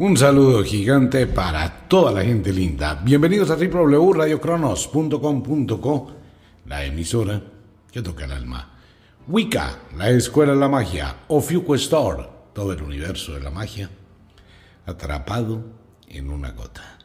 Un 0.00 0.16
saludo 0.16 0.64
gigante 0.64 1.26
para 1.26 1.86
toda 1.86 2.10
la 2.10 2.24
gente 2.24 2.54
linda. 2.54 2.98
Bienvenidos 3.04 3.50
a 3.50 3.56
www.radiocronos.com.co, 3.56 6.10
la 6.64 6.86
emisora 6.86 7.42
que 7.92 8.00
toca 8.00 8.24
el 8.24 8.32
alma. 8.32 8.78
Wicca, 9.28 9.80
la 9.98 10.08
escuela 10.08 10.54
de 10.54 10.58
la 10.58 10.70
magia. 10.70 11.16
Ofiuco 11.28 11.74
Store, 11.74 12.26
todo 12.54 12.72
el 12.72 12.82
universo 12.82 13.34
de 13.34 13.40
la 13.40 13.50
magia. 13.50 13.90
Atrapado 14.86 15.64
en 16.08 16.30
una 16.30 16.52
gota. 16.52 16.96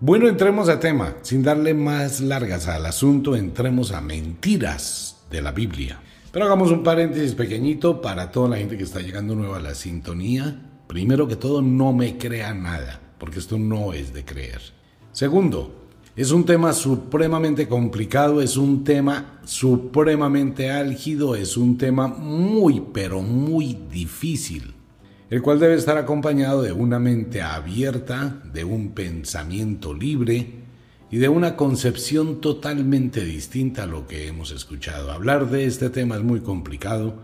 Bueno, 0.00 0.26
entremos 0.26 0.70
a 0.70 0.80
tema. 0.80 1.16
Sin 1.20 1.42
darle 1.42 1.74
más 1.74 2.22
largas 2.22 2.66
al 2.66 2.86
asunto, 2.86 3.36
entremos 3.36 3.92
a 3.92 4.00
mentiras 4.00 5.18
de 5.30 5.42
la 5.42 5.52
Biblia. 5.52 6.00
Pero 6.32 6.46
hagamos 6.46 6.70
un 6.70 6.82
paréntesis 6.82 7.34
pequeñito 7.34 8.00
para 8.00 8.30
toda 8.30 8.48
la 8.48 8.56
gente 8.56 8.78
que 8.78 8.84
está 8.84 9.00
llegando 9.00 9.34
nueva 9.34 9.58
a 9.58 9.60
la 9.60 9.74
sintonía 9.74 10.70
Primero 10.86 11.26
que 11.26 11.36
todo, 11.36 11.62
no 11.62 11.92
me 11.92 12.18
crea 12.18 12.52
nada, 12.54 13.00
porque 13.18 13.38
esto 13.38 13.58
no 13.58 13.92
es 13.92 14.12
de 14.12 14.24
creer. 14.24 14.60
Segundo, 15.12 15.84
es 16.16 16.30
un 16.30 16.44
tema 16.44 16.72
supremamente 16.72 17.66
complicado, 17.66 18.40
es 18.40 18.56
un 18.56 18.84
tema 18.84 19.40
supremamente 19.44 20.70
álgido, 20.70 21.34
es 21.34 21.56
un 21.56 21.76
tema 21.76 22.06
muy, 22.06 22.80
pero 22.92 23.20
muy 23.20 23.76
difícil, 23.90 24.74
el 25.30 25.42
cual 25.42 25.58
debe 25.58 25.74
estar 25.74 25.98
acompañado 25.98 26.62
de 26.62 26.70
una 26.70 27.00
mente 27.00 27.42
abierta, 27.42 28.40
de 28.52 28.62
un 28.62 28.90
pensamiento 28.90 29.92
libre 29.92 30.62
y 31.10 31.16
de 31.16 31.28
una 31.28 31.56
concepción 31.56 32.40
totalmente 32.40 33.24
distinta 33.24 33.82
a 33.82 33.86
lo 33.86 34.06
que 34.06 34.28
hemos 34.28 34.52
escuchado. 34.52 35.10
Hablar 35.10 35.50
de 35.50 35.64
este 35.64 35.90
tema 35.90 36.16
es 36.16 36.22
muy 36.22 36.40
complicado 36.40 37.22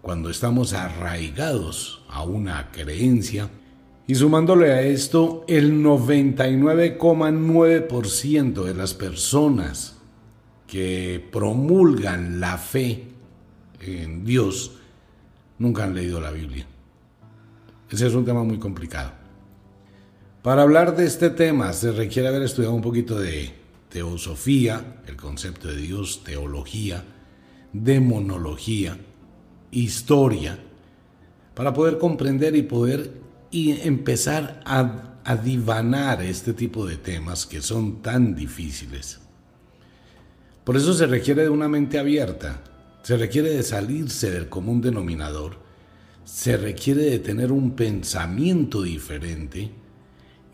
cuando 0.00 0.30
estamos 0.30 0.74
arraigados 0.74 1.97
a 2.18 2.24
una 2.24 2.70
creencia 2.72 3.48
y 4.08 4.16
sumándole 4.16 4.72
a 4.72 4.82
esto 4.82 5.44
el 5.46 5.80
99,9% 5.84 8.64
de 8.64 8.74
las 8.74 8.94
personas 8.94 9.98
que 10.66 11.24
promulgan 11.30 12.40
la 12.40 12.58
fe 12.58 13.04
en 13.80 14.24
Dios 14.24 14.72
nunca 15.58 15.84
han 15.84 15.94
leído 15.94 16.20
la 16.20 16.32
Biblia. 16.32 16.66
Ese 17.88 18.08
es 18.08 18.14
un 18.14 18.24
tema 18.24 18.42
muy 18.42 18.58
complicado. 18.58 19.12
Para 20.42 20.62
hablar 20.62 20.96
de 20.96 21.06
este 21.06 21.30
tema 21.30 21.72
se 21.72 21.92
requiere 21.92 22.26
haber 22.28 22.42
estudiado 22.42 22.74
un 22.74 22.82
poquito 22.82 23.20
de 23.20 23.52
teosofía, 23.90 25.02
el 25.06 25.14
concepto 25.16 25.68
de 25.68 25.76
Dios, 25.76 26.24
teología, 26.24 27.04
demonología, 27.72 28.98
historia, 29.70 30.58
para 31.58 31.74
poder 31.74 31.98
comprender 31.98 32.54
y 32.54 32.62
poder 32.62 33.10
y 33.50 33.72
empezar 33.80 34.60
a, 34.64 35.18
a 35.24 36.22
este 36.22 36.52
tipo 36.52 36.86
de 36.86 36.96
temas 36.98 37.46
que 37.46 37.60
son 37.62 38.00
tan 38.00 38.36
difíciles. 38.36 39.18
Por 40.62 40.76
eso 40.76 40.94
se 40.94 41.08
requiere 41.08 41.42
de 41.42 41.48
una 41.48 41.68
mente 41.68 41.98
abierta, 41.98 42.62
se 43.02 43.16
requiere 43.16 43.50
de 43.50 43.64
salirse 43.64 44.30
del 44.30 44.48
común 44.48 44.80
denominador, 44.80 45.56
se 46.24 46.56
requiere 46.56 47.02
de 47.02 47.18
tener 47.18 47.50
un 47.50 47.72
pensamiento 47.72 48.82
diferente 48.82 49.72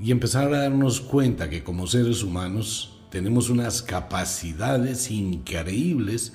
y 0.00 0.10
empezar 0.10 0.54
a 0.54 0.60
darnos 0.60 1.02
cuenta 1.02 1.50
que 1.50 1.62
como 1.62 1.86
seres 1.86 2.22
humanos 2.22 3.02
tenemos 3.10 3.50
unas 3.50 3.82
capacidades 3.82 5.10
increíbles 5.10 6.32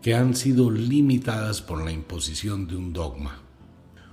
que 0.00 0.14
han 0.14 0.34
sido 0.34 0.70
limitadas 0.70 1.60
por 1.60 1.84
la 1.84 1.92
imposición 1.92 2.66
de 2.66 2.76
un 2.76 2.94
dogma. 2.94 3.49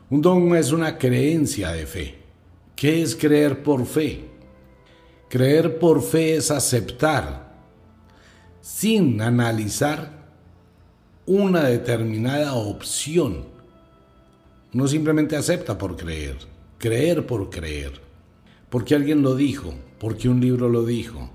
Un 0.09 0.21
dogma 0.21 0.57
es 0.57 0.71
una 0.71 0.97
creencia 0.97 1.71
de 1.71 1.85
fe. 1.85 2.15
¿Qué 2.75 3.01
es 3.01 3.15
creer 3.15 3.61
por 3.61 3.85
fe? 3.85 4.23
Creer 5.29 5.79
por 5.79 6.01
fe 6.01 6.35
es 6.35 6.49
aceptar, 6.49 7.53
sin 8.61 9.21
analizar, 9.21 10.29
una 11.25 11.65
determinada 11.65 12.53
opción. 12.53 13.45
No 14.71 14.87
simplemente 14.87 15.35
acepta 15.35 15.77
por 15.77 15.97
creer, 15.97 16.37
creer 16.77 17.25
por 17.25 17.49
creer, 17.49 17.99
porque 18.69 18.95
alguien 18.95 19.21
lo 19.21 19.35
dijo, 19.35 19.73
porque 19.99 20.29
un 20.29 20.39
libro 20.39 20.69
lo 20.69 20.85
dijo. 20.85 21.29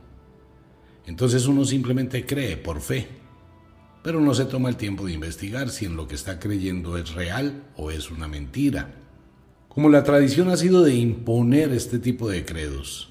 Entonces 1.06 1.46
uno 1.46 1.66
simplemente 1.66 2.24
cree 2.24 2.56
por 2.56 2.80
fe 2.80 3.21
pero 4.02 4.20
no 4.20 4.34
se 4.34 4.44
toma 4.46 4.68
el 4.68 4.76
tiempo 4.76 5.06
de 5.06 5.12
investigar 5.12 5.70
si 5.70 5.86
en 5.86 5.96
lo 5.96 6.08
que 6.08 6.16
está 6.16 6.40
creyendo 6.40 6.98
es 6.98 7.14
real 7.14 7.62
o 7.76 7.90
es 7.90 8.10
una 8.10 8.26
mentira. 8.26 8.94
Como 9.68 9.88
la 9.88 10.02
tradición 10.02 10.50
ha 10.50 10.56
sido 10.56 10.82
de 10.82 10.94
imponer 10.94 11.72
este 11.72 11.98
tipo 11.98 12.28
de 12.28 12.44
credos, 12.44 13.10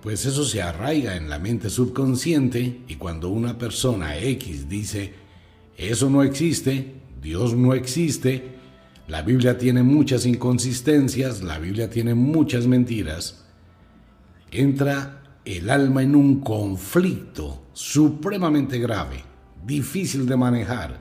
pues 0.00 0.24
eso 0.24 0.44
se 0.44 0.62
arraiga 0.62 1.16
en 1.16 1.28
la 1.28 1.38
mente 1.38 1.68
subconsciente 1.68 2.80
y 2.88 2.94
cuando 2.94 3.28
una 3.28 3.58
persona 3.58 4.16
X 4.16 4.68
dice, 4.68 5.12
eso 5.76 6.08
no 6.08 6.22
existe, 6.22 6.94
Dios 7.20 7.54
no 7.54 7.74
existe, 7.74 8.60
la 9.08 9.22
Biblia 9.22 9.58
tiene 9.58 9.82
muchas 9.82 10.24
inconsistencias, 10.24 11.42
la 11.42 11.58
Biblia 11.58 11.90
tiene 11.90 12.14
muchas 12.14 12.66
mentiras, 12.66 13.44
entra 14.52 15.40
el 15.44 15.68
alma 15.68 16.02
en 16.02 16.14
un 16.14 16.40
conflicto 16.40 17.64
supremamente 17.72 18.78
grave 18.78 19.29
difícil 19.64 20.26
de 20.26 20.36
manejar, 20.36 21.00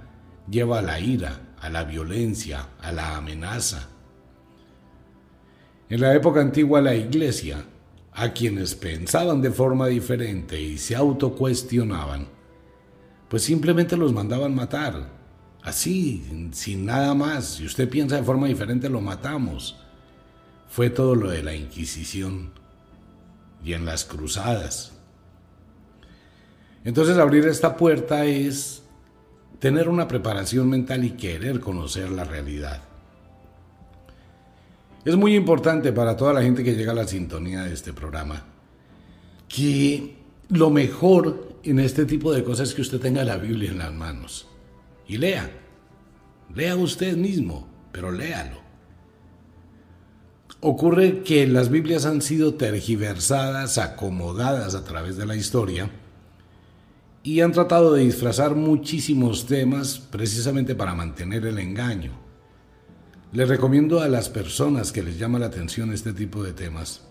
lleva 0.50 0.80
a 0.80 0.82
la 0.82 1.00
ira, 1.00 1.56
a 1.60 1.70
la 1.70 1.84
violencia, 1.84 2.68
a 2.82 2.92
la 2.92 3.18
amenaza. 3.18 3.90
En 5.90 6.02
la 6.02 6.14
época 6.14 6.42
antigua 6.42 6.82
la 6.82 6.96
iglesia, 6.96 7.66
a 8.14 8.34
quienes 8.34 8.76
pensaban 8.76 9.42
de 9.42 9.52
forma 9.52 9.88
diferente 9.88 10.62
y 10.62 10.78
se 10.78 10.96
autocuestionaban, 10.96 12.28
pues 13.28 13.44
simplemente 13.44 13.96
los 13.96 14.14
mandaban 14.14 14.54
matar, 14.56 15.10
así, 15.64 16.50
sin 16.52 16.86
nada 16.86 17.14
más. 17.14 17.56
Si 17.56 17.66
usted 17.66 17.90
piensa 17.90 18.18
de 18.18 18.24
forma 18.24 18.48
diferente, 18.48 18.90
lo 18.90 19.02
matamos. 19.02 19.78
Fue 20.68 20.90
todo 20.90 21.16
lo 21.16 21.30
de 21.30 21.44
la 21.44 21.56
Inquisición 21.56 22.52
y 23.64 23.74
en 23.74 23.86
las 23.86 24.06
cruzadas. 24.06 24.99
Entonces 26.84 27.18
abrir 27.18 27.46
esta 27.46 27.76
puerta 27.76 28.26
es 28.26 28.84
tener 29.60 29.90
una 29.90 30.08
preparación 30.08 30.70
mental 30.70 31.04
y 31.04 31.12
querer 31.12 31.60
conocer 31.60 32.10
la 32.10 32.24
realidad. 32.24 32.82
Es 35.06 35.16
muy 35.16 35.36
importante 35.36 35.92
para 35.92 36.16
toda 36.16 36.34
la 36.34 36.42
gente 36.42 36.64
que 36.64 36.76
llega 36.76 36.92
a 36.92 36.96
la 36.96 37.08
sintonía 37.08 37.64
de 37.64 37.74
este 37.74 37.94
programa 37.94 38.46
que 39.50 40.16
lo 40.50 40.70
mejor 40.70 41.58
en 41.64 41.80
este 41.80 42.06
tipo 42.06 42.32
de 42.32 42.44
cosas 42.44 42.70
es 42.70 42.76
que 42.76 42.82
usted 42.82 43.00
tenga 43.00 43.26
la 43.26 43.38
Biblia 43.38 43.72
en 43.72 43.80
las 43.80 43.94
manos 43.94 44.48
y 45.08 45.18
lea. 45.18 45.50
Lea 46.56 46.76
usted 46.76 47.18
mismo, 47.18 47.68
pero 47.92 48.12
léalo. 48.12 48.58
Ocurre 50.62 51.24
que 51.24 51.48
las 51.48 51.70
Biblias 51.70 52.06
han 52.06 52.22
sido 52.22 52.56
tergiversadas, 52.56 53.78
acomodadas 53.78 54.76
a 54.76 54.84
través 54.84 55.18
de 55.18 55.26
la 55.26 55.36
historia, 55.36 55.90
y 57.24 57.42
han 57.42 57.52
tratado 57.52 57.94
de 57.94 58.04
disfrazar 58.04 58.56
muchísimos 58.56 59.46
temas 59.46 60.00
precisamente 60.00 60.76
para 60.76 60.96
mantener 60.96 61.46
el 61.46 61.60
engaño. 61.60 62.12
Les 63.32 63.48
recomiendo 63.48 64.02
a 64.02 64.08
las 64.08 64.30
personas 64.30 64.92
que 64.92 65.04
les 65.04 65.20
llama 65.20 65.40
la 65.40 65.48
atención 65.48 65.94
este 65.94 66.14
tipo 66.14 66.44
de 66.44 66.54
temas 66.54 67.04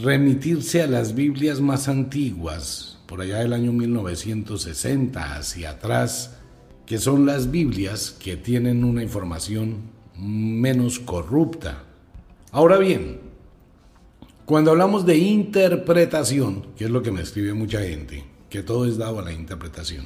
remitirse 0.00 0.82
a 0.82 0.86
las 0.86 1.14
Biblias 1.14 1.60
más 1.60 1.88
antiguas, 1.88 2.98
por 3.06 3.20
allá 3.20 3.38
del 3.38 3.52
año 3.52 3.72
1960 3.72 5.36
hacia 5.36 5.70
atrás, 5.70 6.38
que 6.86 6.98
son 6.98 7.26
las 7.26 7.50
Biblias 7.50 8.10
que 8.10 8.36
tienen 8.36 8.84
una 8.84 9.02
información 9.02 9.90
menos 10.16 10.98
corrupta. 10.98 11.84
Ahora 12.52 12.78
bien, 12.78 13.20
cuando 14.44 14.70
hablamos 14.70 15.06
de 15.06 15.18
interpretación, 15.18 16.66
que 16.76 16.84
es 16.84 16.90
lo 16.90 17.02
que 17.02 17.12
me 17.12 17.22
escribe 17.22 17.54
mucha 17.54 17.80
gente, 17.80 18.24
que 18.52 18.62
todo 18.62 18.84
es 18.84 18.98
dado 18.98 19.18
a 19.18 19.22
la 19.22 19.32
interpretación. 19.32 20.04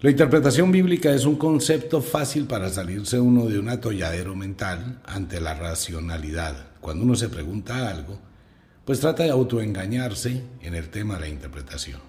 La 0.00 0.10
interpretación 0.10 0.72
bíblica 0.72 1.14
es 1.14 1.24
un 1.24 1.36
concepto 1.36 2.02
fácil 2.02 2.46
para 2.46 2.68
salirse 2.68 3.20
uno 3.20 3.46
de 3.46 3.60
un 3.60 3.68
atolladero 3.68 4.34
mental 4.34 5.00
ante 5.06 5.40
la 5.40 5.54
racionalidad. 5.54 6.56
Cuando 6.80 7.04
uno 7.04 7.14
se 7.14 7.28
pregunta 7.28 7.88
algo, 7.88 8.18
pues 8.84 8.98
trata 8.98 9.22
de 9.22 9.30
autoengañarse 9.30 10.42
en 10.62 10.74
el 10.74 10.88
tema 10.88 11.14
de 11.14 11.20
la 11.20 11.28
interpretación. 11.28 12.00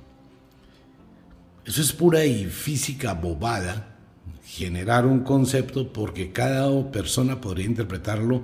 Eso 1.64 1.82
es 1.82 1.94
pura 1.94 2.26
y 2.26 2.46
física 2.46 3.14
bobada, 3.14 3.96
generar 4.44 5.06
un 5.06 5.20
concepto 5.20 5.94
porque 5.94 6.32
cada 6.32 6.92
persona 6.92 7.40
podría 7.40 7.68
interpretarlo 7.68 8.42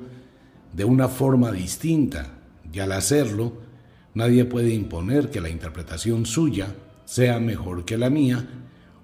de 0.71 0.85
una 0.85 1.07
forma 1.07 1.51
distinta 1.51 2.27
y 2.71 2.77
al 2.77 2.91
hacerlo, 2.91 3.68
Nadie 4.13 4.45
puede 4.45 4.73
imponer 4.73 5.29
que 5.29 5.41
la 5.41 5.49
interpretación 5.49 6.25
suya 6.25 6.73
sea 7.05 7.39
mejor 7.39 7.85
que 7.85 7.97
la 7.97 8.09
mía 8.09 8.47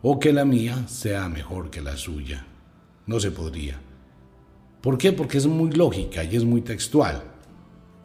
o 0.01 0.19
que 0.19 0.33
la 0.33 0.45
mía 0.45 0.87
sea 0.87 1.29
mejor 1.29 1.69
que 1.69 1.81
la 1.81 1.97
suya. 1.97 2.45
No 3.07 3.19
se 3.19 3.31
podría. 3.31 3.79
¿Por 4.81 4.97
qué? 4.97 5.11
Porque 5.11 5.37
es 5.37 5.47
muy 5.47 5.71
lógica 5.71 6.23
y 6.23 6.35
es 6.35 6.43
muy 6.43 6.61
textual. 6.61 7.23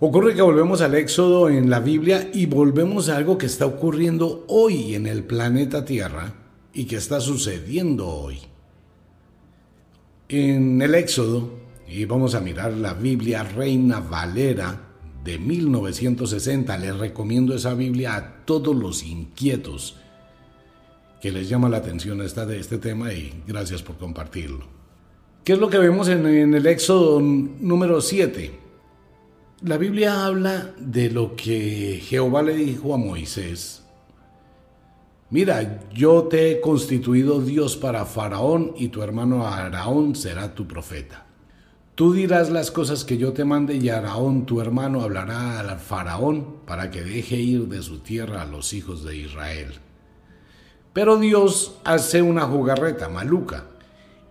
Ocurre 0.00 0.35
que 0.35 0.41
volvemos 0.41 0.81
al 0.81 0.94
Éxodo 0.94 1.50
en 1.50 1.69
la 1.69 1.81
Biblia 1.81 2.31
y 2.32 2.47
volvemos 2.47 3.08
a 3.08 3.17
algo 3.17 3.37
que 3.37 3.46
está 3.46 3.67
ocurriendo 3.67 4.46
hoy 4.49 4.94
en 4.94 5.06
el 5.06 5.25
planeta 5.25 5.85
Tierra 5.85 6.32
y 6.73 6.85
que 6.85 6.96
está 6.96 7.20
sucediendo 7.20 8.08
hoy. 8.08 8.38
En 10.29 10.81
el 10.81 10.94
Éxodo, 10.94 11.50
y 11.87 12.05
vamos 12.05 12.35
a 12.35 12.41
mirar 12.41 12.73
la 12.73 12.94
Biblia 12.94 13.43
Reina 13.43 14.00
Valera 14.00 14.90
de 15.25 15.38
1960, 15.38 16.76
les 16.78 16.96
recomiendo 16.96 17.55
esa 17.55 17.75
Biblia 17.75 18.17
a 18.17 18.44
todos 18.44 18.75
los 18.75 19.02
inquietos 19.02 19.96
que 21.20 21.31
les 21.31 21.49
llama 21.49 21.69
la 21.69 21.78
atención 21.78 22.22
esta 22.22 22.46
de 22.46 22.58
este 22.58 22.78
tema 22.78 23.12
y 23.12 23.43
gracias 23.46 23.82
por 23.82 23.96
compartirlo. 23.96 24.64
¿Qué 25.44 25.52
es 25.52 25.58
lo 25.58 25.69
que 25.69 25.78
vemos 25.78 26.08
en, 26.08 26.26
en 26.26 26.55
el 26.55 26.67
Éxodo 26.67 27.20
número 27.20 28.00
7? 28.00 28.58
La 29.62 29.76
Biblia 29.76 30.25
habla 30.25 30.75
de 30.78 31.11
lo 31.11 31.37
que 31.37 32.00
Jehová 32.02 32.43
le 32.43 32.55
dijo 32.55 32.94
a 32.94 32.96
Moisés. 32.96 33.84
Mira, 35.28 35.84
yo 35.93 36.25
te 36.25 36.50
he 36.50 36.61
constituido 36.61 37.40
Dios 37.40 37.76
para 37.76 38.05
Faraón 38.06 38.72
y 38.76 38.88
tu 38.88 39.02
hermano 39.02 39.46
Araón 39.46 40.17
será 40.17 40.55
tu 40.55 40.67
profeta. 40.67 41.30
Tú 42.00 42.14
dirás 42.14 42.49
las 42.49 42.70
cosas 42.70 43.05
que 43.05 43.19
yo 43.19 43.35
te 43.35 43.44
mande 43.44 43.76
y 43.76 43.91
Araón 43.91 44.47
tu 44.47 44.62
hermano 44.62 45.02
hablará 45.02 45.61
al 45.61 45.79
Faraón 45.79 46.61
para 46.64 46.91
que 46.91 47.02
deje 47.02 47.37
ir 47.37 47.69
de 47.69 47.82
su 47.82 47.99
tierra 47.99 48.41
a 48.41 48.47
los 48.47 48.73
hijos 48.73 49.05
de 49.05 49.19
Israel. 49.19 49.75
Pero 50.94 51.19
Dios 51.19 51.76
hace 51.85 52.23
una 52.23 52.47
jugarreta 52.47 53.11
maluca 53.11 53.67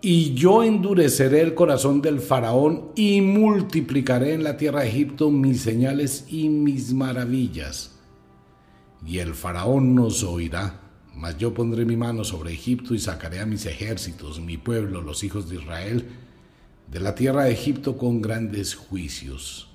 y 0.02 0.34
yo 0.34 0.64
endureceré 0.64 1.42
el 1.42 1.54
corazón 1.54 2.02
del 2.02 2.22
faraón 2.22 2.90
y 2.96 3.22
multiplicaré 3.22 4.34
en 4.34 4.44
la 4.44 4.58
tierra 4.58 4.80
de 4.80 4.88
Egipto 4.88 5.30
mis 5.30 5.62
señales 5.62 6.26
y 6.28 6.50
mis 6.50 6.92
maravillas. 6.92 8.00
Y 9.06 9.20
el 9.20 9.36
faraón 9.36 9.94
nos 9.94 10.24
oirá, 10.24 10.82
mas 11.14 11.38
yo 11.38 11.54
pondré 11.54 11.86
mi 11.86 11.98
mano 11.98 12.24
sobre 12.24 12.52
Egipto 12.52 12.96
y 12.96 13.00
sacaré 13.00 13.42
a 13.42 13.46
mis 13.46 13.68
ejércitos, 13.68 14.40
mi 14.40 14.58
pueblo, 14.58 15.04
los 15.04 15.24
hijos 15.24 15.48
de 15.50 15.58
Israel, 15.58 16.08
de 16.92 17.00
la 17.00 17.16
tierra 17.16 17.46
de 17.46 17.52
Egipto 17.52 17.98
con 17.98 18.22
grandes 18.22 18.76
juicios. 18.76 19.70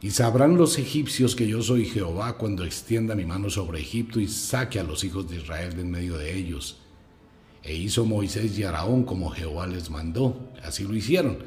Y 0.00 0.10
sabrán 0.10 0.56
los 0.56 0.78
egipcios 0.78 1.36
que 1.36 1.46
yo 1.46 1.62
soy 1.62 1.84
Jehová 1.84 2.36
cuando 2.36 2.64
extienda 2.64 3.14
mi 3.14 3.24
mano 3.24 3.50
sobre 3.50 3.80
Egipto 3.80 4.18
y 4.18 4.26
saque 4.26 4.80
a 4.80 4.84
los 4.84 5.04
hijos 5.04 5.30
de 5.30 5.36
Israel 5.36 5.76
de 5.76 5.82
en 5.82 5.90
medio 5.90 6.16
de 6.18 6.36
ellos 6.36 6.82
e 7.62 7.74
hizo 7.74 8.04
Moisés 8.04 8.58
y 8.58 8.64
Araón 8.64 9.04
como 9.04 9.30
Jehová 9.30 9.66
les 9.66 9.90
mandó. 9.90 10.36
Así 10.64 10.84
lo 10.84 10.94
hicieron. 10.94 11.38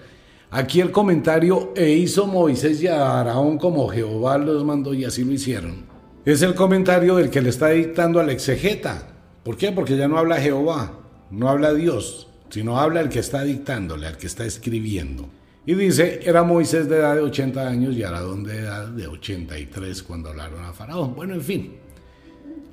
Aquí 0.50 0.80
el 0.80 0.92
comentario, 0.92 1.74
e 1.76 1.92
hizo 1.92 2.28
Moisés 2.28 2.82
y 2.82 2.88
Araón 2.88 3.58
como 3.58 3.88
Jehová 3.90 4.38
los 4.38 4.64
mandó 4.64 4.94
y 4.94 5.04
así 5.04 5.24
lo 5.24 5.34
hicieron. 5.34 5.86
Es 6.24 6.42
el 6.42 6.56
comentario 6.56 7.18
del 7.18 7.30
que 7.30 7.42
le 7.42 7.50
está 7.50 7.70
dictando 7.70 8.20
al 8.20 8.30
exegeta. 8.30 9.10
¿Por 9.44 9.58
qué? 9.58 9.72
Porque 9.72 9.98
ya 9.98 10.08
no 10.08 10.18
habla 10.18 10.40
Jehová, 10.40 11.00
no 11.30 11.50
habla 11.50 11.74
Dios, 11.74 12.28
sino 12.50 12.80
habla 12.80 13.02
el 13.02 13.10
que 13.10 13.20
está 13.20 13.44
dictándole, 13.44 14.08
al 14.08 14.18
que 14.18 14.28
está 14.28 14.46
escribiendo. 14.46 15.30
Y 15.66 15.74
dice, 15.74 16.20
era 16.24 16.44
Moisés 16.44 16.88
de 16.88 16.98
edad 16.98 17.16
de 17.16 17.22
80 17.22 17.68
años 17.68 17.96
y 17.96 18.04
Araón 18.04 18.44
de 18.44 18.60
edad 18.60 18.88
de 18.88 19.08
83 19.08 20.04
cuando 20.04 20.30
hablaron 20.30 20.64
a 20.64 20.74
Faraón. 20.74 21.16
Bueno, 21.16 21.34
en 21.34 21.42
fin, 21.42 21.72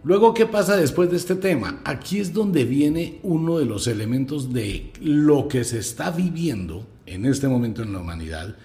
Luego, 0.04 0.34
¿qué 0.34 0.46
pasa 0.46 0.76
después 0.76 1.10
de 1.10 1.16
este 1.16 1.36
tema? 1.36 1.80
Aquí 1.84 2.18
es 2.18 2.32
donde 2.32 2.64
viene 2.64 3.20
uno 3.22 3.58
de 3.58 3.66
los 3.66 3.86
elementos 3.86 4.52
de 4.52 4.90
lo 5.00 5.46
que 5.46 5.62
se 5.62 5.78
está 5.78 6.10
viviendo 6.10 6.88
en 7.06 7.24
este 7.24 7.46
momento 7.46 7.82
en 7.82 7.92
la 7.92 8.00
humanidad, 8.00 8.56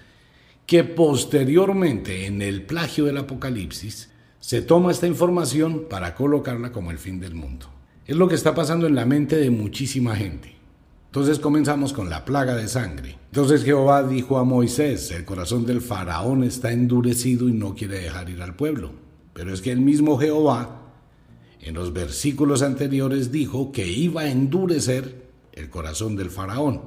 que 0.66 0.82
posteriormente 0.82 2.26
en 2.26 2.42
el 2.42 2.62
plagio 2.62 3.04
del 3.04 3.18
Apocalipsis 3.18 4.10
se 4.40 4.62
toma 4.62 4.90
esta 4.90 5.06
información 5.06 5.86
para 5.88 6.16
colocarla 6.16 6.72
como 6.72 6.90
el 6.90 6.98
fin 6.98 7.20
del 7.20 7.36
mundo. 7.36 7.66
Es 8.04 8.16
lo 8.16 8.26
que 8.26 8.34
está 8.34 8.56
pasando 8.56 8.88
en 8.88 8.96
la 8.96 9.06
mente 9.06 9.36
de 9.36 9.50
muchísima 9.50 10.16
gente. 10.16 10.57
Entonces 11.08 11.38
comenzamos 11.38 11.94
con 11.94 12.10
la 12.10 12.24
plaga 12.24 12.54
de 12.54 12.68
sangre. 12.68 13.18
Entonces 13.30 13.64
Jehová 13.64 14.02
dijo 14.02 14.38
a 14.38 14.44
Moisés, 14.44 15.10
el 15.10 15.24
corazón 15.24 15.64
del 15.64 15.80
faraón 15.80 16.44
está 16.44 16.70
endurecido 16.70 17.48
y 17.48 17.52
no 17.52 17.74
quiere 17.74 17.98
dejar 17.98 18.28
ir 18.28 18.42
al 18.42 18.54
pueblo. 18.54 18.92
Pero 19.32 19.52
es 19.54 19.62
que 19.62 19.72
el 19.72 19.80
mismo 19.80 20.18
Jehová 20.18 20.82
en 21.60 21.74
los 21.74 21.92
versículos 21.92 22.62
anteriores 22.62 23.32
dijo 23.32 23.72
que 23.72 23.86
iba 23.86 24.22
a 24.22 24.30
endurecer 24.30 25.28
el 25.52 25.70
corazón 25.70 26.14
del 26.14 26.30
faraón. 26.30 26.82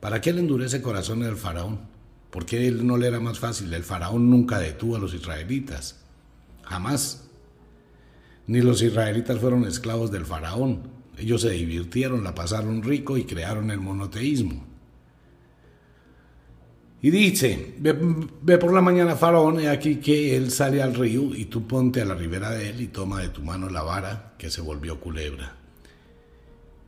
¿Para 0.00 0.20
qué 0.20 0.32
le 0.32 0.40
endurece 0.40 0.76
el 0.76 0.82
corazón 0.82 1.20
del 1.20 1.36
faraón? 1.36 1.80
¿Por 2.30 2.46
qué 2.46 2.68
él 2.68 2.86
no 2.86 2.96
le 2.96 3.08
era 3.08 3.20
más 3.20 3.38
fácil? 3.38 3.72
El 3.74 3.84
faraón 3.84 4.30
nunca 4.30 4.58
detuvo 4.58 4.96
a 4.96 4.98
los 4.98 5.14
israelitas. 5.14 6.00
Jamás. 6.62 7.24
Ni 8.46 8.60
los 8.60 8.82
israelitas 8.82 9.38
fueron 9.38 9.64
esclavos 9.64 10.10
del 10.10 10.26
faraón. 10.26 10.93
Ellos 11.18 11.42
se 11.42 11.50
divirtieron, 11.50 12.24
la 12.24 12.34
pasaron 12.34 12.82
rico 12.82 13.16
y 13.16 13.24
crearon 13.24 13.70
el 13.70 13.80
monoteísmo. 13.80 14.64
Y 17.04 17.10
dice, 17.10 17.74
ve, 17.78 18.56
por 18.56 18.72
la 18.72 18.80
mañana 18.80 19.14
Faraón, 19.14 19.60
he 19.60 19.68
aquí 19.68 19.96
que 19.96 20.36
él 20.36 20.50
sale 20.50 20.80
al 20.80 20.94
río 20.94 21.34
y 21.34 21.44
tú 21.44 21.66
ponte 21.66 22.00
a 22.00 22.06
la 22.06 22.14
ribera 22.14 22.50
de 22.50 22.70
él 22.70 22.80
y 22.80 22.86
toma 22.86 23.20
de 23.20 23.28
tu 23.28 23.42
mano 23.42 23.68
la 23.68 23.82
vara 23.82 24.32
que 24.38 24.50
se 24.50 24.62
volvió 24.62 24.98
culebra. 24.98 25.54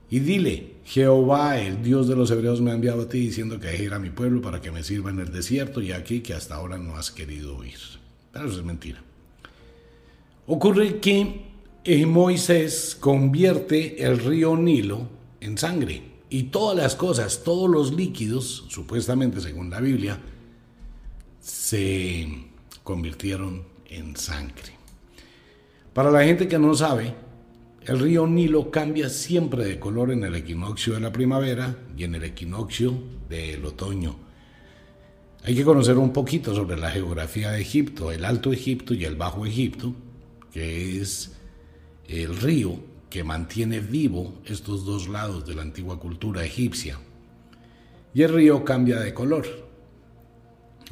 Y 0.08 0.20
dile, 0.20 0.76
Jehová, 0.84 1.60
el 1.60 1.82
Dios 1.82 2.08
de 2.08 2.16
los 2.16 2.30
hebreos, 2.30 2.62
me 2.62 2.70
ha 2.70 2.74
enviado 2.74 3.02
a 3.02 3.08
ti 3.10 3.18
diciendo 3.18 3.60
que 3.60 3.76
ir 3.82 3.92
a 3.92 3.98
mi 3.98 4.08
pueblo 4.08 4.40
para 4.40 4.62
que 4.62 4.70
me 4.70 4.82
sirva 4.82 5.10
en 5.10 5.18
el 5.18 5.32
desierto 5.32 5.82
y 5.82 5.92
aquí 5.92 6.20
que 6.20 6.32
hasta 6.32 6.54
ahora 6.54 6.78
no 6.78 6.96
has 6.96 7.10
querido 7.10 7.56
oír. 7.56 7.78
Pero 8.32 8.46
eso 8.46 8.60
es 8.60 8.64
mentira. 8.64 9.02
Ocurre 10.46 10.98
que 10.98 11.45
eh, 11.86 12.04
Moisés 12.04 12.96
convierte 12.98 14.04
el 14.04 14.18
río 14.18 14.56
Nilo 14.56 15.08
en 15.40 15.56
sangre 15.56 16.02
y 16.28 16.44
todas 16.44 16.76
las 16.76 16.96
cosas, 16.96 17.44
todos 17.44 17.70
los 17.70 17.94
líquidos, 17.94 18.64
supuestamente 18.68 19.40
según 19.40 19.70
la 19.70 19.80
Biblia, 19.80 20.18
se 21.40 22.48
convirtieron 22.82 23.62
en 23.88 24.16
sangre. 24.16 24.72
Para 25.92 26.10
la 26.10 26.24
gente 26.24 26.48
que 26.48 26.58
no 26.58 26.74
sabe, 26.74 27.14
el 27.84 28.00
río 28.00 28.26
Nilo 28.26 28.72
cambia 28.72 29.08
siempre 29.08 29.64
de 29.64 29.78
color 29.78 30.10
en 30.10 30.24
el 30.24 30.34
equinoccio 30.34 30.94
de 30.94 31.00
la 31.00 31.12
primavera 31.12 31.78
y 31.96 32.02
en 32.02 32.16
el 32.16 32.24
equinoccio 32.24 32.94
del 33.28 33.64
otoño. 33.64 34.16
Hay 35.44 35.54
que 35.54 35.64
conocer 35.64 35.96
un 35.96 36.12
poquito 36.12 36.52
sobre 36.52 36.76
la 36.76 36.90
geografía 36.90 37.52
de 37.52 37.60
Egipto, 37.60 38.10
el 38.10 38.24
Alto 38.24 38.52
Egipto 38.52 38.92
y 38.92 39.04
el 39.04 39.14
Bajo 39.14 39.46
Egipto, 39.46 39.94
que 40.50 41.00
es 41.00 41.35
el 42.08 42.36
río 42.36 42.78
que 43.10 43.24
mantiene 43.24 43.80
vivo 43.80 44.34
estos 44.44 44.84
dos 44.84 45.08
lados 45.08 45.46
de 45.46 45.54
la 45.54 45.62
antigua 45.62 45.98
cultura 45.98 46.44
egipcia. 46.44 46.98
Y 48.14 48.22
el 48.22 48.32
río 48.32 48.64
cambia 48.64 49.00
de 49.00 49.14
color. 49.14 49.46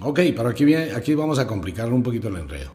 Ok, 0.01 0.21
pero 0.37 0.49
aquí, 0.49 0.75
aquí 0.75 1.15
vamos 1.15 1.39
a 1.39 1.47
complicar 1.47 1.93
un 1.93 2.03
poquito 2.03 2.29
el 2.29 2.37
enredo. 2.37 2.75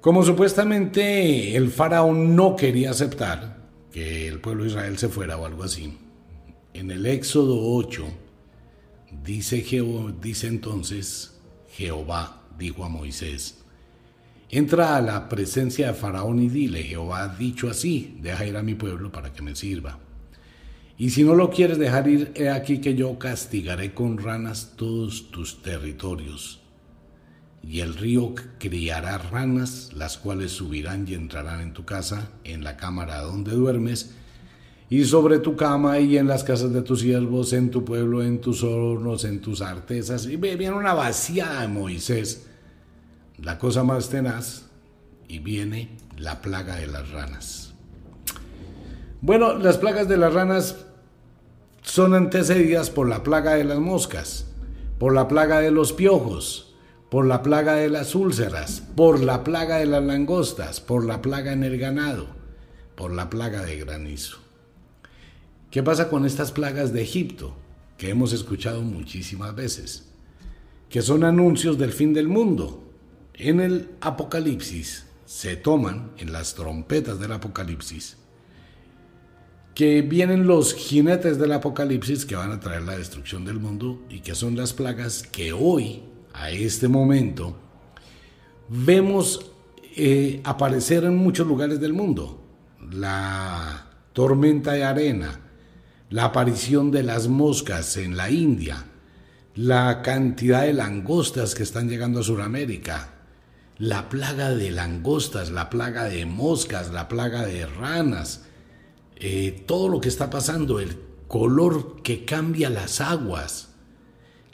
Como 0.00 0.22
supuestamente 0.22 1.56
el 1.56 1.70
faraón 1.70 2.36
no 2.36 2.56
quería 2.56 2.90
aceptar 2.90 3.56
que 3.90 4.28
el 4.28 4.40
pueblo 4.40 4.64
de 4.64 4.70
Israel 4.70 4.98
se 4.98 5.08
fuera 5.08 5.38
o 5.38 5.46
algo 5.46 5.64
así, 5.64 5.96
en 6.74 6.90
el 6.90 7.06
Éxodo 7.06 7.58
8 7.76 8.04
dice, 9.22 9.64
dice 10.20 10.46
entonces 10.46 11.40
Jehová 11.70 12.42
dijo 12.58 12.84
a 12.84 12.88
Moisés, 12.88 13.63
Entra 14.54 14.94
a 14.94 15.00
la 15.00 15.28
presencia 15.28 15.88
de 15.88 15.94
Faraón 15.94 16.40
y 16.40 16.48
dile, 16.48 16.84
Jehová 16.84 17.24
ha 17.24 17.28
dicho 17.34 17.68
así, 17.68 18.16
deja 18.22 18.46
ir 18.46 18.56
a 18.56 18.62
mi 18.62 18.76
pueblo 18.76 19.10
para 19.10 19.32
que 19.32 19.42
me 19.42 19.56
sirva. 19.56 19.98
Y 20.96 21.10
si 21.10 21.24
no 21.24 21.34
lo 21.34 21.50
quieres 21.50 21.76
dejar 21.76 22.06
ir, 22.06 22.30
he 22.36 22.48
aquí 22.48 22.80
que 22.80 22.94
yo 22.94 23.18
castigaré 23.18 23.94
con 23.94 24.16
ranas 24.16 24.74
todos 24.76 25.32
tus 25.32 25.60
territorios. 25.60 26.60
Y 27.64 27.80
el 27.80 27.96
río 27.96 28.32
criará 28.60 29.18
ranas, 29.18 29.90
las 29.92 30.18
cuales 30.18 30.52
subirán 30.52 31.04
y 31.08 31.14
entrarán 31.14 31.60
en 31.60 31.72
tu 31.72 31.84
casa, 31.84 32.30
en 32.44 32.62
la 32.62 32.76
cámara 32.76 33.22
donde 33.22 33.50
duermes, 33.50 34.14
y 34.88 35.04
sobre 35.04 35.40
tu 35.40 35.56
cama 35.56 35.98
y 35.98 36.16
en 36.16 36.28
las 36.28 36.44
casas 36.44 36.72
de 36.72 36.82
tus 36.82 37.00
siervos, 37.00 37.52
en 37.52 37.72
tu 37.72 37.84
pueblo, 37.84 38.22
en 38.22 38.40
tus 38.40 38.62
hornos, 38.62 39.24
en 39.24 39.40
tus 39.40 39.62
artesas. 39.62 40.26
Y 40.26 40.36
viene 40.36 40.70
una 40.70 40.94
vaciada 40.94 41.62
de 41.62 41.66
Moisés 41.66 42.46
la 43.38 43.58
cosa 43.58 43.84
más 43.84 44.08
tenaz 44.08 44.66
y 45.28 45.38
viene 45.38 45.90
la 46.16 46.40
plaga 46.42 46.76
de 46.76 46.86
las 46.86 47.10
ranas. 47.10 47.74
Bueno, 49.20 49.58
las 49.58 49.78
plagas 49.78 50.08
de 50.08 50.16
las 50.16 50.32
ranas 50.32 50.84
son 51.82 52.14
antecedidas 52.14 52.90
por 52.90 53.08
la 53.08 53.22
plaga 53.22 53.54
de 53.54 53.64
las 53.64 53.78
moscas, 53.78 54.46
por 54.98 55.14
la 55.14 55.28
plaga 55.28 55.60
de 55.60 55.70
los 55.70 55.92
piojos, 55.92 56.74
por 57.10 57.26
la 57.26 57.42
plaga 57.42 57.74
de 57.74 57.88
las 57.88 58.14
úlceras, 58.14 58.82
por 58.96 59.20
la 59.20 59.44
plaga 59.44 59.78
de 59.78 59.86
las 59.86 60.02
langostas, 60.04 60.80
por 60.80 61.04
la 61.04 61.22
plaga 61.22 61.52
en 61.52 61.64
el 61.64 61.78
ganado, 61.78 62.26
por 62.94 63.12
la 63.12 63.30
plaga 63.30 63.62
de 63.62 63.78
granizo. 63.78 64.38
¿Qué 65.70 65.82
pasa 65.82 66.08
con 66.08 66.24
estas 66.24 66.52
plagas 66.52 66.92
de 66.92 67.02
Egipto? 67.02 67.56
que 67.98 68.10
hemos 68.10 68.32
escuchado 68.32 68.82
muchísimas 68.82 69.54
veces, 69.54 70.08
que 70.88 71.02
son 71.02 71.24
anuncios 71.24 71.78
del 71.78 71.92
fin 71.92 72.12
del 72.12 72.28
mundo. 72.28 72.83
En 73.36 73.60
el 73.60 73.90
Apocalipsis 74.00 75.06
se 75.26 75.56
toman, 75.56 76.12
en 76.18 76.32
las 76.32 76.54
trompetas 76.54 77.18
del 77.18 77.32
Apocalipsis, 77.32 78.16
que 79.74 80.02
vienen 80.02 80.46
los 80.46 80.72
jinetes 80.72 81.36
del 81.36 81.52
Apocalipsis 81.52 82.24
que 82.26 82.36
van 82.36 82.52
a 82.52 82.60
traer 82.60 82.82
la 82.82 82.96
destrucción 82.96 83.44
del 83.44 83.58
mundo 83.58 84.04
y 84.08 84.20
que 84.20 84.36
son 84.36 84.56
las 84.56 84.72
plagas 84.72 85.24
que 85.24 85.52
hoy, 85.52 86.04
a 86.32 86.50
este 86.50 86.86
momento, 86.86 87.56
vemos 88.68 89.50
eh, 89.96 90.40
aparecer 90.44 91.02
en 91.02 91.16
muchos 91.16 91.46
lugares 91.46 91.80
del 91.80 91.92
mundo. 91.92 92.40
La 92.92 93.90
tormenta 94.12 94.72
de 94.72 94.84
arena, 94.84 95.40
la 96.10 96.26
aparición 96.26 96.92
de 96.92 97.02
las 97.02 97.26
moscas 97.26 97.96
en 97.96 98.16
la 98.16 98.30
India, 98.30 98.84
la 99.56 100.02
cantidad 100.02 100.62
de 100.62 100.72
langostas 100.72 101.56
que 101.56 101.64
están 101.64 101.88
llegando 101.88 102.20
a 102.20 102.24
Sudamérica, 102.24 103.13
la 103.78 104.08
plaga 104.08 104.50
de 104.54 104.70
langostas, 104.70 105.50
la 105.50 105.70
plaga 105.70 106.04
de 106.04 106.26
moscas, 106.26 106.92
la 106.92 107.08
plaga 107.08 107.44
de 107.44 107.66
ranas, 107.66 108.44
eh, 109.16 109.64
todo 109.66 109.88
lo 109.88 110.00
que 110.00 110.08
está 110.08 110.30
pasando, 110.30 110.80
el 110.80 110.96
color 111.28 112.02
que 112.02 112.24
cambia 112.24 112.70
las 112.70 113.00
aguas, 113.00 113.74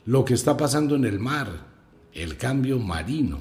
lo 0.06 0.24
que 0.24 0.34
está 0.34 0.56
pasando 0.56 0.96
en 0.96 1.04
el 1.04 1.18
mar, 1.18 1.66
el 2.12 2.36
cambio 2.36 2.78
marino. 2.78 3.40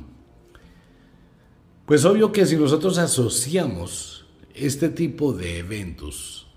Pues 1.86 2.06
obvio 2.06 2.32
que 2.32 2.46
si 2.46 2.56
nosotros 2.56 2.98
asociamos 2.98 4.26
este 4.54 4.90
tipo 4.90 5.34
de 5.34 5.60
eventos 5.60 6.48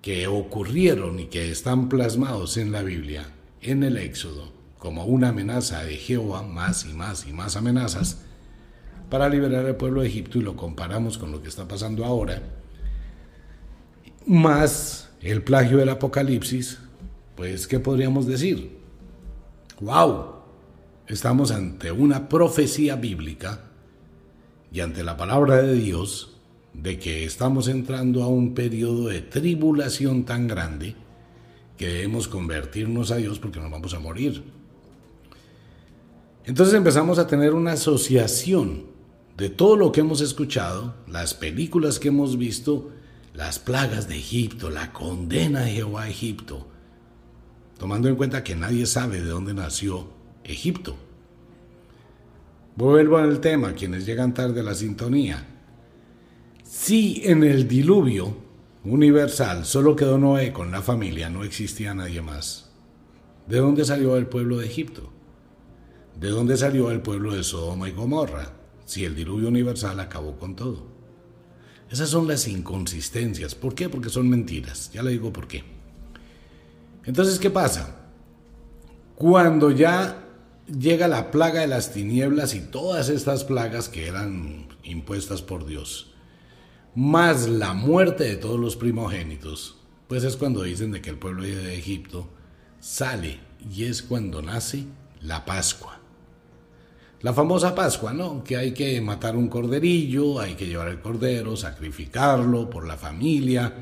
que 0.00 0.26
ocurrieron 0.26 1.20
y 1.20 1.26
que 1.26 1.50
están 1.50 1.88
plasmados 1.88 2.56
en 2.56 2.72
la 2.72 2.82
Biblia, 2.82 3.32
en 3.60 3.84
el 3.84 3.98
Éxodo, 3.98 4.61
como 4.82 5.04
una 5.04 5.28
amenaza 5.28 5.84
de 5.84 5.94
Jehová, 5.94 6.42
más 6.42 6.86
y 6.86 6.92
más 6.92 7.24
y 7.28 7.32
más 7.32 7.54
amenazas, 7.54 8.18
para 9.10 9.28
liberar 9.28 9.64
al 9.64 9.76
pueblo 9.76 10.00
de 10.00 10.08
Egipto 10.08 10.40
y 10.40 10.42
lo 10.42 10.56
comparamos 10.56 11.18
con 11.18 11.30
lo 11.30 11.40
que 11.40 11.48
está 11.48 11.68
pasando 11.68 12.04
ahora, 12.04 12.42
más 14.26 15.08
el 15.20 15.44
plagio 15.44 15.76
del 15.76 15.88
Apocalipsis, 15.88 16.80
pues 17.36 17.68
¿qué 17.68 17.78
podríamos 17.78 18.26
decir? 18.26 18.76
¡Wow! 19.80 20.32
Estamos 21.06 21.52
ante 21.52 21.92
una 21.92 22.28
profecía 22.28 22.96
bíblica 22.96 23.60
y 24.72 24.80
ante 24.80 25.04
la 25.04 25.16
palabra 25.16 25.62
de 25.62 25.74
Dios 25.74 26.38
de 26.74 26.98
que 26.98 27.24
estamos 27.24 27.68
entrando 27.68 28.24
a 28.24 28.26
un 28.26 28.52
periodo 28.52 29.06
de 29.06 29.20
tribulación 29.20 30.24
tan 30.24 30.48
grande 30.48 30.96
que 31.76 31.86
debemos 31.86 32.26
convertirnos 32.26 33.12
a 33.12 33.16
Dios 33.18 33.38
porque 33.38 33.60
nos 33.60 33.70
vamos 33.70 33.94
a 33.94 34.00
morir. 34.00 34.61
Entonces 36.44 36.74
empezamos 36.74 37.18
a 37.18 37.26
tener 37.26 37.54
una 37.54 37.72
asociación 37.72 38.86
de 39.36 39.48
todo 39.48 39.76
lo 39.76 39.92
que 39.92 40.00
hemos 40.00 40.20
escuchado, 40.20 40.94
las 41.06 41.34
películas 41.34 41.98
que 41.98 42.08
hemos 42.08 42.36
visto, 42.36 42.90
las 43.32 43.58
plagas 43.58 44.08
de 44.08 44.16
Egipto, 44.16 44.68
la 44.68 44.92
condena 44.92 45.60
de 45.60 45.72
Jehová 45.72 46.02
a 46.02 46.08
Egipto, 46.08 46.66
tomando 47.78 48.08
en 48.08 48.16
cuenta 48.16 48.44
que 48.44 48.56
nadie 48.56 48.86
sabe 48.86 49.20
de 49.20 49.28
dónde 49.28 49.54
nació 49.54 50.08
Egipto. 50.44 50.96
Vuelvo 52.74 53.18
al 53.18 53.40
tema, 53.40 53.74
quienes 53.74 54.04
llegan 54.04 54.34
tarde 54.34 54.60
a 54.60 54.64
la 54.64 54.74
sintonía. 54.74 55.46
Si 56.64 57.22
en 57.24 57.44
el 57.44 57.68
diluvio 57.68 58.36
universal 58.84 59.64
solo 59.64 59.94
quedó 59.94 60.18
Noé 60.18 60.52
con 60.52 60.70
la 60.72 60.82
familia, 60.82 61.30
no 61.30 61.44
existía 61.44 61.94
nadie 61.94 62.20
más. 62.20 62.70
¿De 63.46 63.58
dónde 63.58 63.84
salió 63.84 64.16
el 64.16 64.26
pueblo 64.26 64.58
de 64.58 64.66
Egipto? 64.66 65.12
¿De 66.18 66.28
dónde 66.28 66.56
salió 66.56 66.90
el 66.90 67.02
pueblo 67.02 67.34
de 67.34 67.42
Sodoma 67.42 67.88
y 67.88 67.92
Gomorra? 67.92 68.52
Si 68.84 69.04
el 69.04 69.14
diluvio 69.14 69.48
universal 69.48 69.98
acabó 70.00 70.38
con 70.38 70.54
todo. 70.54 70.86
Esas 71.90 72.08
son 72.08 72.26
las 72.26 72.48
inconsistencias. 72.48 73.54
¿Por 73.54 73.74
qué? 73.74 73.88
Porque 73.88 74.08
son 74.08 74.28
mentiras. 74.28 74.90
Ya 74.92 75.02
le 75.02 75.10
digo 75.10 75.32
por 75.32 75.46
qué. 75.46 75.62
Entonces, 77.04 77.38
¿qué 77.38 77.50
pasa? 77.50 78.08
Cuando 79.14 79.70
ya 79.70 80.24
llega 80.66 81.08
la 81.08 81.30
plaga 81.30 81.60
de 81.60 81.66
las 81.66 81.92
tinieblas 81.92 82.54
y 82.54 82.60
todas 82.60 83.08
estas 83.08 83.44
plagas 83.44 83.88
que 83.88 84.06
eran 84.06 84.68
impuestas 84.84 85.42
por 85.42 85.66
Dios, 85.66 86.12
más 86.94 87.48
la 87.48 87.72
muerte 87.72 88.24
de 88.24 88.36
todos 88.36 88.58
los 88.58 88.76
primogénitos, 88.76 89.76
pues 90.08 90.24
es 90.24 90.36
cuando 90.36 90.62
dicen 90.62 90.92
de 90.92 91.00
que 91.00 91.10
el 91.10 91.18
pueblo 91.18 91.42
de 91.42 91.76
Egipto 91.76 92.28
sale 92.80 93.40
y 93.70 93.84
es 93.84 94.02
cuando 94.02 94.42
nace 94.42 94.86
la 95.20 95.44
Pascua. 95.44 96.01
La 97.22 97.32
famosa 97.32 97.74
Pascua, 97.74 98.12
¿no? 98.12 98.42
Que 98.42 98.56
hay 98.56 98.72
que 98.72 99.00
matar 99.00 99.36
un 99.36 99.48
corderillo, 99.48 100.40
hay 100.40 100.54
que 100.54 100.66
llevar 100.66 100.88
el 100.88 101.00
cordero, 101.00 101.56
sacrificarlo 101.56 102.68
por 102.68 102.86
la 102.86 102.96
familia 102.96 103.72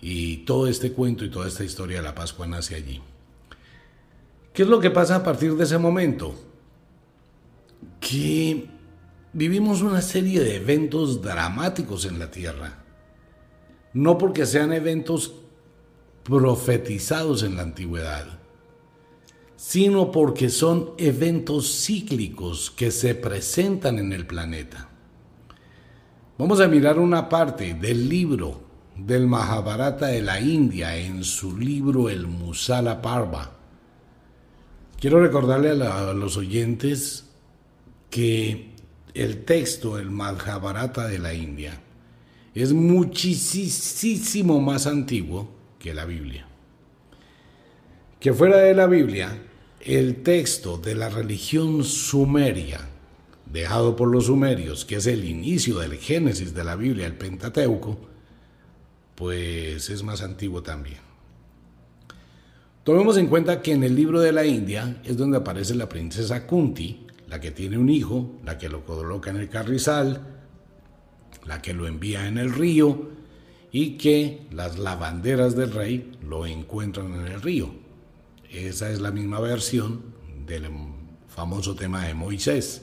y 0.00 0.38
todo 0.38 0.66
este 0.66 0.92
cuento 0.92 1.24
y 1.24 1.30
toda 1.30 1.48
esta 1.48 1.64
historia 1.64 1.98
de 1.98 2.02
la 2.02 2.14
Pascua 2.14 2.46
nace 2.46 2.74
allí. 2.74 3.00
¿Qué 4.54 4.62
es 4.62 4.68
lo 4.68 4.80
que 4.80 4.90
pasa 4.90 5.16
a 5.16 5.22
partir 5.22 5.54
de 5.54 5.64
ese 5.64 5.76
momento? 5.76 6.34
Que 8.00 8.68
vivimos 9.34 9.82
una 9.82 10.00
serie 10.00 10.40
de 10.40 10.56
eventos 10.56 11.20
dramáticos 11.20 12.06
en 12.06 12.18
la 12.18 12.30
tierra. 12.30 12.84
No 13.92 14.16
porque 14.16 14.46
sean 14.46 14.72
eventos 14.72 15.34
profetizados 16.22 17.42
en 17.42 17.56
la 17.56 17.62
antigüedad, 17.62 18.41
sino 19.62 20.10
porque 20.10 20.50
son 20.50 20.90
eventos 20.98 21.84
cíclicos 21.84 22.72
que 22.72 22.90
se 22.90 23.14
presentan 23.14 24.00
en 24.00 24.12
el 24.12 24.26
planeta. 24.26 24.88
Vamos 26.36 26.60
a 26.60 26.66
mirar 26.66 26.98
una 26.98 27.28
parte 27.28 27.74
del 27.74 28.08
libro 28.08 28.60
del 28.96 29.28
Mahabharata 29.28 30.08
de 30.08 30.20
la 30.20 30.40
India 30.40 30.96
en 30.96 31.22
su 31.22 31.56
libro 31.56 32.10
El 32.10 32.26
Musala 32.26 33.00
Parva. 33.00 33.52
Quiero 34.98 35.22
recordarle 35.22 35.70
a, 35.70 36.12
los 36.12 36.36
oyentes 36.36 37.30
que 38.10 38.72
el 39.14 39.44
texto, 39.44 39.96
el 39.96 40.10
Mahabharata 40.10 41.06
de 41.06 41.20
la 41.20 41.34
India, 41.34 41.80
es 42.52 42.72
muchísimo 42.72 44.60
más 44.60 44.88
antiguo 44.88 45.48
que 45.78 45.94
la 45.94 46.04
Biblia. 46.04 46.48
Que 48.18 48.32
fuera 48.32 48.56
de 48.56 48.74
la 48.74 48.86
Biblia, 48.86 49.50
el 49.84 50.22
texto 50.22 50.78
de 50.78 50.94
la 50.94 51.08
religión 51.08 51.82
sumeria, 51.82 52.80
dejado 53.52 53.96
por 53.96 54.08
los 54.08 54.26
sumerios, 54.26 54.84
que 54.84 54.96
es 54.96 55.06
el 55.06 55.24
inicio 55.24 55.78
del 55.78 55.96
Génesis 55.96 56.54
de 56.54 56.62
la 56.62 56.76
Biblia, 56.76 57.06
el 57.06 57.16
Pentateuco, 57.16 57.98
pues 59.16 59.90
es 59.90 60.02
más 60.04 60.22
antiguo 60.22 60.62
también. 60.62 61.00
Tomemos 62.84 63.16
en 63.16 63.26
cuenta 63.26 63.60
que 63.60 63.72
en 63.72 63.82
el 63.82 63.96
libro 63.96 64.20
de 64.20 64.32
la 64.32 64.46
India 64.46 65.00
es 65.04 65.16
donde 65.16 65.38
aparece 65.38 65.74
la 65.74 65.88
princesa 65.88 66.46
Kunti, 66.46 67.06
la 67.28 67.40
que 67.40 67.50
tiene 67.50 67.76
un 67.76 67.88
hijo, 67.88 68.38
la 68.44 68.58
que 68.58 68.68
lo 68.68 68.84
coloca 68.84 69.30
en 69.30 69.36
el 69.36 69.48
carrizal, 69.48 70.20
la 71.44 71.60
que 71.60 71.74
lo 71.74 71.88
envía 71.88 72.28
en 72.28 72.38
el 72.38 72.52
río 72.52 73.10
y 73.72 73.96
que 73.96 74.46
las 74.52 74.78
lavanderas 74.78 75.56
del 75.56 75.72
rey 75.72 76.12
lo 76.22 76.46
encuentran 76.46 77.14
en 77.14 77.26
el 77.26 77.42
río. 77.42 77.81
Esa 78.52 78.90
es 78.90 79.00
la 79.00 79.10
misma 79.10 79.40
versión 79.40 80.02
del 80.46 80.66
famoso 81.26 81.74
tema 81.74 82.06
de 82.06 82.12
Moisés. 82.12 82.82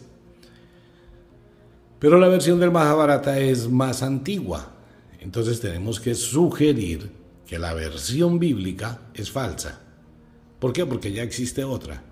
Pero 1.99 2.17
la 2.17 2.27
versión 2.27 2.59
del 2.59 2.71
Mahabharata 2.71 3.37
es 3.39 3.69
más 3.69 4.01
antigua. 4.01 4.73
Entonces 5.19 5.59
tenemos 5.59 5.99
que 5.99 6.15
sugerir 6.15 7.11
que 7.45 7.59
la 7.59 7.75
versión 7.75 8.39
bíblica 8.39 9.01
es 9.13 9.29
falsa. 9.29 9.81
¿Por 10.59 10.73
qué? 10.73 10.87
Porque 10.87 11.11
ya 11.11 11.21
existe 11.21 11.63
otra. 11.63 12.03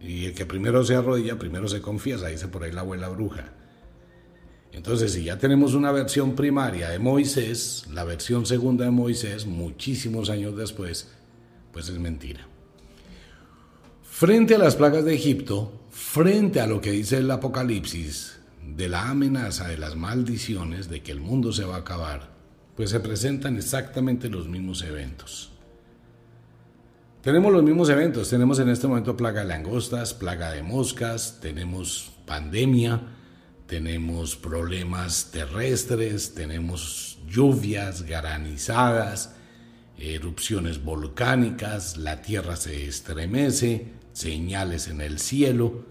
Y 0.00 0.24
el 0.24 0.34
que 0.34 0.46
primero 0.46 0.82
se 0.82 0.94
arrodilla, 0.94 1.38
primero 1.38 1.68
se 1.68 1.82
confiesa, 1.82 2.28
dice 2.28 2.48
por 2.48 2.62
ahí 2.64 2.72
la 2.72 2.80
abuela 2.80 3.10
bruja. 3.10 3.52
Entonces, 4.72 5.12
si 5.12 5.24
ya 5.24 5.36
tenemos 5.36 5.74
una 5.74 5.92
versión 5.92 6.34
primaria 6.34 6.88
de 6.88 6.98
Moisés, 6.98 7.86
la 7.92 8.04
versión 8.04 8.46
segunda 8.46 8.86
de 8.86 8.90
Moisés, 8.90 9.44
muchísimos 9.44 10.30
años 10.30 10.56
después, 10.56 11.10
pues 11.72 11.88
es 11.88 11.98
mentira. 11.98 12.49
Frente 14.20 14.54
a 14.54 14.58
las 14.58 14.76
plagas 14.76 15.06
de 15.06 15.14
Egipto, 15.14 15.72
frente 15.90 16.60
a 16.60 16.66
lo 16.66 16.82
que 16.82 16.90
dice 16.90 17.16
el 17.16 17.30
Apocalipsis, 17.30 18.38
de 18.62 18.86
la 18.86 19.08
amenaza 19.08 19.66
de 19.66 19.78
las 19.78 19.96
maldiciones 19.96 20.90
de 20.90 21.02
que 21.02 21.10
el 21.10 21.20
mundo 21.20 21.54
se 21.54 21.64
va 21.64 21.76
a 21.76 21.78
acabar, 21.78 22.28
pues 22.76 22.90
se 22.90 23.00
presentan 23.00 23.56
exactamente 23.56 24.28
los 24.28 24.46
mismos 24.46 24.82
eventos. 24.82 25.52
Tenemos 27.22 27.50
los 27.50 27.62
mismos 27.62 27.88
eventos, 27.88 28.28
tenemos 28.28 28.58
en 28.58 28.68
este 28.68 28.88
momento 28.88 29.16
plaga 29.16 29.40
de 29.40 29.48
langostas, 29.48 30.12
plaga 30.12 30.52
de 30.52 30.62
moscas, 30.62 31.38
tenemos 31.40 32.12
pandemia, 32.26 33.00
tenemos 33.66 34.36
problemas 34.36 35.30
terrestres, 35.32 36.34
tenemos 36.34 37.20
lluvias, 37.26 38.02
granizadas, 38.02 39.34
erupciones 39.96 40.84
volcánicas, 40.84 41.96
la 41.96 42.20
Tierra 42.20 42.56
se 42.56 42.86
estremece, 42.86 43.98
señales 44.20 44.88
en 44.88 45.00
el 45.00 45.18
cielo. 45.18 45.84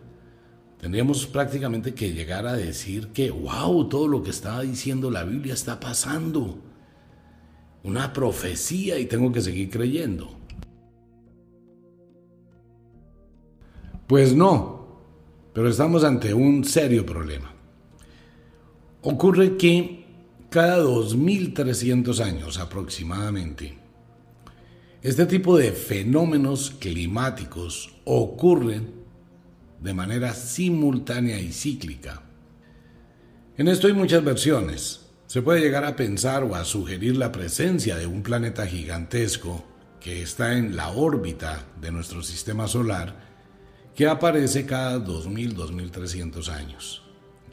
Tendríamos 0.79 1.27
prácticamente 1.27 1.93
que 1.93 2.13
llegar 2.13 2.47
a 2.47 2.53
decir 2.53 3.09
que, 3.09 3.31
wow, 3.31 3.89
todo 3.89 4.07
lo 4.07 4.23
que 4.23 4.29
estaba 4.29 4.61
diciendo 4.61 5.11
la 5.11 5.23
Biblia 5.23 5.53
está 5.53 5.79
pasando. 5.79 6.59
Una 7.83 8.13
profecía 8.13 8.97
y 8.99 9.05
tengo 9.05 9.31
que 9.31 9.41
seguir 9.41 9.69
creyendo. 9.69 10.37
Pues 14.07 14.33
no, 14.33 15.01
pero 15.53 15.69
estamos 15.69 16.03
ante 16.03 16.33
un 16.33 16.63
serio 16.63 17.05
problema. 17.05 17.53
Ocurre 19.01 19.55
que 19.55 20.05
cada 20.49 20.77
2300 20.77 22.19
años 22.21 22.57
aproximadamente, 22.57 23.77
este 25.01 25.25
tipo 25.25 25.57
de 25.57 25.71
fenómenos 25.71 26.71
climáticos 26.71 27.95
ocurren 28.03 28.99
de 29.79 29.93
manera 29.93 30.33
simultánea 30.33 31.39
y 31.39 31.53
cíclica. 31.53 32.21
En 33.57 33.69
esto 33.69 33.87
hay 33.87 33.93
muchas 33.93 34.23
versiones. 34.23 35.05
Se 35.27 35.41
puede 35.41 35.61
llegar 35.61 35.85
a 35.85 35.95
pensar 35.95 36.43
o 36.43 36.55
a 36.55 36.65
sugerir 36.65 37.15
la 37.15 37.31
presencia 37.31 37.95
de 37.95 38.07
un 38.07 38.23
planeta 38.23 38.67
gigantesco 38.67 39.63
que 40.01 40.21
está 40.21 40.57
en 40.57 40.75
la 40.75 40.89
órbita 40.89 41.65
de 41.79 41.91
nuestro 41.91 42.21
sistema 42.21 42.67
solar 42.67 43.27
que 43.95 44.07
aparece 44.07 44.65
cada 44.65 44.97
2.000-2.300 44.97 46.49
años. 46.49 47.03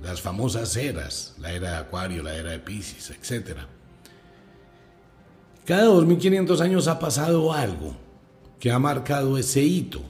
Las 0.02 0.20
famosas 0.20 0.76
eras, 0.76 1.34
la 1.38 1.52
era 1.52 1.70
de 1.70 1.76
Acuario, 1.76 2.22
la 2.22 2.34
era 2.34 2.50
de 2.50 2.58
Pisces, 2.58 3.10
etc. 3.10 3.58
Cada 5.66 5.86
2500 5.86 6.60
años 6.60 6.86
ha 6.86 7.00
pasado 7.00 7.52
algo 7.52 7.96
que 8.60 8.70
ha 8.70 8.78
marcado 8.78 9.36
ese 9.36 9.62
hito 9.62 10.00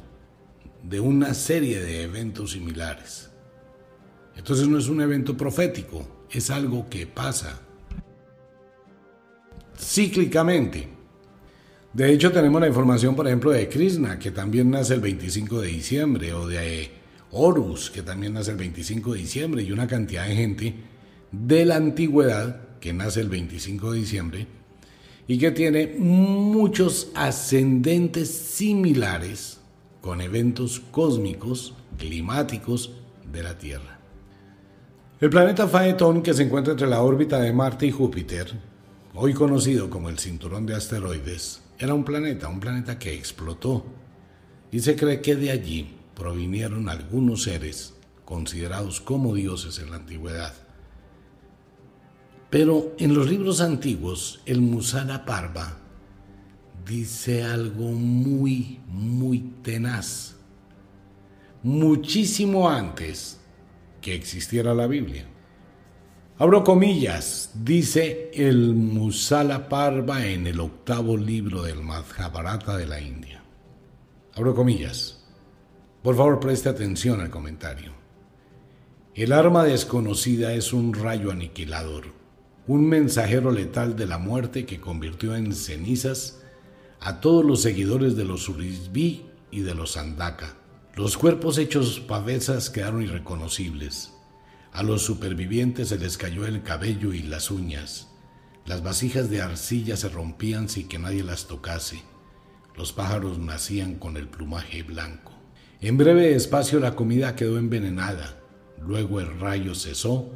de 0.83 1.01
una 1.01 1.33
serie 1.33 1.81
de 1.81 2.03
eventos 2.03 2.53
similares. 2.53 3.31
Entonces 4.37 4.69
no 4.69 4.77
es 4.77 4.89
un 4.89 5.01
evento 5.01 5.35
profético, 5.35 6.27
es 6.31 6.51
algo 6.51 6.91
que 6.91 7.07
pasa 7.07 7.59
cíclicamente. 9.79 10.89
De 11.95 12.13
hecho, 12.13 12.31
tenemos 12.31 12.61
la 12.61 12.69
información, 12.69 13.17
por 13.17 13.27
ejemplo, 13.27 13.51
de 13.51 13.67
Krishna, 13.67 14.19
que 14.19 14.33
también 14.33 14.71
nace 14.71 14.93
el 14.93 15.01
25 15.01 15.63
de 15.63 15.69
diciembre, 15.69 16.35
o 16.35 16.47
de 16.47 16.91
Horus, 17.31 17.91
que 17.91 18.03
también 18.03 18.35
nace 18.35 18.51
el 18.51 18.59
25 18.59 19.15
de 19.15 19.19
diciembre, 19.21 19.63
y 19.63 19.73
una 19.73 19.87
cantidad 19.87 20.27
de 20.27 20.37
gente 20.37 20.75
de 21.33 21.65
la 21.65 21.77
antigüedad 21.77 22.79
que 22.79 22.93
nace 22.93 23.23
el 23.23 23.31
25 23.31 23.93
de 23.93 23.99
diciembre 23.99 24.57
y 25.28 25.38
que 25.38 25.50
tiene 25.50 25.95
muchos 25.99 27.09
ascendentes 27.14 28.30
similares 28.30 29.59
con 30.00 30.21
eventos 30.21 30.80
cósmicos, 30.90 31.75
climáticos 31.99 32.92
de 33.33 33.42
la 33.42 33.59
Tierra. 33.59 33.99
El 35.21 35.30
planeta 35.30 35.66
Phaeton, 35.66 36.23
que 36.23 36.35
se 36.35 36.45
encuentra 36.45 36.73
entre 36.73 36.87
la 36.87 37.02
órbita 37.02 37.40
de 37.40 37.52
Marte 37.52 37.87
y 37.87 37.90
Júpiter, 37.90 38.52
hoy 39.14 39.33
conocido 39.33 39.90
como 39.90 40.11
el 40.11 40.18
cinturón 40.18 40.66
de 40.66 40.75
asteroides, 40.75 41.62
era 41.78 41.95
un 41.95 42.04
planeta, 42.04 42.49
un 42.49 42.61
planeta 42.61 42.99
que 42.99 43.14
explotó, 43.14 43.85
y 44.71 44.80
se 44.80 44.95
cree 44.95 45.21
que 45.21 45.37
de 45.37 45.50
allí 45.50 45.97
provinieron 46.14 46.88
algunos 46.88 47.45
seres 47.45 47.95
considerados 48.25 49.00
como 49.00 49.35
dioses 49.35 49.78
en 49.78 49.90
la 49.90 49.97
antigüedad. 49.97 50.65
Pero 52.50 52.95
en 52.99 53.15
los 53.15 53.29
libros 53.29 53.61
antiguos, 53.61 54.41
el 54.47 54.61
Musana 54.61 55.25
Parva 55.25 55.79
dice 56.87 57.43
algo 57.43 57.91
muy, 57.91 58.81
muy 58.87 59.41
tenaz, 59.62 60.37
muchísimo 61.62 62.71
antes 62.71 63.41
que 64.00 64.15
existiera 64.15 64.73
la 64.75 64.87
Biblia. 64.87 65.27
Abro 66.38 66.62
comillas, 66.62 67.51
dice 67.55 68.31
el 68.33 68.75
Musala 68.75 69.68
Parva 69.68 70.27
en 70.27 70.47
el 70.47 70.61
octavo 70.61 71.16
libro 71.16 71.62
del 71.62 71.83
Madhhabharata 71.83 72.77
de 72.77 72.87
la 72.87 73.01
India. 73.01 73.42
Abro 74.35 74.55
comillas. 74.55 75.25
Por 76.03 76.14
favor, 76.14 76.38
preste 76.38 76.68
atención 76.68 77.20
al 77.20 77.31
comentario. 77.31 77.92
El 79.14 79.33
arma 79.33 79.64
desconocida 79.64 80.53
es 80.53 80.73
un 80.73 80.92
rayo 80.94 81.33
aniquilador 81.33 82.26
un 82.68 82.88
mensajero 82.88 83.52
letal 83.52 83.94
de 83.94 84.07
la 84.07 84.18
muerte 84.18 84.66
que 84.66 84.81
convirtió 84.81 85.37
en 85.37 85.55
cenizas 85.55 86.42
a 87.00 87.20
todos 87.20 87.44
los 87.44 87.62
seguidores 87.62 88.16
de 88.16 88.24
los 88.24 88.42
Surisbi 88.42 89.26
y 89.52 89.61
de 89.61 89.74
los 89.74 89.96
Andaka. 89.96 90.57
Los 90.96 91.16
cuerpos 91.16 91.59
hechos 91.59 92.00
pavesas 92.00 92.70
quedaron 92.70 93.02
irreconocibles. 93.02 94.12
A 94.72 94.83
los 94.83 95.02
supervivientes 95.02 95.88
se 95.88 95.98
les 95.98 96.18
cayó 96.18 96.44
el 96.44 96.62
cabello 96.62 97.12
y 97.12 97.22
las 97.22 97.50
uñas. 97.50 98.09
Las 98.64 98.83
vasijas 98.83 99.31
de 99.31 99.42
arcilla 99.42 99.96
se 99.96 100.09
rompían 100.09 100.68
sin 100.68 100.88
que 100.88 100.98
nadie 100.98 101.22
las 101.22 101.46
tocase. 101.46 102.02
Los 102.76 102.92
pájaros 102.92 103.38
nacían 103.38 103.94
con 103.94 104.16
el 104.16 104.26
plumaje 104.29 104.83
blanco. 104.83 105.33
En 105.81 105.96
breve 105.96 106.35
espacio 106.35 106.81
la 106.81 106.96
comida 106.96 107.37
quedó 107.37 107.59
envenenada. 107.59 108.40
Luego 108.81 109.20
el 109.20 109.38
rayo 109.38 109.74
cesó 109.74 110.33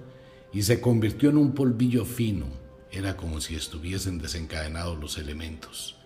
y 0.52 0.62
se 0.62 0.80
convirtió 0.80 1.30
en 1.30 1.36
un 1.36 1.52
polvillo 1.52 2.04
fino. 2.04 2.46
Era 2.90 3.16
como 3.16 3.40
si 3.40 3.54
estuviesen 3.54 4.18
desencadenados 4.18 4.98
los 4.98 5.18
elementos. 5.18 5.96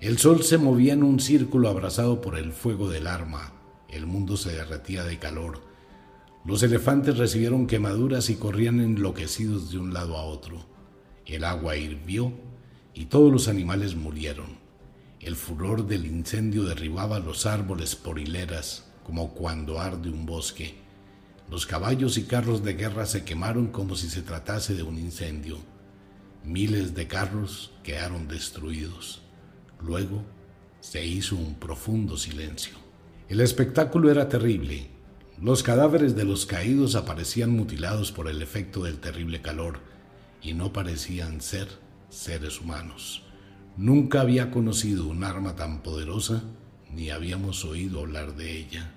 El 0.00 0.18
sol 0.18 0.42
se 0.42 0.58
movía 0.58 0.92
en 0.92 1.02
un 1.02 1.20
círculo 1.20 1.68
abrazado 1.68 2.20
por 2.20 2.38
el 2.38 2.52
fuego 2.52 2.88
del 2.88 3.06
arma. 3.06 3.52
El 3.90 4.06
mundo 4.06 4.36
se 4.36 4.52
derretía 4.52 5.04
de 5.04 5.18
calor. 5.18 5.60
Los 6.44 6.62
elefantes 6.62 7.18
recibieron 7.18 7.66
quemaduras 7.66 8.30
y 8.30 8.36
corrían 8.36 8.80
enloquecidos 8.80 9.70
de 9.70 9.78
un 9.78 9.92
lado 9.92 10.16
a 10.16 10.22
otro. 10.22 10.64
El 11.26 11.44
agua 11.44 11.76
hirvió 11.76 12.32
y 12.94 13.06
todos 13.06 13.30
los 13.30 13.48
animales 13.48 13.96
murieron. 13.96 14.58
El 15.20 15.36
furor 15.36 15.86
del 15.86 16.06
incendio 16.06 16.64
derribaba 16.64 17.18
los 17.18 17.44
árboles 17.44 17.96
por 17.96 18.18
hileras, 18.18 18.86
como 19.04 19.34
cuando 19.34 19.80
arde 19.80 20.10
un 20.10 20.26
bosque. 20.26 20.76
Los 21.50 21.64
caballos 21.64 22.18
y 22.18 22.24
carros 22.24 22.62
de 22.62 22.74
guerra 22.74 23.06
se 23.06 23.24
quemaron 23.24 23.68
como 23.68 23.96
si 23.96 24.10
se 24.10 24.22
tratase 24.22 24.74
de 24.74 24.82
un 24.82 24.98
incendio. 24.98 25.58
Miles 26.44 26.94
de 26.94 27.06
carros 27.06 27.72
quedaron 27.82 28.28
destruidos. 28.28 29.22
Luego 29.80 30.22
se 30.80 31.06
hizo 31.06 31.36
un 31.36 31.54
profundo 31.54 32.16
silencio. 32.16 32.76
El 33.28 33.40
espectáculo 33.40 34.10
era 34.10 34.28
terrible. 34.28 34.88
Los 35.40 35.62
cadáveres 35.62 36.16
de 36.16 36.24
los 36.24 36.46
caídos 36.46 36.94
aparecían 36.94 37.50
mutilados 37.50 38.12
por 38.12 38.28
el 38.28 38.42
efecto 38.42 38.82
del 38.82 38.98
terrible 38.98 39.40
calor 39.40 39.80
y 40.42 40.52
no 40.52 40.72
parecían 40.72 41.40
ser 41.40 41.68
seres 42.10 42.60
humanos. 42.60 43.22
Nunca 43.76 44.20
había 44.20 44.50
conocido 44.50 45.06
un 45.06 45.24
arma 45.24 45.56
tan 45.56 45.82
poderosa 45.82 46.42
ni 46.92 47.10
habíamos 47.10 47.64
oído 47.64 48.00
hablar 48.00 48.34
de 48.34 48.58
ella. 48.58 48.94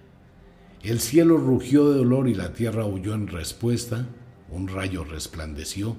El 0.84 1.00
cielo 1.00 1.38
rugió 1.38 1.90
de 1.90 2.00
dolor 2.00 2.28
y 2.28 2.34
la 2.34 2.54
tierra 2.54 2.86
huyó 2.86 3.14
en 3.14 3.28
respuesta, 3.28 4.08
un 4.50 4.68
rayo 4.68 5.04
resplandeció, 5.04 5.96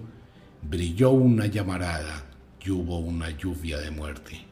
brilló 0.63 1.11
una 1.11 1.47
llamarada 1.47 2.29
y 2.61 2.71
hubo 2.71 2.99
una 2.99 3.31
lluvia 3.31 3.79
de 3.79 3.93
muerte. 3.93 4.45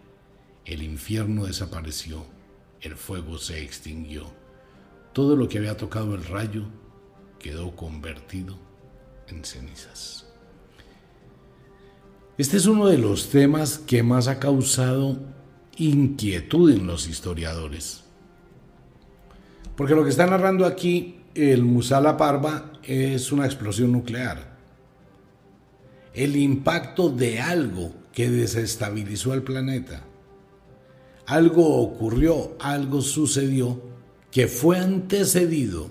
El 0.64 0.84
infierno 0.84 1.46
desapareció, 1.46 2.24
el 2.80 2.94
fuego 2.94 3.38
se 3.38 3.60
extinguió. 3.62 4.30
Todo 5.12 5.34
lo 5.34 5.48
que 5.48 5.58
había 5.58 5.76
tocado 5.76 6.14
el 6.14 6.24
rayo 6.24 6.64
quedó 7.40 7.74
convertido 7.74 8.56
en 9.26 9.44
cenizas. 9.44 10.26
Este 12.38 12.56
es 12.56 12.66
uno 12.66 12.86
de 12.86 12.98
los 12.98 13.30
temas 13.30 13.78
que 13.78 14.04
más 14.04 14.28
ha 14.28 14.38
causado 14.38 15.18
inquietud 15.76 16.70
en 16.72 16.86
los 16.86 17.08
historiadores. 17.08 18.04
Porque 19.80 19.94
lo 19.94 20.04
que 20.04 20.10
está 20.10 20.26
narrando 20.26 20.66
aquí 20.66 21.22
el 21.34 21.64
Musala 21.64 22.18
Parva 22.18 22.70
es 22.82 23.32
una 23.32 23.46
explosión 23.46 23.92
nuclear. 23.92 24.58
El 26.12 26.36
impacto 26.36 27.08
de 27.08 27.40
algo 27.40 27.90
que 28.12 28.28
desestabilizó 28.28 29.32
el 29.32 29.42
planeta. 29.42 30.02
Algo 31.24 31.78
ocurrió, 31.80 32.58
algo 32.60 33.00
sucedió 33.00 33.80
que 34.30 34.48
fue 34.48 34.76
antecedido 34.78 35.90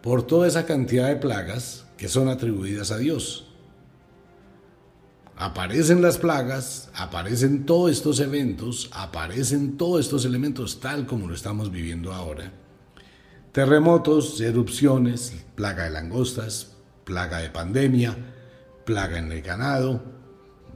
por 0.00 0.24
toda 0.24 0.46
esa 0.46 0.64
cantidad 0.64 1.08
de 1.08 1.16
plagas 1.16 1.86
que 1.96 2.06
son 2.06 2.28
atribuidas 2.28 2.92
a 2.92 2.98
Dios. 2.98 3.48
Aparecen 5.34 6.02
las 6.02 6.18
plagas, 6.18 6.88
aparecen 6.94 7.66
todos 7.66 7.90
estos 7.90 8.20
eventos, 8.20 8.90
aparecen 8.92 9.76
todos 9.76 10.02
estos 10.02 10.24
elementos 10.24 10.78
tal 10.78 11.04
como 11.04 11.26
lo 11.26 11.34
estamos 11.34 11.72
viviendo 11.72 12.12
ahora 12.12 12.61
terremotos, 13.52 14.40
erupciones, 14.40 15.44
plaga 15.54 15.84
de 15.84 15.90
langostas, 15.90 16.74
plaga 17.04 17.38
de 17.38 17.50
pandemia, 17.50 18.16
plaga 18.84 19.18
en 19.18 19.30
el 19.30 19.42
ganado, 19.42 20.02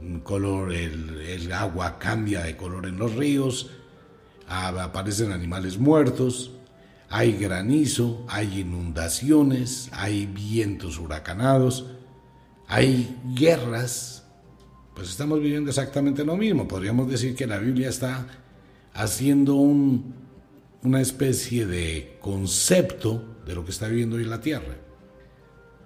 el, 0.01 1.51
agua 1.51 1.97
cambia 1.97 2.43
de 2.43 2.55
color 2.55 2.85
en 2.85 2.97
los 2.97 3.15
ríos, 3.15 3.71
aparecen 4.47 5.31
animales 5.31 5.77
muertos, 5.79 6.51
hay 7.09 7.33
granizo, 7.33 8.25
hay 8.27 8.61
inundaciones, 8.61 9.89
hay 9.93 10.25
vientos 10.25 10.99
huracanados, 10.99 11.87
hay 12.67 13.17
guerras. 13.33 14.25
Pues 14.93 15.09
estamos 15.09 15.39
viviendo 15.39 15.69
exactamente 15.69 16.25
lo 16.25 16.35
mismo. 16.35 16.67
Podríamos 16.67 17.09
decir 17.09 17.35
que 17.35 17.47
la 17.47 17.59
Biblia 17.59 17.89
está 17.89 18.27
haciendo 18.93 19.55
una 20.87 21.01
especie 21.01 21.65
de 21.65 22.17
concepto 22.21 23.35
de 23.45 23.53
lo 23.53 23.65
que 23.65 23.71
está 23.71 23.89
viviendo 23.89 24.15
hoy 24.15 24.23
la 24.23 24.39
tierra. 24.39 24.77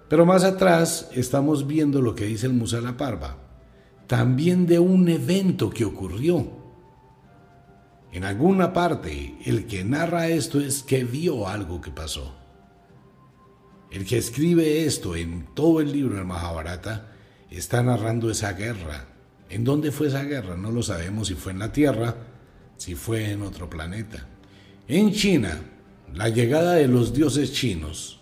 Pero 0.08 0.24
más 0.24 0.44
atrás 0.44 1.08
estamos 1.12 1.66
viendo 1.66 2.00
lo 2.00 2.14
que 2.14 2.24
dice 2.24 2.46
el 2.46 2.52
Musa 2.52 2.80
la 2.80 2.96
Parva, 2.96 3.36
también 4.06 4.64
de 4.66 4.78
un 4.78 5.08
evento 5.08 5.70
que 5.70 5.84
ocurrió. 5.84 6.62
En 8.12 8.22
alguna 8.24 8.72
parte, 8.72 9.36
el 9.44 9.66
que 9.66 9.84
narra 9.84 10.28
esto 10.28 10.60
es 10.60 10.84
que 10.84 11.02
vio 11.02 11.48
algo 11.48 11.80
que 11.80 11.90
pasó. 11.90 12.36
El 13.90 14.06
que 14.06 14.18
escribe 14.18 14.84
esto 14.84 15.16
en 15.16 15.46
todo 15.52 15.80
el 15.80 15.90
libro 15.90 16.14
del 16.14 16.26
Mahabharata 16.26 17.10
está 17.50 17.82
narrando 17.82 18.30
esa 18.30 18.52
guerra. 18.52 19.06
¿En 19.50 19.64
dónde 19.64 19.90
fue 19.90 20.06
esa 20.06 20.22
guerra? 20.22 20.56
No 20.56 20.70
lo 20.70 20.82
sabemos 20.82 21.28
si 21.28 21.34
fue 21.34 21.52
en 21.52 21.58
la 21.58 21.72
Tierra, 21.72 22.14
si 22.76 22.94
fue 22.94 23.32
en 23.32 23.42
otro 23.42 23.68
planeta. 23.68 24.28
En 24.88 25.12
China, 25.12 25.60
la 26.14 26.28
llegada 26.28 26.74
de 26.74 26.88
los 26.88 27.14
dioses 27.14 27.52
chinos 27.52 28.20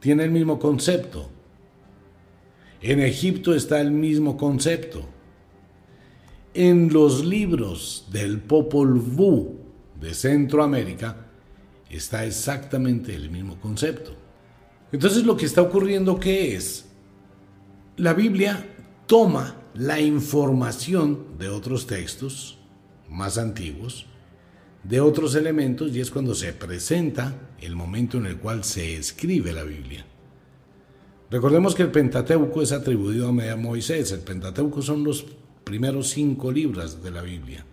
tiene 0.00 0.24
el 0.24 0.30
mismo 0.30 0.58
concepto. 0.58 1.30
En 2.82 3.00
Egipto 3.00 3.54
está 3.54 3.80
el 3.80 3.90
mismo 3.90 4.36
concepto. 4.36 5.06
En 6.52 6.92
los 6.92 7.24
libros 7.24 8.08
del 8.12 8.40
Popol 8.40 8.98
Vuh 8.98 9.56
de 10.00 10.12
Centroamérica 10.12 11.26
está 11.88 12.24
exactamente 12.24 13.14
el 13.14 13.30
mismo 13.30 13.58
concepto. 13.60 14.14
Entonces 14.92 15.24
lo 15.24 15.36
que 15.36 15.46
está 15.46 15.62
ocurriendo 15.62 16.20
¿qué 16.20 16.54
es? 16.54 16.86
La 17.96 18.12
Biblia 18.12 18.66
toma 19.06 19.56
la 19.74 20.00
información 20.00 21.38
de 21.38 21.48
otros 21.48 21.86
textos 21.86 22.58
más 23.08 23.38
antiguos, 23.38 24.06
de 24.84 25.00
otros 25.00 25.34
elementos, 25.34 25.94
y 25.94 26.00
es 26.00 26.10
cuando 26.10 26.34
se 26.34 26.52
presenta 26.52 27.52
el 27.60 27.74
momento 27.74 28.18
en 28.18 28.26
el 28.26 28.36
cual 28.36 28.64
se 28.64 28.96
escribe 28.96 29.52
la 29.52 29.64
Biblia. 29.64 30.04
Recordemos 31.30 31.74
que 31.74 31.82
el 31.82 31.90
Pentateuco 31.90 32.62
es 32.62 32.70
atribuido 32.70 33.28
a 33.28 33.56
Moisés. 33.56 34.12
El 34.12 34.20
Pentateuco 34.20 34.82
son 34.82 35.02
los 35.02 35.24
primeros 35.64 36.10
cinco 36.10 36.52
libros 36.52 37.02
de 37.02 37.10
la 37.10 37.22
Biblia. 37.22 37.64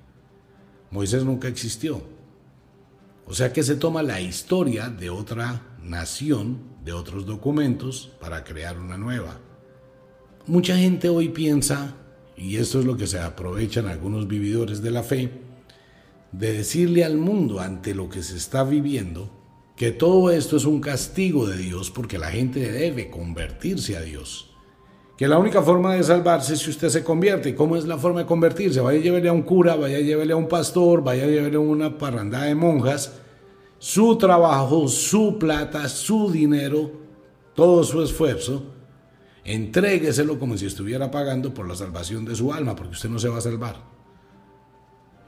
Moisés 0.90 1.24
nunca 1.24 1.48
existió. 1.48 2.02
O 3.26 3.34
sea 3.34 3.54
que 3.54 3.64
se 3.64 3.76
toma 3.76 4.04
la 4.04 4.20
historia 4.20 4.90
de 4.90 5.10
otra 5.10 5.78
nación, 5.84 6.60
de 6.84 6.94
otros 6.94 7.26
documentos, 7.26 8.12
para 8.20 8.44
crear 8.44 8.80
una 8.80 8.98
nueva. 8.98 9.40
Mucha 10.48 10.76
gente 10.76 11.10
hoy 11.10 11.30
piensa, 11.30 11.96
y 12.36 12.56
esto 12.56 12.80
es 12.80 12.86
lo 12.86 12.98
que 12.98 13.08
se 13.08 13.20
aprovechan 13.20 13.88
algunos 13.88 14.28
vividores 14.28 14.82
de 14.82 14.92
la 14.92 15.04
fe, 15.04 15.32
de 16.32 16.54
decirle 16.54 17.04
al 17.04 17.18
mundo 17.18 17.60
ante 17.60 17.94
lo 17.94 18.10
que 18.10 18.24
se 18.24 18.38
está 18.38 18.64
viviendo 18.64 19.42
que 19.82 19.92
todo 19.92 20.30
esto 20.30 20.58
es 20.58 20.66
un 20.66 20.80
castigo 20.80 21.48
de 21.48 21.58
Dios 21.58 21.90
porque 21.90 22.20
la 22.20 22.30
gente 22.30 22.72
debe 22.72 23.10
convertirse 23.10 23.98
a 23.98 24.02
Dios. 24.02 24.52
Que 25.18 25.28
la 25.28 25.40
única 25.40 25.64
forma 25.64 25.96
de 25.96 26.04
salvarse 26.04 26.54
es 26.54 26.60
si 26.60 26.70
usted 26.70 26.90
se 26.90 27.04
convierte. 27.04 27.56
¿Cómo 27.56 27.76
es 27.76 27.86
la 27.86 27.98
forma 27.98 28.20
de 28.20 28.26
convertirse? 28.28 28.80
Vaya 28.80 29.00
a 29.00 29.02
llevarle 29.02 29.30
a 29.30 29.34
un 29.34 29.42
cura, 29.42 29.76
vaya 29.76 29.98
a 29.98 30.02
llevarle 30.02 30.34
a 30.34 30.36
un 30.36 30.48
pastor, 30.48 31.04
vaya 31.04 31.24
a 31.24 31.28
llevarle 31.28 31.58
a 31.58 31.62
una 31.62 31.98
parrandada 31.98 32.46
de 32.46 32.54
monjas. 32.54 33.14
Su 33.80 34.20
trabajo, 34.20 34.88
su 34.88 35.40
plata, 35.40 35.90
su 35.90 36.32
dinero, 36.32 36.92
todo 37.56 37.84
su 37.84 38.04
esfuerzo, 38.04 38.64
entrégueselo 39.44 40.38
como 40.38 40.58
si 40.58 40.68
estuviera 40.68 41.10
pagando 41.10 41.56
por 41.56 41.68
la 41.68 41.76
salvación 41.76 42.24
de 42.24 42.36
su 42.36 42.54
alma, 42.54 42.76
porque 42.76 42.94
usted 42.94 43.10
no 43.10 43.18
se 43.18 43.30
va 43.30 43.40
a 43.40 43.42
salvar. 43.42 43.78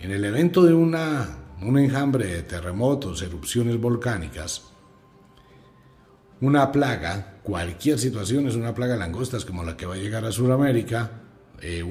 En 0.04 0.12
el 0.12 0.26
evento 0.26 0.64
de 0.64 0.74
una, 0.74 1.30
un 1.62 1.80
enjambre 1.80 2.28
de 2.28 2.44
terremotos, 2.44 3.22
erupciones 3.22 3.80
volcánicas, 3.80 4.64
una 6.42 6.74
plaga, 6.74 7.40
cualquier 7.42 7.98
situación 7.98 8.46
es 8.46 8.56
una 8.56 8.76
plaga 8.76 8.96
de 8.96 9.00
langostas 9.00 9.46
como 9.46 9.64
la 9.64 9.78
que 9.78 9.86
va 9.86 9.94
a 9.94 9.98
llegar 9.98 10.26
a 10.26 10.34
Sudamérica, 10.34 11.22
eh, 11.62 11.86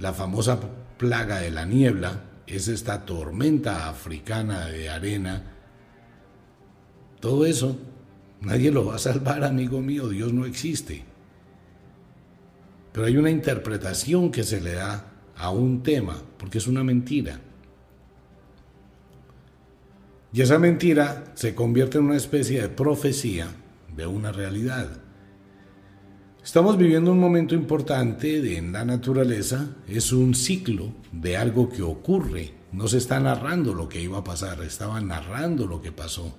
la 0.00 0.12
famosa 0.12 0.58
plaga 0.98 1.38
de 1.38 1.52
la 1.52 1.64
niebla, 1.64 2.24
es 2.48 2.66
esta 2.66 3.06
tormenta 3.06 3.88
africana 3.88 4.66
de 4.66 4.90
arena, 4.90 5.44
todo 7.20 7.46
eso, 7.46 7.78
nadie 8.40 8.72
lo 8.72 8.86
va 8.86 8.96
a 8.96 8.98
salvar, 8.98 9.44
amigo 9.44 9.80
mío, 9.80 10.08
Dios 10.08 10.32
no 10.32 10.44
existe. 10.44 11.04
Pero 12.90 13.06
hay 13.06 13.16
una 13.16 13.30
interpretación 13.30 14.32
que 14.32 14.42
se 14.42 14.60
le 14.60 14.72
da 14.72 15.09
a 15.40 15.50
un 15.50 15.82
tema, 15.82 16.22
porque 16.36 16.58
es 16.58 16.66
una 16.66 16.84
mentira. 16.84 17.40
Y 20.32 20.42
esa 20.42 20.58
mentira 20.58 21.32
se 21.34 21.54
convierte 21.54 21.98
en 21.98 22.04
una 22.04 22.16
especie 22.16 22.60
de 22.60 22.68
profecía 22.68 23.48
de 23.96 24.06
una 24.06 24.32
realidad. 24.32 25.00
Estamos 26.44 26.76
viviendo 26.76 27.10
un 27.12 27.18
momento 27.18 27.54
importante 27.54 28.56
en 28.56 28.72
la 28.72 28.84
naturaleza, 28.84 29.76
es 29.88 30.12
un 30.12 30.34
ciclo 30.34 30.92
de 31.10 31.38
algo 31.38 31.70
que 31.70 31.82
ocurre. 31.82 32.52
No 32.72 32.86
se 32.86 32.98
está 32.98 33.18
narrando 33.18 33.72
lo 33.72 33.88
que 33.88 34.00
iba 34.00 34.18
a 34.18 34.24
pasar, 34.24 34.62
estaba 34.62 35.00
narrando 35.00 35.66
lo 35.66 35.80
que 35.80 35.90
pasó 35.90 36.36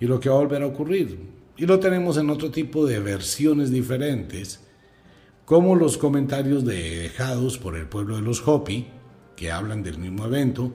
y 0.00 0.06
lo 0.06 0.18
que 0.20 0.30
va 0.30 0.36
a 0.36 0.40
volver 0.40 0.62
a 0.62 0.66
ocurrir. 0.66 1.18
Y 1.56 1.66
lo 1.66 1.78
tenemos 1.78 2.16
en 2.16 2.30
otro 2.30 2.50
tipo 2.50 2.86
de 2.86 2.98
versiones 2.98 3.70
diferentes 3.70 4.63
como 5.44 5.76
los 5.76 5.98
comentarios 5.98 6.64
dejados 6.64 7.58
por 7.58 7.76
el 7.76 7.86
pueblo 7.86 8.16
de 8.16 8.22
los 8.22 8.46
Hopi, 8.46 8.86
que 9.36 9.50
hablan 9.52 9.82
del 9.82 9.98
mismo 9.98 10.24
evento, 10.24 10.72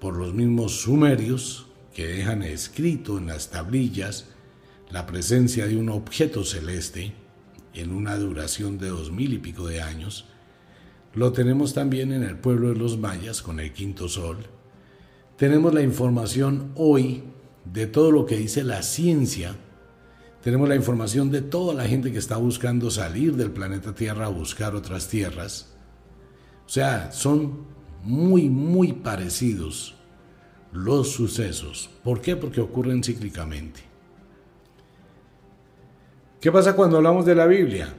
por 0.00 0.16
los 0.16 0.32
mismos 0.32 0.80
sumerios, 0.80 1.66
que 1.92 2.06
dejan 2.06 2.42
escrito 2.42 3.18
en 3.18 3.26
las 3.26 3.50
tablillas 3.50 4.26
la 4.90 5.06
presencia 5.06 5.66
de 5.66 5.76
un 5.76 5.88
objeto 5.88 6.44
celeste 6.44 7.14
en 7.74 7.92
una 7.92 8.16
duración 8.16 8.78
de 8.78 8.88
dos 8.88 9.10
mil 9.10 9.32
y 9.32 9.38
pico 9.38 9.66
de 9.66 9.80
años. 9.82 10.26
Lo 11.14 11.32
tenemos 11.32 11.74
también 11.74 12.12
en 12.12 12.22
el 12.22 12.38
pueblo 12.38 12.68
de 12.68 12.76
los 12.76 12.98
mayas 12.98 13.42
con 13.42 13.58
el 13.58 13.72
quinto 13.72 14.08
sol. 14.08 14.36
Tenemos 15.36 15.74
la 15.74 15.82
información 15.82 16.70
hoy 16.76 17.24
de 17.64 17.86
todo 17.86 18.12
lo 18.12 18.26
que 18.26 18.36
dice 18.36 18.62
la 18.62 18.82
ciencia 18.82 19.56
tenemos 20.42 20.68
la 20.68 20.76
información 20.76 21.30
de 21.30 21.42
toda 21.42 21.74
la 21.74 21.84
gente 21.84 22.12
que 22.12 22.18
está 22.18 22.36
buscando 22.36 22.90
salir 22.90 23.34
del 23.34 23.50
planeta 23.50 23.94
Tierra 23.94 24.26
a 24.26 24.30
buscar 24.30 24.74
otras 24.74 25.08
tierras. 25.08 25.74
O 26.66 26.68
sea, 26.68 27.10
son 27.12 27.66
muy, 28.02 28.48
muy 28.48 28.92
parecidos 28.92 29.96
los 30.72 31.10
sucesos. 31.10 31.90
¿Por 32.04 32.20
qué? 32.20 32.36
Porque 32.36 32.60
ocurren 32.60 33.02
cíclicamente. 33.02 33.80
¿Qué 36.40 36.52
pasa 36.52 36.76
cuando 36.76 36.98
hablamos 36.98 37.26
de 37.26 37.34
la 37.34 37.46
Biblia? 37.46 37.92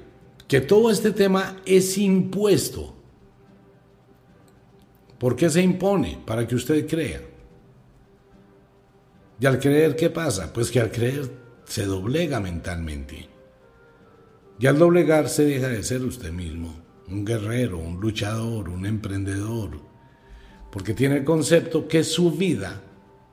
Que 0.47 0.61
todo 0.61 0.89
este 0.89 1.11
tema 1.11 1.57
es 1.65 1.97
impuesto. 1.97 2.93
¿Por 5.17 5.35
qué 5.35 5.49
se 5.49 5.61
impone? 5.61 6.19
Para 6.25 6.47
que 6.47 6.55
usted 6.55 6.87
crea. 6.87 7.21
Y 9.39 9.45
al 9.45 9.59
creer, 9.59 9.95
¿qué 9.95 10.09
pasa? 10.09 10.53
Pues 10.53 10.71
que 10.71 10.79
al 10.79 10.91
creer 10.91 11.29
se 11.67 11.85
doblega 11.85 12.39
mentalmente. 12.39 13.27
Y 14.59 14.65
al 14.67 14.79
doblegarse 14.79 15.45
deja 15.45 15.67
de 15.67 15.83
ser 15.83 16.03
usted 16.03 16.31
mismo, 16.31 16.73
un 17.07 17.25
guerrero, 17.25 17.77
un 17.77 17.99
luchador, 17.99 18.69
un 18.69 18.85
emprendedor, 18.85 19.79
porque 20.71 20.93
tiene 20.93 21.17
el 21.17 21.23
concepto 21.23 21.87
que 21.87 22.03
su 22.03 22.31
vida 22.31 22.81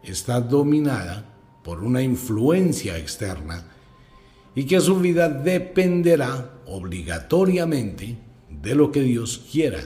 está 0.03 0.40
dominada 0.40 1.25
por 1.62 1.83
una 1.83 2.03
influencia 2.03 2.99
externa 2.99 3.64
y 4.55 4.66
que 4.66 4.81
su 4.81 5.01
vida 5.01 5.29
dependerá 5.29 6.61
obligatoriamente 6.66 8.18
de 8.51 8.75
lo 8.75 8.92
que 8.92 9.01
Dios 9.01 9.47
quiera. 9.51 9.81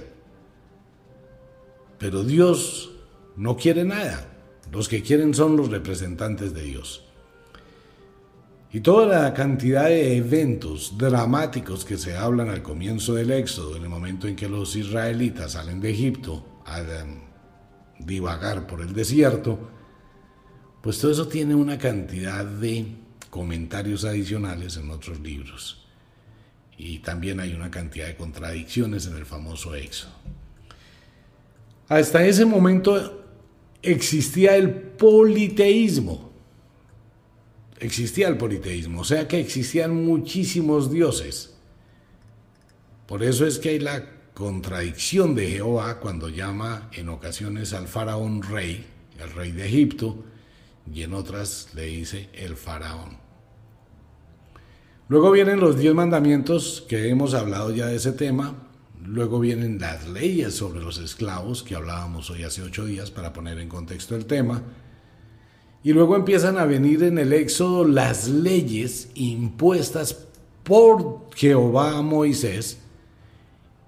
Pero 1.98 2.24
Dios 2.24 2.90
no 3.36 3.56
quiere 3.56 3.84
nada. 3.84 4.34
Los 4.70 4.88
que 4.88 5.02
quieren 5.02 5.34
son 5.34 5.56
los 5.56 5.70
representantes 5.70 6.52
de 6.52 6.62
Dios. 6.62 7.07
Y 8.70 8.80
toda 8.80 9.22
la 9.22 9.34
cantidad 9.34 9.86
de 9.86 10.16
eventos 10.16 10.98
dramáticos 10.98 11.84
que 11.84 11.96
se 11.96 12.16
hablan 12.16 12.50
al 12.50 12.62
comienzo 12.62 13.14
del 13.14 13.30
Éxodo, 13.30 13.76
en 13.76 13.84
el 13.84 13.88
momento 13.88 14.28
en 14.28 14.36
que 14.36 14.48
los 14.48 14.76
israelitas 14.76 15.52
salen 15.52 15.80
de 15.80 15.90
Egipto 15.90 16.62
a 16.66 16.80
em, 16.80 17.20
divagar 17.98 18.66
por 18.66 18.82
el 18.82 18.92
desierto, 18.92 19.58
pues 20.82 20.98
todo 20.98 21.12
eso 21.12 21.28
tiene 21.28 21.54
una 21.54 21.78
cantidad 21.78 22.44
de 22.44 22.94
comentarios 23.30 24.04
adicionales 24.04 24.76
en 24.76 24.90
otros 24.90 25.20
libros. 25.20 25.84
y 26.80 27.00
también 27.00 27.40
hay 27.40 27.54
una 27.54 27.72
cantidad 27.72 28.06
de 28.06 28.14
contradicciones 28.14 29.04
en 29.08 29.16
el 29.16 29.26
famoso 29.26 29.74
Éxodo. 29.74 30.12
Hasta 31.88 32.24
ese 32.24 32.44
momento 32.44 33.24
existía 33.82 34.56
el 34.56 34.70
politeísmo. 34.70 36.27
Existía 37.80 38.28
el 38.28 38.36
politeísmo, 38.36 39.02
o 39.02 39.04
sea 39.04 39.28
que 39.28 39.38
existían 39.38 40.04
muchísimos 40.04 40.90
dioses. 40.90 41.54
Por 43.06 43.22
eso 43.22 43.46
es 43.46 43.58
que 43.58 43.70
hay 43.70 43.78
la 43.78 44.04
contradicción 44.34 45.34
de 45.34 45.48
Jehová 45.48 45.98
cuando 46.00 46.28
llama 46.28 46.90
en 46.92 47.08
ocasiones 47.08 47.72
al 47.72 47.88
faraón 47.88 48.42
rey, 48.42 48.86
el 49.18 49.30
rey 49.30 49.52
de 49.52 49.66
Egipto, 49.66 50.24
y 50.92 51.02
en 51.02 51.14
otras 51.14 51.68
le 51.74 51.86
dice 51.86 52.28
el 52.32 52.56
faraón. 52.56 53.16
Luego 55.08 55.30
vienen 55.30 55.60
los 55.60 55.78
diez 55.78 55.94
mandamientos, 55.94 56.84
que 56.86 57.08
hemos 57.08 57.32
hablado 57.32 57.72
ya 57.72 57.86
de 57.86 57.96
ese 57.96 58.12
tema. 58.12 58.54
Luego 59.04 59.40
vienen 59.40 59.78
las 59.80 60.06
leyes 60.06 60.54
sobre 60.54 60.80
los 60.80 60.98
esclavos, 60.98 61.62
que 61.62 61.74
hablábamos 61.74 62.28
hoy 62.28 62.42
hace 62.42 62.62
ocho 62.62 62.84
días 62.84 63.10
para 63.10 63.32
poner 63.32 63.58
en 63.58 63.68
contexto 63.68 64.16
el 64.16 64.26
tema. 64.26 64.62
Y 65.82 65.92
luego 65.92 66.16
empiezan 66.16 66.58
a 66.58 66.64
venir 66.64 67.02
en 67.04 67.18
el 67.18 67.32
Éxodo 67.32 67.84
las 67.84 68.28
leyes 68.28 69.08
impuestas 69.14 70.26
por 70.64 71.30
Jehová 71.34 71.98
a 71.98 72.02
Moisés 72.02 72.78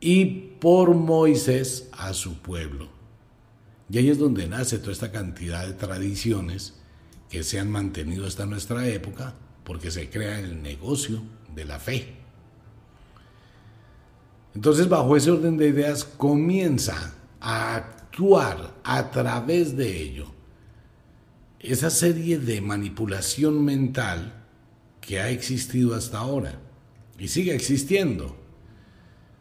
y 0.01 0.25
por 0.61 0.95
Moisés 0.95 1.89
a 1.93 2.15
su 2.15 2.39
pueblo. 2.39 2.89
Y 3.91 3.99
ahí 3.99 4.09
es 4.09 4.19
donde 4.19 4.47
nace 4.47 4.79
toda 4.79 4.93
esta 4.93 5.11
cantidad 5.11 5.67
de 5.67 5.73
tradiciones 5.73 6.75
que 7.29 7.43
se 7.43 7.59
han 7.59 7.71
mantenido 7.71 8.27
hasta 8.27 8.47
nuestra 8.47 8.87
época, 8.87 9.35
porque 9.65 9.91
se 9.91 10.09
crea 10.09 10.39
el 10.39 10.63
negocio 10.63 11.23
de 11.55 11.65
la 11.65 11.79
fe. 11.81 12.15
Entonces, 14.55 14.89
bajo 14.89 15.17
ese 15.17 15.31
orden 15.31 15.57
de 15.57 15.69
ideas, 15.69 16.05
comienza 16.05 17.15
a 17.41 17.77
actuar 17.77 18.75
a 18.85 19.11
través 19.11 19.77
de 19.77 20.03
ello 20.03 20.40
esa 21.61 21.91
serie 21.91 22.39
de 22.39 22.61
manipulación 22.61 23.65
mental 23.65 24.45
que 25.01 25.21
ha 25.21 25.31
existido 25.31 25.95
hasta 25.95 26.19
ahora 26.19 26.59
y 27.19 27.29
sigue 27.29 27.55
existiendo. 27.55 28.37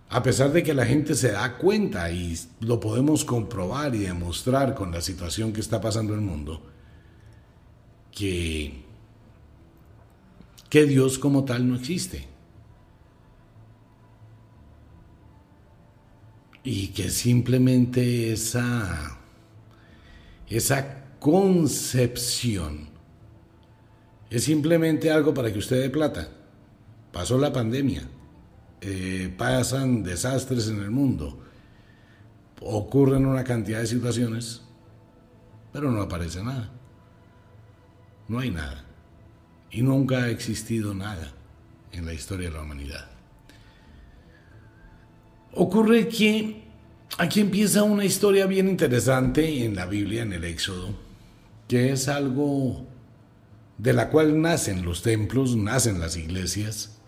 A 0.09 0.23
pesar 0.23 0.51
de 0.51 0.63
que 0.63 0.73
la 0.73 0.85
gente 0.85 1.15
se 1.15 1.31
da 1.31 1.57
cuenta 1.57 2.11
y 2.11 2.37
lo 2.61 2.79
podemos 2.79 3.23
comprobar 3.23 3.93
y 3.93 3.99
demostrar 3.99 4.73
con 4.73 4.91
la 4.91 5.01
situación 5.01 5.53
que 5.53 5.61
está 5.61 5.79
pasando 5.79 6.13
en 6.13 6.19
el 6.19 6.25
mundo, 6.25 6.63
que 8.11 8.89
que 10.69 10.85
Dios 10.85 11.17
como 11.17 11.43
tal 11.45 11.67
no 11.67 11.75
existe. 11.75 12.27
Y 16.63 16.89
que 16.89 17.09
simplemente 17.09 18.31
esa, 18.31 19.17
esa 20.47 20.98
concepción 21.19 22.89
es 24.29 24.43
simplemente 24.43 25.11
algo 25.11 25.33
para 25.33 25.51
que 25.51 25.59
usted 25.59 25.81
dé 25.81 25.89
plata. 25.89 26.29
Pasó 27.11 27.37
la 27.37 27.51
pandemia, 27.51 28.03
eh, 28.81 29.33
pasan 29.37 30.03
desastres 30.03 30.69
en 30.69 30.81
el 30.81 30.91
mundo, 30.91 31.39
ocurren 32.61 33.25
una 33.25 33.43
cantidad 33.43 33.79
de 33.79 33.87
situaciones, 33.87 34.61
pero 35.73 35.91
no 35.91 36.01
aparece 36.01 36.43
nada. 36.43 36.69
No 38.27 38.39
hay 38.39 38.51
nada. 38.51 38.85
Y 39.71 39.81
nunca 39.81 40.23
ha 40.23 40.29
existido 40.29 40.93
nada 40.93 41.33
en 41.91 42.05
la 42.05 42.13
historia 42.13 42.49
de 42.49 42.55
la 42.55 42.61
humanidad. 42.61 43.09
Ocurre 45.53 46.07
que 46.07 46.63
aquí 47.17 47.39
empieza 47.39 47.81
una 47.81 48.05
historia 48.05 48.45
bien 48.45 48.69
interesante 48.69 49.65
en 49.65 49.75
la 49.75 49.87
Biblia, 49.87 50.21
en 50.21 50.33
el 50.33 50.43
Éxodo, 50.43 51.08
que 51.69 51.93
es 51.93 52.09
algo 52.09 52.85
de 53.77 53.93
la 53.93 54.09
cual 54.09 54.41
nacen 54.41 54.83
los 54.83 55.01
templos, 55.01 55.55
nacen 55.55 56.01
las 56.01 56.17
iglesias, 56.17 56.99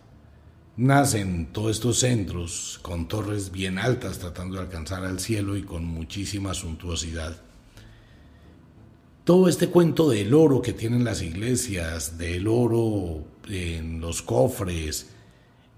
nacen 0.77 1.47
todos 1.51 1.71
estos 1.71 1.99
centros 1.99 2.79
con 2.81 3.09
torres 3.09 3.51
bien 3.51 3.77
altas 3.77 4.19
tratando 4.19 4.55
de 4.55 4.61
alcanzar 4.61 5.03
al 5.03 5.19
cielo 5.19 5.57
y 5.57 5.63
con 5.63 5.83
muchísima 5.83 6.53
suntuosidad 6.53 7.41
todo 9.23 9.47
este 9.47 9.67
cuento 9.67 10.09
del 10.09 10.33
oro 10.33 10.61
que 10.61 10.73
tienen 10.73 11.03
las 11.03 11.21
iglesias, 11.21 12.17
del 12.17 12.47
oro 12.47 13.23
en 13.47 14.01
los 14.01 14.21
cofres, 14.21 15.09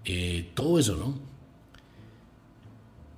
eh, 0.06 0.52
todo 0.54 0.80
eso, 0.80 0.96
¿no? 0.96 1.19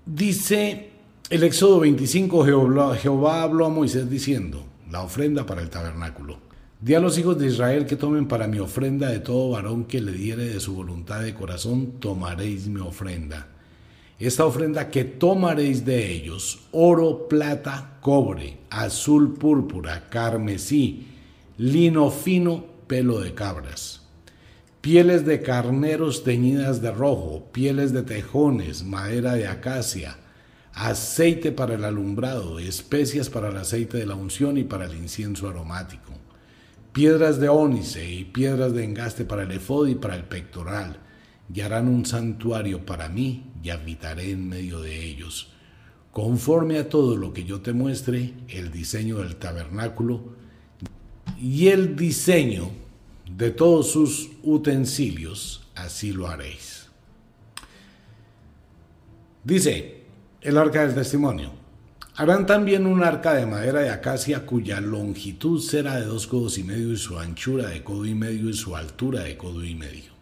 Dice 0.06 0.90
el 1.30 1.44
Éxodo 1.44 1.80
25, 1.80 2.46
Jehová, 2.46 2.96
Jehová 2.96 3.44
habló 3.44 3.66
a 3.66 3.70
Moisés 3.70 4.10
diciendo, 4.10 4.64
la 4.96 5.04
ofrenda 5.04 5.46
para 5.46 5.62
el 5.62 5.70
tabernáculo. 5.70 6.40
Di 6.82 6.96
a 6.96 7.00
los 7.00 7.18
hijos 7.18 7.38
de 7.38 7.48
Israel 7.48 7.86
que 7.86 7.96
tomen 7.96 8.28
para 8.28 8.48
mi 8.48 8.60
ofrenda 8.60 9.10
de 9.10 9.20
todo 9.20 9.52
varón 9.52 9.86
que 9.86 10.02
le 10.02 10.12
diere 10.12 10.46
de 10.46 10.60
su 10.60 10.74
voluntad 10.74 11.22
de 11.22 11.34
corazón, 11.34 12.00
tomaréis 12.00 12.68
mi 12.68 12.80
ofrenda 12.82 13.48
esta 14.20 14.46
ofrenda 14.46 14.90
que 14.90 15.04
tomaréis 15.04 15.84
de 15.84 16.12
ellos, 16.12 16.60
oro, 16.72 17.28
plata, 17.28 17.98
cobre, 18.00 18.58
azul, 18.70 19.34
púrpura, 19.34 20.08
carmesí, 20.10 21.08
lino 21.58 22.10
fino, 22.12 22.64
pelo 22.88 23.20
de 23.20 23.34
cabras, 23.34 24.04
pieles 24.80 25.26
de 25.26 25.42
carneros 25.42 26.24
teñidas 26.24 26.82
de 26.82 26.92
rojo, 26.92 27.50
pieles 27.52 27.92
de 27.92 28.04
tejones, 28.04 28.84
madera 28.84 29.34
de 29.34 29.48
acacia, 29.48 30.16
aceite 30.76 31.54
para 31.54 31.76
el 31.76 31.86
alumbrado, 31.86 32.60
especias 32.60 33.30
para 33.30 33.48
el 33.50 33.58
aceite 33.58 33.98
de 33.98 34.06
la 34.06 34.16
unción 34.16 34.58
y 34.58 34.66
para 34.66 34.86
el 34.86 34.96
incienso 34.96 35.48
aromático, 35.48 36.12
piedras 36.92 37.40
de 37.40 37.48
ónice 37.48 38.12
y 38.12 38.26
piedras 38.26 38.74
de 38.74 38.84
engaste 38.84 39.24
para 39.24 39.44
el 39.44 39.52
efod 39.52 39.88
y 39.88 39.96
para 39.96 40.16
el 40.16 40.26
pectoral, 40.26 41.00
y 41.54 41.62
harán 41.62 41.88
un 41.88 42.06
santuario 42.06 42.86
para 42.86 43.08
mí 43.08 43.52
y 43.64 43.70
habitaré 43.70 44.32
en 44.32 44.50
medio 44.50 44.82
de 44.82 45.02
ellos. 45.06 45.52
Conforme 46.12 46.78
a 46.78 46.90
todo 46.90 47.16
lo 47.16 47.34
que 47.34 47.46
yo 47.46 47.62
te 47.62 47.72
muestre, 47.72 48.34
el 48.50 48.72
diseño 48.72 49.20
del 49.20 49.38
tabernáculo 49.38 50.34
y 51.40 51.68
el 51.68 51.96
diseño 51.96 52.72
de 53.30 53.52
todos 53.52 53.92
sus 53.92 54.32
utensilios, 54.44 55.68
así 55.76 56.12
lo 56.12 56.28
haréis. 56.28 56.88
Dice 59.44 59.95
el 60.46 60.58
arca 60.58 60.86
del 60.86 60.96
testimonio. 60.96 61.52
Harán 62.16 62.46
también 62.46 62.86
un 62.86 63.04
arca 63.04 63.34
de 63.34 63.46
madera 63.46 63.82
de 63.82 63.90
acacia 63.90 64.46
cuya 64.46 64.80
longitud 64.80 65.62
será 65.62 66.00
de 66.00 66.06
dos 66.06 66.28
codos 66.28 66.58
y 66.58 66.64
medio 66.64 66.94
y 66.94 66.98
su 66.98 67.20
anchura 67.20 67.68
de 67.68 67.84
codo 67.84 68.06
y 68.06 68.16
medio 68.16 68.50
y 68.50 68.54
su 68.54 68.76
altura 68.76 69.22
de 69.24 69.36
codo 69.36 69.64
y 69.66 69.76
medio 69.76 70.16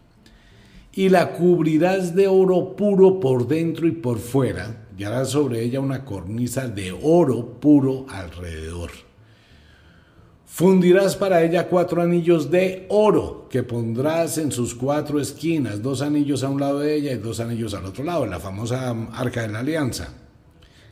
y 0.96 1.10
la 1.10 1.34
cubrirás 1.34 2.16
de 2.16 2.28
oro 2.28 2.76
puro 2.76 3.20
por 3.20 3.48
dentro 3.48 3.88
y 3.88 3.92
por 3.92 4.20
fuera, 4.20 4.86
y 4.96 5.04
harás 5.04 5.30
sobre 5.32 5.64
ella 5.64 5.80
una 5.80 6.06
cornisa 6.06 6.68
de 6.68 6.92
oro 6.92 7.60
puro 7.60 8.06
alrededor. 8.10 8.92
Fundirás 10.56 11.16
para 11.16 11.42
ella 11.42 11.68
cuatro 11.68 12.00
anillos 12.00 12.52
de 12.52 12.86
oro 12.90 13.48
que 13.50 13.64
pondrás 13.64 14.38
en 14.38 14.52
sus 14.52 14.76
cuatro 14.76 15.20
esquinas, 15.20 15.82
dos 15.82 16.04
anillos 16.04 16.44
a 16.44 16.50
un 16.50 16.60
lado 16.60 16.78
de 16.78 16.94
ella 16.94 17.12
y 17.12 17.18
dos 17.18 17.40
anillos 17.40 17.74
al 17.74 17.86
otro 17.86 18.04
lado, 18.04 18.28
la 18.28 18.40
famosa 18.40 18.92
arca 19.14 19.42
de 19.42 19.48
la 19.48 19.62
alianza, 19.62 20.10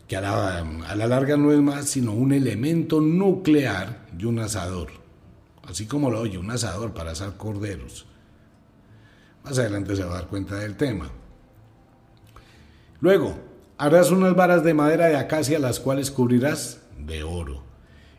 que 0.08 0.18
a 0.18 0.22
la, 0.22 0.58
a 0.58 0.96
la 0.96 1.06
larga 1.06 1.38
no 1.38 1.52
es 1.52 1.60
más 1.60 1.86
sino 1.86 2.12
un 2.12 2.34
elemento 2.34 3.02
nuclear 3.02 4.08
y 4.18 4.26
un 4.26 4.40
asador, 4.40 4.88
así 5.68 5.86
como 5.86 6.10
lo 6.10 6.22
oye, 6.22 6.40
un 6.40 6.50
asador 6.50 6.96
para 6.96 7.12
asar 7.12 7.38
corderos. 7.38 8.08
Más 9.44 9.60
adelante 9.60 9.96
se 9.96 10.04
va 10.04 10.14
a 10.14 10.22
dar 10.22 10.28
cuenta 10.28 10.56
del 10.56 10.76
tema. 10.76 11.12
Luego, 13.00 13.38
harás 13.78 14.10
unas 14.10 14.36
varas 14.36 14.64
de 14.64 14.74
madera 14.74 15.06
de 15.06 15.18
acacia, 15.18 15.60
las 15.60 15.80
cuales 15.80 16.10
cubrirás 16.10 16.82
de 16.98 17.22
oro. 17.22 17.71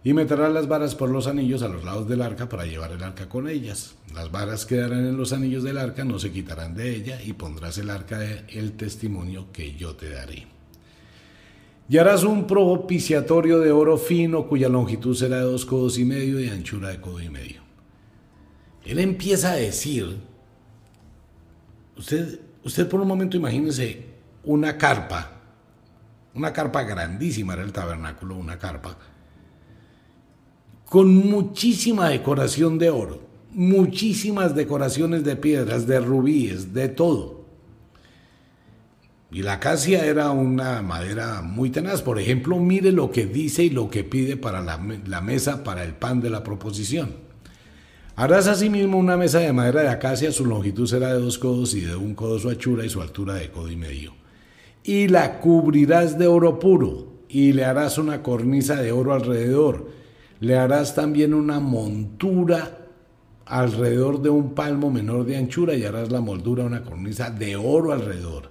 Y 0.04 0.14
meterás 0.14 0.52
las 0.52 0.66
varas 0.66 0.94
por 0.94 1.10
los 1.10 1.26
anillos 1.28 1.62
a 1.62 1.68
los 1.68 1.84
lados 1.84 2.08
del 2.08 2.22
arca 2.22 2.48
para 2.48 2.66
llevar 2.66 2.90
el 2.92 3.02
arca 3.02 3.28
con 3.28 3.48
ellas. 3.48 3.94
Las 4.14 4.32
varas 4.32 4.66
quedarán 4.66 5.06
en 5.06 5.16
los 5.16 5.32
anillos 5.32 5.62
del 5.62 5.78
arca, 5.78 6.04
no 6.04 6.18
se 6.18 6.32
quitarán 6.32 6.74
de 6.74 6.94
ella, 6.94 7.22
y 7.22 7.34
pondrás 7.34 7.78
el 7.78 7.88
arca 7.88 8.20
el 8.48 8.72
testimonio 8.72 9.52
que 9.52 9.74
yo 9.74 9.94
te 9.94 10.10
daré. 10.10 10.46
Y 11.88 11.98
harás 11.98 12.24
un 12.24 12.46
propiciatorio 12.46 13.60
de 13.60 13.70
oro 13.70 13.96
fino, 13.96 14.48
cuya 14.48 14.68
longitud 14.68 15.14
será 15.14 15.36
de 15.36 15.42
dos 15.42 15.64
codos 15.64 15.98
y 15.98 16.04
medio 16.04 16.40
y 16.40 16.48
anchura 16.48 16.88
de 16.88 17.00
codo 17.00 17.20
y 17.20 17.30
medio. 17.30 17.62
Él 18.84 18.98
empieza 18.98 19.52
a 19.52 19.56
decir 19.56 20.32
Usted, 21.96 22.40
usted 22.64 22.88
por 22.88 23.00
un 23.00 23.08
momento 23.08 23.36
imagínese 23.36 24.06
una 24.44 24.76
carpa, 24.78 25.30
una 26.34 26.52
carpa 26.52 26.82
grandísima 26.82 27.52
era 27.52 27.62
el 27.62 27.72
tabernáculo, 27.72 28.36
una 28.36 28.58
carpa, 28.58 28.96
con 30.92 31.14
muchísima 31.14 32.10
decoración 32.10 32.76
de 32.76 32.90
oro, 32.90 33.18
muchísimas 33.54 34.54
decoraciones 34.54 35.24
de 35.24 35.36
piedras, 35.36 35.86
de 35.86 35.98
rubíes, 35.98 36.74
de 36.74 36.90
todo. 36.90 37.46
Y 39.30 39.40
la 39.40 39.54
acacia 39.54 40.04
era 40.04 40.32
una 40.32 40.82
madera 40.82 41.40
muy 41.40 41.70
tenaz. 41.70 42.02
Por 42.02 42.18
ejemplo, 42.18 42.58
mire 42.58 42.92
lo 42.92 43.10
que 43.10 43.24
dice 43.24 43.64
y 43.64 43.70
lo 43.70 43.88
que 43.88 44.04
pide 44.04 44.36
para 44.36 44.60
la, 44.60 44.76
mesa 45.22 45.64
para 45.64 45.82
el 45.82 45.94
pan 45.94 46.20
de 46.20 46.28
la 46.28 46.44
proposición. 46.44 47.14
Harás 48.14 48.46
asimismo 48.46 48.98
una 48.98 49.16
mesa 49.16 49.38
de 49.38 49.54
madera 49.54 49.80
de 49.80 49.88
acacia, 49.88 50.30
su 50.30 50.44
longitud 50.44 50.86
será 50.86 51.14
de 51.14 51.20
dos 51.20 51.38
codos 51.38 51.72
y 51.72 51.80
de 51.80 51.96
un 51.96 52.14
codo 52.14 52.38
su 52.38 52.50
anchura 52.50 52.84
y 52.84 52.90
su 52.90 53.00
altura 53.00 53.36
de 53.36 53.50
codo 53.50 53.70
y 53.70 53.76
medio. 53.76 54.12
Y 54.84 55.08
la 55.08 55.40
cubrirás 55.40 56.18
de 56.18 56.26
oro 56.26 56.58
puro 56.58 57.22
y 57.30 57.54
le 57.54 57.64
harás 57.64 57.96
una 57.96 58.22
cornisa 58.22 58.76
de 58.76 58.92
oro 58.92 59.14
alrededor. 59.14 60.01
Le 60.42 60.56
harás 60.56 60.96
también 60.96 61.34
una 61.34 61.60
montura 61.60 62.88
alrededor 63.46 64.20
de 64.20 64.28
un 64.28 64.56
palmo 64.56 64.90
menor 64.90 65.24
de 65.24 65.36
anchura 65.36 65.72
y 65.76 65.84
harás 65.84 66.10
la 66.10 66.20
moldura 66.20 66.64
una 66.64 66.82
cornisa 66.82 67.30
de 67.30 67.54
oro 67.54 67.92
alrededor. 67.92 68.50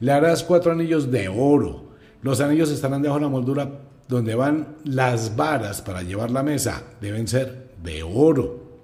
Le 0.00 0.10
harás 0.10 0.42
cuatro 0.42 0.72
anillos 0.72 1.12
de 1.12 1.28
oro. 1.28 1.90
Los 2.22 2.40
anillos 2.40 2.72
estarán 2.72 3.02
debajo 3.02 3.20
de 3.20 3.26
la 3.26 3.30
moldura 3.30 3.70
donde 4.08 4.34
van 4.34 4.78
las 4.82 5.36
varas 5.36 5.80
para 5.80 6.02
llevar 6.02 6.32
la 6.32 6.42
mesa. 6.42 6.82
Deben 7.00 7.28
ser 7.28 7.70
de 7.84 8.02
oro. 8.02 8.80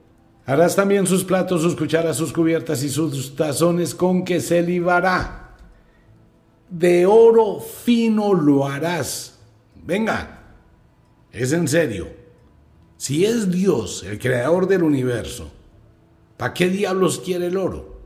Harás 0.47 0.77
también 0.77 1.09
sus 1.09 1.25
platos, 1.25 1.61
sus 1.61 1.75
cucharas, 1.75 2.17
sus 2.17 2.33
cubiertas 2.33 2.85
y 2.85 2.88
sus 2.88 3.35
tazones 3.35 3.97
con 3.97 4.25
que 4.25 4.38
se 4.38 4.62
libará. 4.62 5.57
De 6.71 7.05
oro 7.05 7.59
fino 7.59 8.33
lo 8.33 8.64
harás. 8.64 9.40
Venga, 9.85 10.38
es 11.33 11.53
en 11.53 11.67
serio. 11.67 12.13
Si 13.05 13.27
es 13.27 13.51
Dios 13.51 14.03
el 14.03 14.19
creador 14.19 14.67
del 14.67 14.83
universo, 14.83 15.53
¿para 16.38 16.55
qué 16.55 16.71
diablos 16.71 17.21
quiere 17.21 17.49
el 17.49 17.59
oro? 17.59 18.01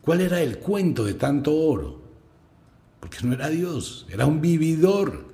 ¿Cuál 0.00 0.22
era 0.22 0.40
el 0.40 0.56
cuento 0.56 1.04
de 1.04 1.12
tanto 1.12 1.54
oro? 1.54 2.00
porque 2.98 3.18
no 3.22 3.34
era 3.34 3.50
Dios, 3.50 4.06
era 4.08 4.24
un 4.24 4.40
vividor. 4.40 5.26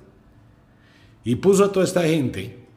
Y 1.23 1.37
puso 1.37 1.63
a 1.63 1.71
toda 1.71 1.85
esta 1.85 2.03
gente 2.03 2.67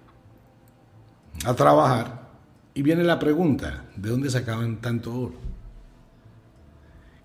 a 1.45 1.55
trabajar 1.55 2.29
y 2.73 2.83
viene 2.83 3.03
la 3.03 3.19
pregunta, 3.19 3.87
¿de 3.97 4.11
dónde 4.11 4.31
sacaban 4.31 4.81
tanto 4.81 5.13
oro? 5.13 5.41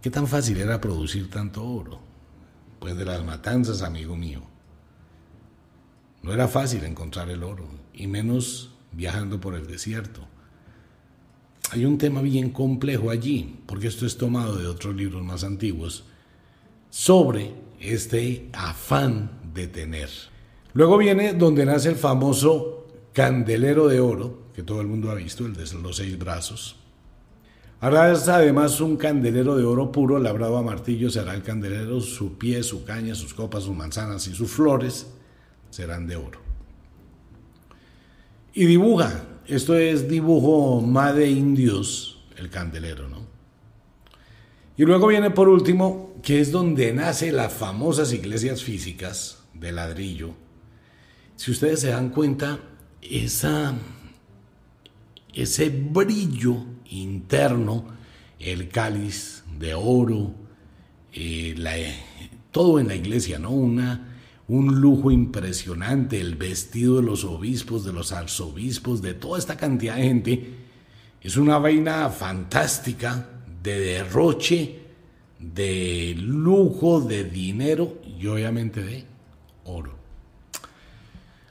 ¿Qué 0.01 0.09
tan 0.09 0.25
fácil 0.25 0.59
era 0.59 0.81
producir 0.81 1.29
tanto 1.29 1.63
oro? 1.63 1.99
Pues 2.79 2.97
de 2.97 3.05
las 3.05 3.23
matanzas, 3.23 3.83
amigo 3.83 4.15
mío. 4.15 4.41
No 6.23 6.33
era 6.33 6.47
fácil 6.47 6.83
encontrar 6.83 7.29
el 7.29 7.43
oro, 7.43 7.67
y 7.95 8.07
menos 8.07 8.71
viajando 8.91 9.39
por 9.39 9.55
el 9.55 9.67
desierto. 9.67 10.27
Hay 11.71 11.85
un 11.85 11.97
tema 11.97 12.21
bien 12.21 12.51
complejo 12.51 13.09
allí, 13.09 13.59
porque 13.65 13.87
esto 13.87 14.05
es 14.05 14.17
tomado 14.17 14.55
de 14.57 14.67
otros 14.67 14.95
libros 14.95 15.23
más 15.23 15.43
antiguos, 15.43 16.05
sobre 16.89 17.53
este 17.79 18.49
afán 18.53 19.31
de 19.53 19.67
tener. 19.67 20.09
Luego 20.73 20.97
viene 20.97 21.33
donde 21.33 21.65
nace 21.65 21.89
el 21.89 21.95
famoso 21.95 22.87
candelero 23.13 23.87
de 23.87 23.99
oro, 23.99 24.43
que 24.53 24.63
todo 24.63 24.81
el 24.81 24.87
mundo 24.87 25.09
ha 25.09 25.15
visto, 25.15 25.45
el 25.45 25.53
de 25.53 25.65
los 25.81 25.97
seis 25.97 26.17
brazos. 26.17 26.77
Harás 27.81 28.27
además 28.29 28.79
un 28.79 28.95
candelero 28.95 29.55
de 29.57 29.63
oro 29.63 29.91
puro 29.91 30.19
labrado 30.19 30.57
a 30.57 30.63
martillo, 30.63 31.09
será 31.09 31.33
el 31.33 31.43
candelero, 31.43 31.99
su 31.99 32.37
pie, 32.37 32.63
su 32.63 32.83
caña, 32.85 33.15
sus 33.15 33.33
copas, 33.33 33.63
sus 33.63 33.75
manzanas 33.75 34.27
y 34.27 34.33
sus 34.33 34.51
flores 34.51 35.07
serán 35.69 36.07
de 36.07 36.15
oro. 36.15 36.44
Y 38.57 38.67
dibuja, 38.67 39.25
esto 39.47 39.75
es 39.75 40.07
dibujo 40.07 40.81
de 41.13 41.29
indios, 41.29 42.23
el 42.37 42.49
candelero, 42.49 43.09
¿no? 43.09 43.25
Y 44.77 44.83
luego 44.83 45.07
viene 45.07 45.29
por 45.29 45.49
último, 45.49 46.15
que 46.23 46.39
es 46.39 46.53
donde 46.53 46.93
nace 46.93 47.33
las 47.33 47.51
famosas 47.51 48.13
iglesias 48.13 48.63
físicas 48.63 49.43
de 49.53 49.73
ladrillo. 49.73 50.35
Si 51.35 51.51
ustedes 51.51 51.81
se 51.81 51.89
dan 51.89 52.11
cuenta, 52.11 52.59
esa, 53.01 53.75
ese 55.33 55.69
brillo 55.69 56.55
interno, 56.89 57.85
el 58.39 58.69
cáliz 58.69 59.43
de 59.59 59.73
oro, 59.73 60.33
eh, 61.11 61.55
todo 62.51 62.79
en 62.79 62.87
la 62.87 62.95
iglesia, 62.95 63.37
¿no? 63.37 63.51
Una, 63.51 64.14
un 64.47 64.79
lujo 64.79 65.11
impresionante, 65.11 66.19
el 66.19 66.35
vestido 66.35 66.97
de 66.97 67.03
los 67.03 67.23
obispos, 67.23 67.83
de 67.83 67.93
los 67.93 68.11
arzobispos, 68.11 69.01
de 69.01 69.13
toda 69.13 69.39
esta 69.39 69.57
cantidad 69.57 69.95
de 69.95 70.03
gente. 70.03 70.53
Es 71.21 71.37
una 71.37 71.57
vaina 71.57 72.09
fantástica 72.09 73.27
de 73.63 73.79
derroche, 73.79 74.79
de 75.39 76.15
lujo, 76.17 77.01
de 77.01 77.23
dinero 77.23 77.99
y 78.19 78.27
obviamente 78.27 78.83
de 78.83 79.03
oro. 79.65 79.95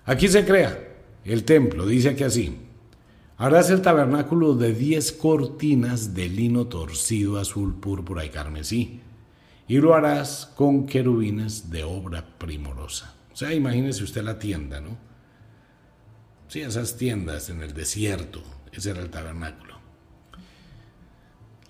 Aquí 0.06 0.28
se 0.28 0.44
crea 0.44 0.78
el 1.24 1.44
templo, 1.44 1.86
dice 1.86 2.10
aquí 2.10 2.22
así. 2.22 2.56
Harás 3.36 3.70
el 3.70 3.82
tabernáculo 3.82 4.54
de 4.54 4.72
10 4.72 5.12
cortinas 5.12 6.14
de 6.14 6.28
lino 6.28 6.66
torcido, 6.66 7.38
azul, 7.38 7.74
púrpura 7.74 8.24
y 8.24 8.28
carmesí, 8.28 9.00
y 9.66 9.78
lo 9.78 9.94
harás 9.94 10.50
con 10.54 10.86
querubines 10.86 11.70
de 11.70 11.84
obra 11.84 12.24
primorosa. 12.38 13.14
O 13.32 13.36
sea, 13.36 13.52
imagínese 13.52 14.04
usted 14.04 14.22
la 14.22 14.38
tienda, 14.38 14.80
¿no? 14.80 14.96
Sí, 16.48 16.60
esas 16.60 16.96
tiendas 16.96 17.48
en 17.50 17.62
el 17.62 17.72
desierto, 17.72 18.42
ese 18.72 18.90
era 18.90 19.00
el 19.00 19.10
tabernáculo. 19.10 19.74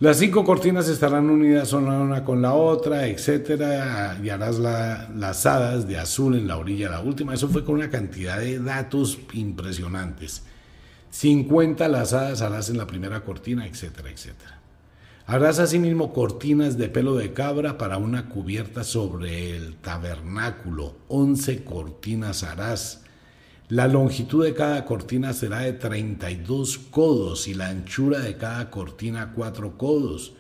Las 0.01 0.19
cinco 0.19 0.45
cortinas 0.45 0.89
estarán 0.89 1.31
unidas 1.31 1.73
una 1.73 2.25
con 2.25 2.43
la 2.43 2.53
otra, 2.53 3.07
etcétera, 3.07 4.19
y 4.23 4.29
harás 4.29 4.59
las 4.59 5.47
hadas 5.47 5.87
de 5.87 5.97
azul 5.97 6.37
en 6.37 6.49
la 6.49 6.57
orilla 6.57 6.91
la 6.91 7.01
última. 7.01 7.33
Eso 7.33 7.49
fue 7.49 7.65
con 7.65 7.77
una 7.77 7.89
cantidad 7.89 8.39
de 8.41 8.59
datos 8.59 9.19
impresionantes. 9.33 10.43
50 11.11 11.87
lazadas 11.87 12.43
harás 12.43 12.71
en 12.71 12.77
la 12.77 12.89
primera 12.89 13.21
cortina, 13.23 13.67
etcétera, 13.67 14.11
etcétera. 14.11 14.61
Harás 15.27 15.59
asimismo 15.59 16.13
cortinas 16.13 16.77
de 16.77 16.89
pelo 16.89 17.15
de 17.17 17.33
cabra 17.33 17.79
para 17.79 17.97
una 17.97 18.29
cubierta 18.29 18.85
sobre 18.85 19.57
el 19.57 19.77
tabernáculo. 19.77 20.95
11 21.09 21.65
cortinas 21.65 22.43
harás 22.43 23.05
la 23.69 23.89
longitud 23.89 24.45
de 24.45 24.53
cada 24.53 24.85
cortina 24.85 25.33
será 25.33 25.61
de 25.61 25.73
32 25.73 26.77
codos 26.91 27.49
y 27.49 27.55
la 27.55 27.69
anchura 27.69 28.19
de 28.19 28.37
cada 28.37 28.71
cortina 28.71 29.33
4 29.35 29.79
codos. 29.79 30.35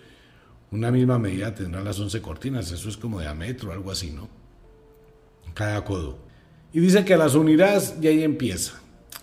Una 0.70 0.90
misma 0.90 1.18
medida 1.18 1.54
tendrán 1.54 1.84
las 1.84 1.98
11 1.98 2.20
cortinas, 2.20 2.70
eso 2.70 2.86
es 2.86 2.98
como 2.98 3.20
de 3.20 3.26
a 3.26 3.34
metro, 3.34 3.72
algo 3.72 3.90
así, 3.90 4.10
¿no? 4.10 4.28
Cada 5.54 5.82
codo. 5.84 6.18
Y 6.74 6.80
dice 6.80 7.04
que 7.04 7.16
las 7.16 7.34
unirás 7.34 7.96
y 8.02 8.08
ahí 8.08 8.22
empieza. 8.22 8.74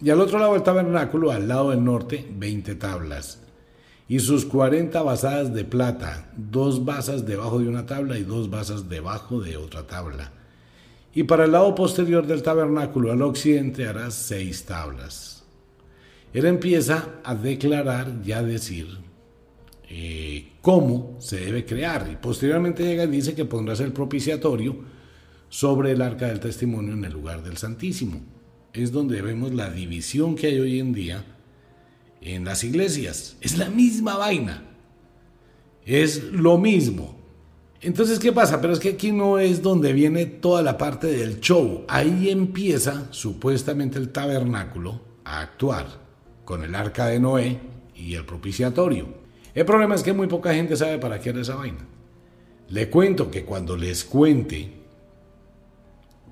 Y 0.01 0.09
al 0.09 0.19
otro 0.19 0.39
lado 0.39 0.53
del 0.53 0.63
tabernáculo, 0.63 1.31
al 1.31 1.47
lado 1.47 1.69
del 1.69 1.83
norte, 1.83 2.27
20 2.37 2.73
tablas. 2.75 3.40
Y 4.11 4.19
sus 4.19 4.43
40 4.43 5.01
basadas 5.03 5.53
de 5.53 5.63
plata, 5.63 6.31
dos 6.35 6.83
basas 6.83 7.25
debajo 7.25 7.59
de 7.59 7.69
una 7.69 7.85
tabla 7.85 8.17
y 8.17 8.23
dos 8.23 8.49
basas 8.49 8.89
debajo 8.89 9.39
de 9.39 9.55
otra 9.55 9.87
tabla 9.87 10.33
y 11.13 11.23
para 11.23 11.45
el 11.45 11.51
lado 11.51 11.75
posterior 11.75 12.25
del 12.25 12.41
tabernáculo 12.41 13.11
al 13.11 13.21
occidente 13.21 13.85
harás 13.85 14.13
seis 14.13 14.63
tablas. 14.63 15.43
Él 16.33 16.45
empieza 16.45 17.19
a 17.23 17.35
declarar 17.35 18.21
y 18.23 18.31
a 18.31 18.41
decir 18.41 18.87
eh, 19.89 20.53
cómo 20.61 21.17
se 21.19 21.37
debe 21.37 21.65
crear. 21.65 22.09
Y 22.11 22.15
posteriormente 22.15 22.85
llega 22.85 23.03
y 23.03 23.07
dice 23.07 23.35
que 23.35 23.43
pondrás 23.43 23.81
el 23.81 23.91
propiciatorio 23.91 24.77
sobre 25.49 25.91
el 25.91 26.01
arca 26.01 26.27
del 26.27 26.39
testimonio 26.39 26.93
en 26.93 27.03
el 27.03 27.11
lugar 27.11 27.43
del 27.43 27.57
Santísimo. 27.57 28.21
Es 28.71 28.93
donde 28.93 29.21
vemos 29.21 29.53
la 29.53 29.69
división 29.69 30.35
que 30.35 30.47
hay 30.47 30.59
hoy 30.59 30.79
en 30.79 30.93
día 30.93 31.25
en 32.21 32.45
las 32.45 32.63
iglesias. 32.63 33.35
Es 33.41 33.57
la 33.57 33.69
misma 33.69 34.17
vaina. 34.17 34.63
Es 35.85 36.23
lo 36.23 36.57
mismo. 36.57 37.19
Entonces, 37.81 38.19
¿qué 38.19 38.31
pasa? 38.31 38.61
Pero 38.61 38.73
es 38.73 38.79
que 38.79 38.89
aquí 38.89 39.11
no 39.11 39.39
es 39.39 39.63
donde 39.63 39.91
viene 39.91 40.27
toda 40.27 40.61
la 40.61 40.77
parte 40.77 41.07
del 41.07 41.39
show. 41.39 41.83
Ahí 41.87 42.29
empieza 42.29 43.07
supuestamente 43.11 43.97
el 43.97 44.09
tabernáculo 44.09 45.01
a 45.25 45.41
actuar 45.41 45.87
con 46.45 46.63
el 46.63 46.75
arca 46.75 47.07
de 47.07 47.19
Noé 47.19 47.59
y 47.95 48.13
el 48.13 48.25
propiciatorio. 48.25 49.07
El 49.55 49.65
problema 49.65 49.95
es 49.95 50.03
que 50.03 50.13
muy 50.13 50.27
poca 50.27 50.53
gente 50.53 50.77
sabe 50.77 50.99
para 50.99 51.19
qué 51.19 51.29
era 51.31 51.41
esa 51.41 51.55
vaina. 51.55 51.87
Le 52.69 52.89
cuento 52.89 53.31
que 53.31 53.43
cuando 53.43 53.75
les 53.75 54.05
cuente 54.05 54.71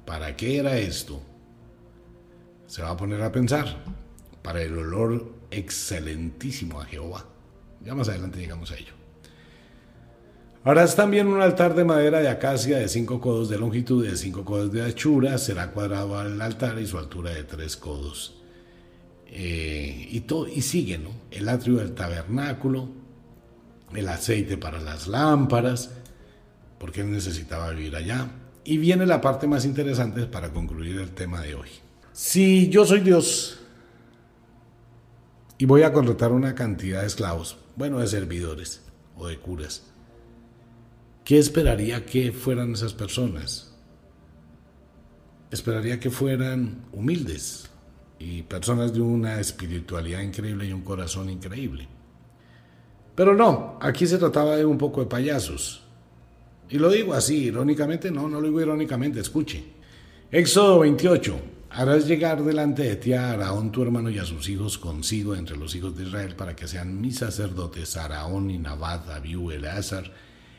para 0.05 0.36
qué 0.36 0.57
era 0.57 0.78
esto, 0.78 1.20
se 2.68 2.84
va 2.84 2.91
a 2.91 2.97
poner 2.97 3.22
a 3.24 3.32
pensar 3.32 3.84
para 4.43 4.61
el 4.61 4.78
olor 4.78 5.39
excelentísimo 5.52 6.82
a 6.82 6.86
Jehová. 6.86 7.26
Ya 7.84 7.95
más 7.95 8.10
adelante 8.10 8.39
llegamos 8.39 8.72
a 8.72 8.78
ello. 8.78 8.93
Harás 10.64 10.95
también 10.95 11.28
un 11.28 11.41
altar 11.41 11.74
de 11.74 11.86
madera 11.86 12.20
de 12.20 12.28
acacia 12.28 12.78
de 12.78 12.89
cinco 12.89 13.22
codos 13.22 13.47
de 13.50 13.58
longitud 13.58 14.06
y 14.06 14.10
de 14.10 14.18
cinco 14.18 14.43
codos 14.43 14.72
de 14.72 14.84
anchura. 14.84 15.38
Será 15.38 15.72
cuadrado 15.72 16.20
al 16.20 16.39
altar 16.41 16.78
y 16.80 16.86
su 16.86 16.97
altura 16.97 17.32
de 17.32 17.43
tres 17.43 17.78
codos. 17.78 18.36
Eh, 19.28 20.08
y, 20.12 20.22
todo, 20.22 20.47
y 20.47 20.62
sigue, 20.62 20.97
¿no? 20.97 21.12
El 21.32 21.47
atrio 21.47 21.78
del 21.78 21.93
tabernáculo, 21.93 22.89
el 23.95 24.08
aceite 24.10 24.58
para 24.58 24.82
las 24.82 25.08
lámparas. 25.08 25.91
porque 26.78 27.02
él 27.02 27.12
necesitaba 27.12 27.72
vivir 27.72 27.95
allá. 27.95 28.30
Y 28.64 28.78
viene 28.78 29.06
la 29.06 29.22
parte 29.22 29.47
más 29.47 29.66
interesante 29.66 30.26
para 30.26 30.52
concluir 30.52 30.97
el 31.00 31.12
tema 31.12 31.41
de 31.41 31.56
hoy. 31.56 31.70
Si 32.14 32.70
yo 32.70 32.86
soy 32.86 33.00
Dios 33.00 33.59
y 35.62 35.66
voy 35.66 35.84
a 35.84 35.91
contratar 35.91 36.32
una 36.32 36.55
cantidad 36.55 37.01
de 37.01 37.07
esclavos, 37.07 37.57
bueno, 37.76 37.99
de 37.99 38.07
servidores 38.07 38.82
o 39.18 39.28
de 39.28 39.38
curas, 39.38 39.84
¿qué 41.26 41.38
esperaría 41.38 42.05
que 42.05 42.32
fueran 42.32 42.72
esas 42.72 42.93
personas? 42.93 43.76
Esperaría 45.51 45.99
que 45.99 46.10
fueran 46.10 46.86
humildes 46.93 47.70
y 48.20 48.43
personas 48.43 48.93
de 48.93 49.01
una 49.01 49.41
espiritualidad 49.41 50.22
increíble 50.22 50.66
y 50.66 50.72
un 50.72 50.82
corazón 50.82 51.30
increíble. 51.30 51.89
Pero 53.14 53.36
no, 53.36 53.78
aquí 53.82 54.07
se 54.07 54.18
trataba 54.18 54.55
de 54.55 54.64
un 54.64 54.78
poco 54.78 55.01
de 55.01 55.07
payasos. 55.07 55.84
Y 56.70 56.78
lo 56.78 56.89
digo 56.89 57.14
así, 57.14 57.47
irónicamente, 57.47 58.12
no, 58.12 58.30
no 58.30 58.39
lo 58.39 58.47
digo 58.47 58.62
irónicamente, 58.62 59.20
escuche. 59.20 59.62
Éxodo 60.32 60.80
28. 60.80 61.59
Harás 61.72 62.07
llegar 62.07 62.43
delante 62.43 62.84
de 62.84 62.95
ti 62.95 63.13
a 63.13 63.32
Araón 63.32 63.72
tu 63.72 63.84
hermano 63.84 64.09
y 64.09 64.17
a 64.17 64.26
sus 64.26 64.49
hijos 64.49 64.78
consigo 64.78 65.36
entre 65.36 65.55
los 65.55 65.76
hijos 65.76 65.95
de 65.95 66.03
Israel 66.03 66.36
para 66.36 66.55
que 66.55 66.67
sean 66.67 66.99
mis 66.99 67.17
sacerdotes 67.17 67.95
Araón 67.95 68.49
y 68.49 68.57
Nabat, 68.57 69.07
Abiú, 69.09 69.51
Eleazar 69.51 70.11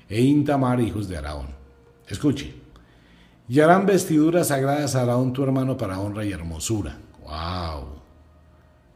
e 0.09 0.21
Intamar, 0.21 0.81
hijos 0.81 1.09
de 1.09 1.17
Araón. 1.17 1.49
Escuche. 2.07 2.55
Y 3.49 3.59
harán 3.59 3.87
vestiduras 3.87 4.49
sagradas 4.49 4.95
a 4.95 5.03
Araón 5.03 5.33
tu 5.33 5.43
hermano 5.43 5.77
para 5.77 5.99
honra 5.99 6.25
y 6.25 6.31
hermosura. 6.31 6.99
¡Wow! 7.23 8.01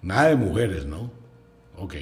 Nada 0.03 0.29
de 0.29 0.37
mujeres, 0.37 0.87
¿no? 0.87 1.11
Ok. 1.77 1.95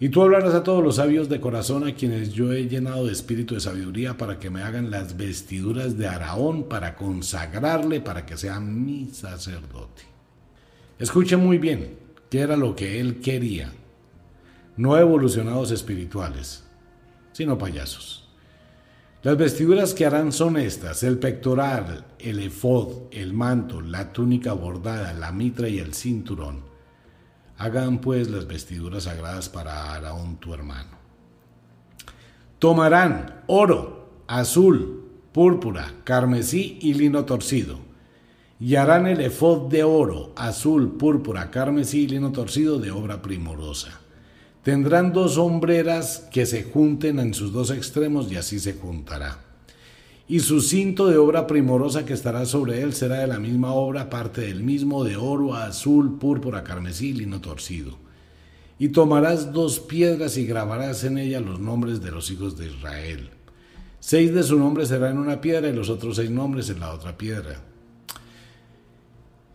Y 0.00 0.10
tú 0.10 0.22
hablarás 0.22 0.54
a 0.54 0.62
todos 0.62 0.82
los 0.82 0.96
sabios 0.96 1.28
de 1.28 1.40
corazón 1.40 1.86
a 1.86 1.94
quienes 1.94 2.32
yo 2.32 2.52
he 2.52 2.68
llenado 2.68 3.06
de 3.06 3.12
espíritu 3.12 3.54
de 3.54 3.60
sabiduría 3.60 4.16
para 4.16 4.38
que 4.38 4.48
me 4.48 4.62
hagan 4.62 4.92
las 4.92 5.16
vestiduras 5.16 5.98
de 5.98 6.06
Araón 6.06 6.64
para 6.64 6.94
consagrarle 6.94 8.00
para 8.00 8.24
que 8.24 8.36
sea 8.36 8.60
mi 8.60 9.06
sacerdote. 9.06 10.02
Escuche 11.00 11.36
muy 11.36 11.58
bien 11.58 11.98
qué 12.30 12.40
era 12.40 12.56
lo 12.56 12.76
que 12.76 13.00
él 13.00 13.20
quería. 13.20 13.72
No 14.76 14.96
evolucionados 14.96 15.72
espirituales, 15.72 16.62
sino 17.32 17.58
payasos. 17.58 18.28
Las 19.24 19.36
vestiduras 19.36 19.94
que 19.94 20.06
harán 20.06 20.30
son 20.30 20.58
estas, 20.58 21.02
el 21.02 21.18
pectoral, 21.18 22.04
el 22.20 22.38
efod, 22.38 23.08
el 23.10 23.32
manto, 23.32 23.80
la 23.80 24.12
túnica 24.12 24.52
bordada, 24.52 25.12
la 25.12 25.32
mitra 25.32 25.68
y 25.68 25.80
el 25.80 25.92
cinturón 25.92 26.67
Hagan 27.58 28.00
pues 28.00 28.30
las 28.30 28.46
vestiduras 28.46 29.04
sagradas 29.04 29.48
para 29.48 29.92
Araón 29.92 30.36
tu 30.36 30.54
hermano. 30.54 30.96
Tomarán 32.58 33.42
oro, 33.48 34.24
azul, 34.26 35.10
púrpura, 35.32 35.92
carmesí 36.04 36.78
y 36.80 36.94
lino 36.94 37.24
torcido. 37.24 37.80
Y 38.60 38.76
harán 38.76 39.06
el 39.06 39.20
efod 39.20 39.68
de 39.68 39.84
oro, 39.84 40.32
azul, 40.36 40.96
púrpura, 40.96 41.50
carmesí 41.50 42.04
y 42.04 42.08
lino 42.08 42.32
torcido 42.32 42.78
de 42.78 42.90
obra 42.90 43.22
primorosa. 43.22 44.00
Tendrán 44.62 45.12
dos 45.12 45.36
hombreras 45.36 46.28
que 46.32 46.46
se 46.46 46.64
junten 46.64 47.18
en 47.18 47.34
sus 47.34 47.52
dos 47.52 47.70
extremos 47.70 48.30
y 48.30 48.36
así 48.36 48.58
se 48.58 48.74
juntará 48.74 49.47
y 50.28 50.40
su 50.40 50.60
cinto 50.60 51.08
de 51.08 51.16
obra 51.16 51.46
primorosa 51.46 52.04
que 52.04 52.12
estará 52.12 52.44
sobre 52.44 52.82
él 52.82 52.92
será 52.92 53.20
de 53.20 53.26
la 53.26 53.38
misma 53.38 53.72
obra, 53.72 54.10
parte 54.10 54.42
del 54.42 54.62
mismo, 54.62 55.02
de 55.02 55.16
oro, 55.16 55.54
azul, 55.54 56.18
púrpura, 56.18 56.62
carmesí, 56.62 57.14
lino 57.14 57.40
torcido. 57.40 57.96
Y 58.78 58.88
tomarás 58.88 59.54
dos 59.54 59.80
piedras 59.80 60.36
y 60.36 60.46
grabarás 60.46 61.02
en 61.04 61.16
ellas 61.16 61.42
los 61.42 61.58
nombres 61.58 62.02
de 62.02 62.10
los 62.10 62.30
hijos 62.30 62.58
de 62.58 62.66
Israel. 62.66 63.30
Seis 64.00 64.34
de 64.34 64.42
su 64.42 64.58
nombre 64.58 64.84
serán 64.84 65.12
en 65.12 65.18
una 65.18 65.40
piedra 65.40 65.68
y 65.68 65.72
los 65.72 65.88
otros 65.88 66.16
seis 66.16 66.30
nombres 66.30 66.68
en 66.68 66.80
la 66.80 66.92
otra 66.92 67.16
piedra. 67.16 67.62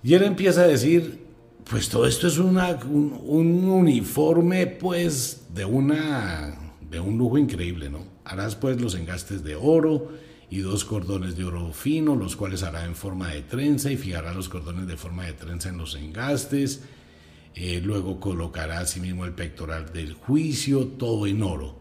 Y 0.02 0.16
él 0.16 0.24
empieza 0.24 0.62
a 0.62 0.68
decir, 0.68 1.20
pues 1.70 1.88
todo 1.88 2.08
esto 2.08 2.28
es 2.28 2.40
un, 2.40 2.58
un, 2.58 3.64
uniforme 3.70 4.68
pues 4.68 5.46
de, 5.54 5.66
una, 5.66 6.74
de 6.90 7.00
un 7.00 7.18
lujo 7.18 7.38
increíble, 7.38 7.90
¿no? 7.90 8.00
Harás 8.26 8.56
pues 8.56 8.82
los 8.82 8.96
engastes 8.96 9.44
de 9.44 9.56
oro, 9.56 10.10
y 10.54 10.60
dos 10.60 10.86
cordones 10.86 11.36
de 11.36 11.46
oro 11.46 11.74
fino, 11.74 12.16
los 12.16 12.36
cuales 12.36 12.62
hará 12.62 12.86
en 12.86 12.94
forma 12.94 13.30
de 13.30 13.42
trenza 13.42 13.92
y 13.92 13.98
fijará 13.98 14.36
los 14.36 14.50
cordones 14.50 14.86
de 14.86 14.98
forma 14.98 15.26
de 15.26 15.34
trenza 15.34 15.70
en 15.70 15.80
los 15.80 15.96
engastes. 15.96 16.84
Eh, 17.56 17.82
luego 17.84 18.20
colocará 18.20 18.78
asimismo 18.78 19.26
el 19.26 19.32
pectoral 19.32 19.92
del 19.92 20.14
juicio, 20.14 20.90
todo 20.90 21.26
en 21.26 21.42
oro. 21.42 21.80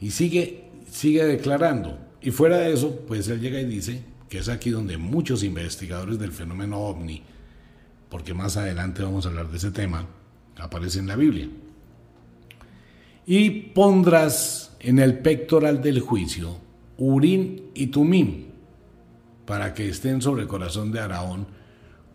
Y 0.00 0.12
sigue, 0.12 0.70
sigue 0.90 1.22
declarando. 1.26 1.98
Y 2.22 2.30
fuera 2.30 2.56
de 2.56 2.72
eso, 2.72 2.98
pues 3.06 3.28
él 3.28 3.42
llega 3.42 3.60
y 3.60 3.66
dice 3.66 4.02
que 4.30 4.38
es 4.38 4.48
aquí 4.48 4.70
donde 4.70 4.96
muchos 4.96 5.42
investigadores 5.42 6.18
del 6.18 6.32
fenómeno 6.32 6.78
ovni, 6.78 7.24
porque 8.08 8.32
más 8.32 8.56
adelante 8.56 9.02
vamos 9.02 9.26
a 9.26 9.28
hablar 9.28 9.50
de 9.50 9.58
ese 9.58 9.70
tema, 9.70 10.06
aparece 10.56 10.98
en 10.98 11.08
la 11.08 11.16
Biblia. 11.16 11.50
Y 13.26 13.50
pondrás 13.50 14.74
en 14.80 14.98
el 14.98 15.18
pectoral 15.18 15.82
del 15.82 16.00
juicio 16.00 16.64
Urín 16.98 17.70
y 17.74 17.88
Tumim, 17.88 18.46
para 19.44 19.74
que 19.74 19.88
estén 19.88 20.22
sobre 20.22 20.42
el 20.42 20.48
corazón 20.48 20.92
de 20.92 21.00
Araón 21.00 21.46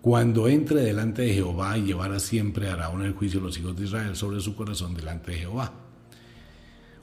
cuando 0.01 0.47
entre 0.47 0.81
delante 0.81 1.21
de 1.21 1.33
Jehová 1.35 1.77
y 1.77 1.83
llevara 1.83 2.19
siempre 2.19 2.69
a 2.69 2.73
Araón 2.73 3.03
el 3.03 3.13
juicio 3.13 3.39
de 3.39 3.45
los 3.45 3.57
hijos 3.57 3.77
de 3.77 3.85
Israel 3.85 4.15
sobre 4.15 4.41
su 4.41 4.55
corazón 4.55 4.95
delante 4.95 5.31
de 5.31 5.37
Jehová. 5.37 5.71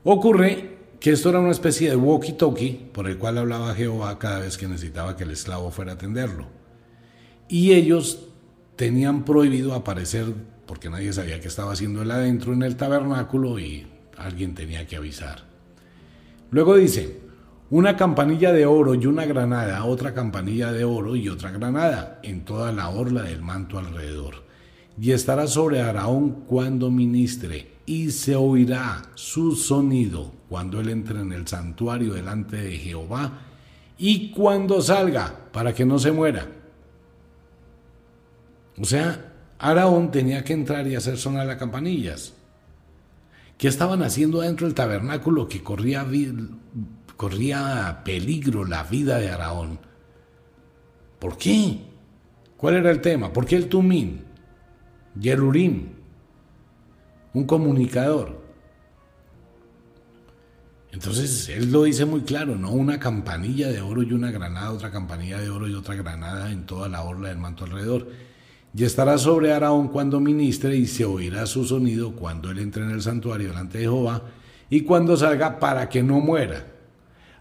Ocurre 0.02 0.78
que 0.98 1.12
esto 1.12 1.30
era 1.30 1.38
una 1.38 1.52
especie 1.52 1.90
de 1.90 1.96
walkie-talkie 1.96 2.90
por 2.92 3.08
el 3.08 3.18
cual 3.18 3.38
hablaba 3.38 3.74
Jehová 3.74 4.18
cada 4.18 4.40
vez 4.40 4.58
que 4.58 4.66
necesitaba 4.66 5.16
que 5.16 5.24
el 5.24 5.30
esclavo 5.30 5.70
fuera 5.70 5.92
a 5.92 5.94
atenderlo. 5.94 6.46
Y 7.48 7.72
ellos 7.72 8.26
tenían 8.74 9.24
prohibido 9.24 9.74
aparecer 9.74 10.26
porque 10.66 10.90
nadie 10.90 11.12
sabía 11.12 11.40
qué 11.40 11.48
estaba 11.48 11.72
haciendo 11.72 12.02
él 12.02 12.10
adentro 12.10 12.52
en 12.52 12.62
el 12.62 12.76
tabernáculo 12.76 13.58
y 13.58 13.86
alguien 14.16 14.54
tenía 14.54 14.86
que 14.86 14.96
avisar. 14.96 15.44
Luego 16.50 16.76
dice, 16.76 17.20
una 17.70 17.96
campanilla 17.96 18.52
de 18.52 18.64
oro 18.64 18.94
y 18.94 19.04
una 19.04 19.26
granada, 19.26 19.84
otra 19.84 20.14
campanilla 20.14 20.72
de 20.72 20.84
oro 20.84 21.16
y 21.16 21.28
otra 21.28 21.50
granada 21.50 22.18
en 22.22 22.44
toda 22.44 22.72
la 22.72 22.88
orla 22.88 23.22
del 23.22 23.42
manto 23.42 23.78
alrededor. 23.78 24.46
Y 25.00 25.12
estará 25.12 25.46
sobre 25.46 25.82
Araón 25.82 26.44
cuando 26.46 26.90
ministre, 26.90 27.72
y 27.84 28.10
se 28.10 28.34
oirá 28.36 29.02
su 29.14 29.54
sonido 29.54 30.32
cuando 30.48 30.80
él 30.80 30.88
entre 30.88 31.20
en 31.20 31.32
el 31.32 31.46
santuario 31.46 32.14
delante 32.14 32.56
de 32.56 32.76
Jehová, 32.78 33.40
y 33.98 34.30
cuando 34.30 34.80
salga, 34.80 35.34
para 35.52 35.74
que 35.74 35.84
no 35.84 35.98
se 35.98 36.10
muera. 36.10 36.46
O 38.80 38.84
sea, 38.84 39.32
Araón 39.58 40.10
tenía 40.10 40.42
que 40.42 40.52
entrar 40.54 40.86
y 40.86 40.94
hacer 40.94 41.18
sonar 41.18 41.46
las 41.46 41.56
campanillas. 41.56 42.32
¿Qué 43.58 43.68
estaban 43.68 44.02
haciendo 44.02 44.40
dentro 44.40 44.66
del 44.66 44.74
tabernáculo 44.74 45.48
que 45.48 45.62
corría 45.62 46.04
corría 47.18 48.02
peligro 48.04 48.64
la 48.64 48.84
vida 48.84 49.18
de 49.18 49.28
Araón. 49.28 49.80
¿Por 51.18 51.36
qué? 51.36 51.80
¿Cuál 52.56 52.76
era 52.76 52.92
el 52.92 53.00
tema? 53.00 53.32
¿Por 53.32 53.44
qué 53.44 53.56
el 53.56 53.68
Tumín? 53.68 54.22
Yerurim, 55.18 55.88
un 57.34 57.44
comunicador. 57.44 58.40
Entonces 60.92 61.48
él 61.48 61.72
lo 61.72 61.82
dice 61.82 62.04
muy 62.04 62.20
claro, 62.20 62.54
¿no? 62.54 62.70
Una 62.70 63.00
campanilla 63.00 63.66
de 63.66 63.80
oro 63.80 64.04
y 64.04 64.12
una 64.12 64.30
granada, 64.30 64.70
otra 64.70 64.92
campanilla 64.92 65.40
de 65.40 65.50
oro 65.50 65.66
y 65.66 65.74
otra 65.74 65.96
granada 65.96 66.52
en 66.52 66.66
toda 66.66 66.88
la 66.88 67.02
orla 67.02 67.30
del 67.30 67.38
manto 67.38 67.64
alrededor. 67.64 68.06
Y 68.72 68.84
estará 68.84 69.18
sobre 69.18 69.52
Araón 69.52 69.88
cuando 69.88 70.20
ministre 70.20 70.76
y 70.76 70.86
se 70.86 71.04
oirá 71.04 71.46
su 71.46 71.64
sonido 71.64 72.12
cuando 72.12 72.52
él 72.52 72.60
entre 72.60 72.84
en 72.84 72.90
el 72.90 73.02
santuario 73.02 73.48
delante 73.48 73.78
de 73.78 73.84
Jehová 73.84 74.22
y 74.70 74.82
cuando 74.82 75.16
salga 75.16 75.58
para 75.58 75.88
que 75.88 76.04
no 76.04 76.20
muera. 76.20 76.77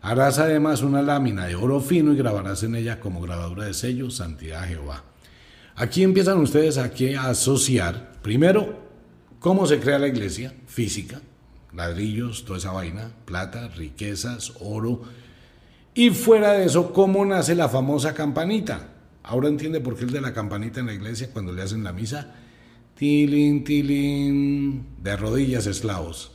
Harás 0.01 0.39
además 0.39 0.81
una 0.81 1.01
lámina 1.01 1.45
de 1.45 1.55
oro 1.55 1.81
fino 1.81 2.13
y 2.13 2.17
grabarás 2.17 2.63
en 2.63 2.75
ella 2.75 2.99
como 2.99 3.21
grabadura 3.21 3.65
de 3.65 3.73
sello 3.73 4.09
Santidad 4.09 4.67
Jehová. 4.67 5.03
Aquí 5.75 6.03
empiezan 6.03 6.39
ustedes 6.39 6.77
aquí 6.77 7.13
a 7.13 7.29
asociar, 7.29 8.13
primero, 8.21 8.79
cómo 9.39 9.67
se 9.67 9.79
crea 9.79 9.99
la 9.99 10.07
iglesia 10.07 10.53
física, 10.65 11.21
ladrillos, 11.73 12.45
toda 12.45 12.57
esa 12.57 12.71
vaina, 12.71 13.11
plata, 13.25 13.67
riquezas, 13.69 14.53
oro, 14.59 15.03
y 15.93 16.11
fuera 16.11 16.53
de 16.53 16.65
eso, 16.65 16.93
cómo 16.93 17.25
nace 17.25 17.55
la 17.55 17.69
famosa 17.69 18.13
campanita. 18.13 18.89
Ahora 19.23 19.49
entiende 19.49 19.81
por 19.81 19.97
qué 19.97 20.05
el 20.05 20.11
de 20.11 20.21
la 20.21 20.33
campanita 20.33 20.79
en 20.79 20.85
la 20.85 20.93
iglesia 20.93 21.29
cuando 21.33 21.51
le 21.51 21.61
hacen 21.61 21.83
la 21.83 21.91
misa, 21.91 22.35
tilín, 22.95 23.63
tilín, 23.63 24.85
de 25.01 25.17
rodillas 25.17 25.65
esclavos. 25.67 26.31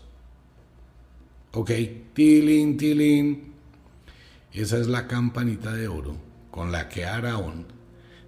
Ok, 1.53 1.71
tilín, 2.13 2.77
tilín, 2.77 3.52
esa 4.61 4.79
es 4.79 4.87
la 4.87 5.07
campanita 5.07 5.73
de 5.73 5.89
oro 5.89 6.17
con 6.51 6.73
la 6.73 6.89
que 6.89 7.07
Araón 7.07 7.67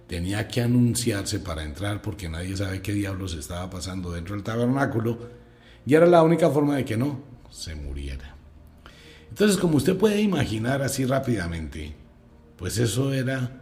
tenía 0.07 0.47
que 0.47 0.61
anunciarse 0.61 1.39
para 1.39 1.63
entrar 1.63 2.01
porque 2.01 2.29
nadie 2.29 2.57
sabe 2.57 2.81
qué 2.81 2.93
diablos 2.93 3.35
estaba 3.35 3.69
pasando 3.69 4.11
dentro 4.11 4.35
del 4.35 4.43
tabernáculo 4.43 5.17
y 5.85 5.93
era 5.93 6.05
la 6.05 6.23
única 6.23 6.49
forma 6.49 6.75
de 6.75 6.85
que 6.85 6.97
no 6.97 7.19
se 7.51 7.75
muriera. 7.75 8.35
Entonces, 9.29 9.57
como 9.57 9.77
usted 9.77 9.97
puede 9.97 10.21
imaginar 10.21 10.81
así 10.81 11.05
rápidamente, 11.05 11.93
pues 12.57 12.77
eso 12.77 13.13
era 13.13 13.61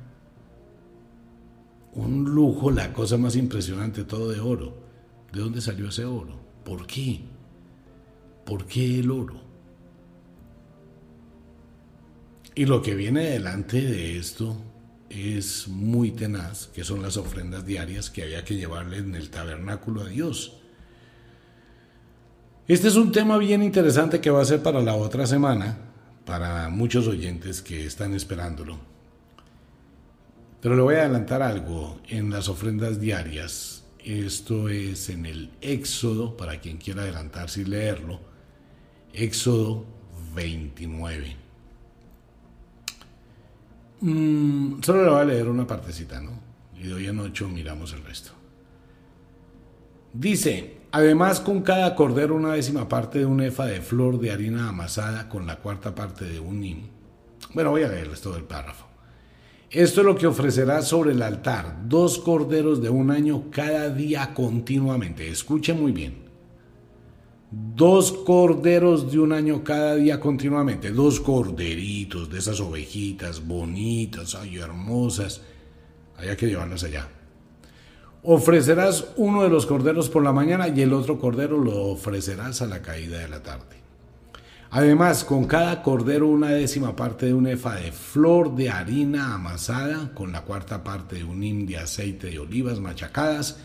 un 1.94 2.24
lujo, 2.26 2.72
la 2.72 2.94
cosa 2.94 3.18
más 3.18 3.36
impresionante, 3.36 4.04
todo 4.04 4.30
de 4.30 4.40
oro. 4.40 4.74
¿De 5.32 5.40
dónde 5.40 5.62
salió 5.62 5.90
ese 5.90 6.06
oro? 6.06 6.40
¿Por 6.64 6.86
qué? 6.86 7.22
¿Por 8.46 8.66
qué 8.66 9.00
el 9.00 9.12
oro? 9.12 9.42
Y 12.56 12.66
lo 12.66 12.82
que 12.82 12.94
viene 12.94 13.32
delante 13.32 13.82
de 13.82 14.18
esto 14.18 14.56
es 15.10 15.68
muy 15.68 16.12
tenaz, 16.12 16.68
que 16.68 16.84
son 16.84 17.02
las 17.02 17.18
ofrendas 17.18 17.66
diarias 17.66 18.10
que 18.10 18.24
había 18.24 18.44
que 18.44 18.56
llevarle 18.56 18.98
en 18.98 19.16
el 19.16 19.30
tabernáculo 19.30 20.02
a 20.02 20.06
Dios. 20.06 20.58
Este 22.68 22.88
es 22.88 22.96
un 22.96 23.12
tema 23.12 23.38
bien 23.38 23.64
interesante 23.64 24.22
que 24.22 24.30
va 24.30 24.42
a 24.42 24.46
ser 24.46 24.62
para 24.62 24.82
la 24.82 24.96
otra 24.96 25.26
semana, 25.26 25.78
para 26.26 26.70
muchos 26.70 27.08
oyentes 27.08 27.62
que 27.62 27.86
están 27.86 28.14
esperándolo. 28.14 28.78
Pero 30.62 30.76
le 30.76 30.82
voy 30.82 30.96
a 30.96 31.02
adelantar 31.02 31.42
algo 31.42 32.00
en 32.08 32.30
las 32.30 32.48
ofrendas 32.48 33.02
diarias. 33.02 33.84
Esto 34.00 34.70
es 34.70 35.10
en 35.10 35.26
el 35.26 35.50
Éxodo, 35.60 36.38
para 36.38 36.60
quien 36.60 36.78
quiera 36.78 37.02
adelantarse 37.02 37.62
y 37.62 37.66
leerlo. 37.66 38.20
Éxodo 39.12 39.86
29. 40.36 41.43
Mm, 44.04 44.82
solo 44.82 45.06
le 45.06 45.10
voy 45.12 45.22
a 45.22 45.24
leer 45.24 45.48
una 45.48 45.66
partecita, 45.66 46.20
¿no? 46.20 46.32
Y 46.78 46.92
hoy 46.92 47.08
en 47.08 47.20
ocho 47.20 47.48
miramos 47.48 47.94
el 47.94 48.04
resto. 48.04 48.32
Dice, 50.12 50.82
además 50.92 51.40
con 51.40 51.62
cada 51.62 51.96
cordero 51.96 52.36
una 52.36 52.52
décima 52.52 52.90
parte 52.90 53.20
de 53.20 53.26
un 53.26 53.40
efa 53.40 53.66
de 53.66 53.80
flor 53.80 54.20
de 54.20 54.32
harina 54.32 54.68
amasada 54.68 55.30
con 55.30 55.48
la 55.48 55.56
cuarta 55.56 55.96
parte 55.96 56.26
de 56.26 56.42
un 56.42 56.60
nim. 56.60 56.82
Bueno, 57.54 57.70
voy 57.70 57.84
a 57.84 57.88
leerles 57.88 58.20
todo 58.20 58.36
el 58.36 58.44
párrafo. 58.44 58.88
Esto 59.72 60.02
es 60.02 60.06
lo 60.06 60.18
que 60.18 60.28
ofrecerá 60.28 60.82
sobre 60.82 61.14
el 61.14 61.22
altar, 61.22 61.84
dos 61.86 62.20
corderos 62.20 62.82
de 62.82 62.90
un 62.90 63.10
año 63.10 63.46
cada 63.52 63.90
día 63.90 64.34
continuamente. 64.34 65.30
Escuche 65.30 65.74
muy 65.74 65.94
bien. 65.94 66.23
Dos 67.56 68.12
corderos 68.12 69.12
de 69.12 69.20
un 69.20 69.32
año 69.32 69.64
cada 69.64 69.94
día 69.94 70.20
continuamente. 70.20 70.90
Dos 70.90 71.20
corderitos 71.20 72.28
de 72.32 72.40
esas 72.40 72.60
ovejitas 72.60 73.46
bonitas, 73.46 74.34
ay, 74.34 74.58
hermosas. 74.58 75.42
Hay 76.18 76.36
que 76.36 76.48
llevarlas 76.48 76.84
allá. 76.84 77.08
Ofrecerás 78.24 79.06
uno 79.18 79.44
de 79.44 79.50
los 79.50 79.68
corderos 79.68 80.10
por 80.10 80.24
la 80.24 80.34
mañana 80.34 80.68
y 80.68 80.82
el 80.82 80.94
otro 80.94 81.20
cordero 81.20 81.60
lo 81.60 81.90
ofrecerás 81.90 82.64
a 82.64 82.66
la 82.66 82.82
caída 82.82 83.20
de 83.20 83.28
la 83.28 83.44
tarde. 83.44 83.78
Además, 84.72 85.24
con 85.24 85.46
cada 85.46 85.84
cordero 85.84 86.28
una 86.28 86.50
décima 86.50 86.96
parte 86.96 87.28
de 87.28 87.36
un 87.36 87.46
efa 87.46 87.76
de 87.76 87.92
flor 87.92 88.56
de 88.56 88.72
harina 88.72 89.36
amasada, 89.36 90.12
con 90.16 90.32
la 90.32 90.42
cuarta 90.42 90.84
parte 90.84 91.18
de 91.18 91.24
un 91.24 91.44
hin 91.44 91.68
de 91.68 91.78
aceite 91.78 92.32
de 92.32 92.40
olivas 92.40 92.80
machacadas, 92.80 93.60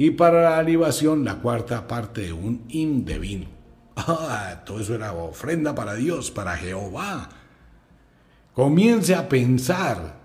y 0.00 0.12
para 0.12 0.56
la 0.56 0.62
libación 0.62 1.26
la 1.26 1.40
cuarta 1.40 1.86
parte 1.86 2.22
de 2.22 2.32
un 2.32 2.64
hin 2.68 3.04
de 3.04 3.18
vino. 3.18 3.46
Ah, 3.96 4.62
todo 4.64 4.80
eso 4.80 4.94
era 4.94 5.12
ofrenda 5.12 5.74
para 5.74 5.94
Dios, 5.94 6.30
para 6.30 6.56
Jehová. 6.56 7.28
Comience 8.54 9.14
a 9.14 9.28
pensar. 9.28 10.18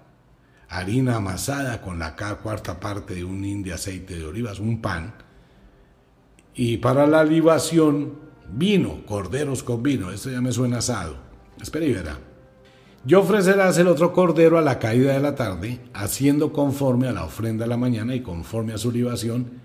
Harina 0.70 1.18
amasada 1.18 1.82
con 1.82 2.00
la 2.00 2.16
cuarta 2.16 2.80
parte 2.80 3.16
de 3.16 3.26
un 3.26 3.44
hin 3.44 3.64
de 3.64 3.74
aceite 3.74 4.16
de 4.18 4.26
olivas, 4.26 4.60
un 4.60 4.82
pan. 4.82 5.14
Y 6.54 6.78
para 6.78 7.06
la 7.06 7.26
libación 7.26 8.24
Vino, 8.50 9.06
corderos 9.06 9.62
con 9.62 9.84
vino. 9.84 10.10
Esto 10.10 10.30
ya 10.30 10.40
me 10.40 10.54
suena 10.54 10.78
asado. 10.78 11.18
Espera 11.62 11.86
y 11.86 11.92
verá. 11.92 12.18
Yo 13.04 13.20
ofrecerás 13.20 13.78
el 13.78 13.88
otro 13.88 14.14
cordero 14.14 14.58
a 14.58 14.62
la 14.62 14.80
caída 14.80 15.12
de 15.12 15.20
la 15.20 15.36
tarde, 15.36 15.82
haciendo 15.94 16.54
conforme 16.54 17.10
a 17.10 17.12
la 17.12 17.26
ofrenda 17.26 17.66
de 17.66 17.70
la 17.70 17.78
mañana 17.78 18.16
y 18.16 18.22
conforme 18.22 18.72
a 18.72 18.78
su 18.78 18.92
libación, 18.92 19.64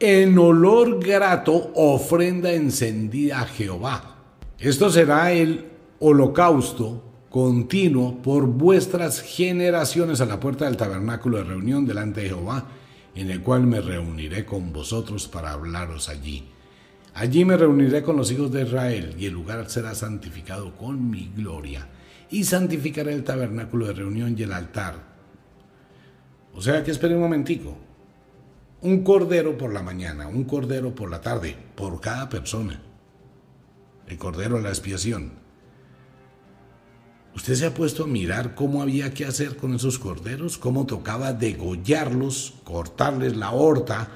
en 0.00 0.38
olor 0.38 0.98
grato 0.98 1.72
ofrenda 1.74 2.50
encendida 2.52 3.42
a 3.42 3.46
Jehová. 3.46 4.16
Esto 4.58 4.88
será 4.88 5.30
el 5.32 5.66
holocausto 5.98 7.04
continuo 7.28 8.22
por 8.22 8.46
vuestras 8.46 9.20
generaciones 9.20 10.22
a 10.22 10.26
la 10.26 10.40
puerta 10.40 10.64
del 10.64 10.78
tabernáculo 10.78 11.36
de 11.36 11.44
reunión 11.44 11.86
delante 11.86 12.22
de 12.22 12.28
Jehová, 12.28 12.66
en 13.14 13.30
el 13.30 13.42
cual 13.42 13.66
me 13.66 13.82
reuniré 13.82 14.46
con 14.46 14.72
vosotros 14.72 15.28
para 15.28 15.52
hablaros 15.52 16.08
allí. 16.08 16.48
Allí 17.12 17.44
me 17.44 17.58
reuniré 17.58 18.02
con 18.02 18.16
los 18.16 18.32
hijos 18.32 18.50
de 18.50 18.62
Israel 18.62 19.14
y 19.18 19.26
el 19.26 19.34
lugar 19.34 19.68
será 19.68 19.94
santificado 19.94 20.76
con 20.78 21.10
mi 21.10 21.30
gloria. 21.36 21.86
Y 22.30 22.44
santificaré 22.44 23.12
el 23.12 23.24
tabernáculo 23.24 23.86
de 23.86 23.92
reunión 23.92 24.34
y 24.38 24.44
el 24.44 24.52
altar. 24.52 24.94
O 26.54 26.62
sea 26.62 26.82
que 26.82 26.90
espere 26.90 27.14
un 27.14 27.20
momentico. 27.20 27.89
Un 28.82 29.02
cordero 29.04 29.58
por 29.58 29.72
la 29.72 29.82
mañana, 29.82 30.26
un 30.26 30.44
cordero 30.44 30.94
por 30.94 31.10
la 31.10 31.20
tarde, 31.20 31.56
por 31.74 32.00
cada 32.00 32.28
persona. 32.28 32.80
El 34.06 34.18
cordero 34.18 34.56
de 34.56 34.62
la 34.62 34.70
expiación. 34.70 35.32
¿Usted 37.34 37.54
se 37.54 37.66
ha 37.66 37.74
puesto 37.74 38.04
a 38.04 38.08
mirar 38.08 38.54
cómo 38.54 38.82
había 38.82 39.14
que 39.14 39.24
hacer 39.24 39.56
con 39.56 39.74
esos 39.74 39.98
corderos? 39.98 40.58
¿Cómo 40.58 40.86
tocaba 40.86 41.32
degollarlos, 41.32 42.54
cortarles 42.64 43.36
la 43.36 43.50
horta? 43.52 44.08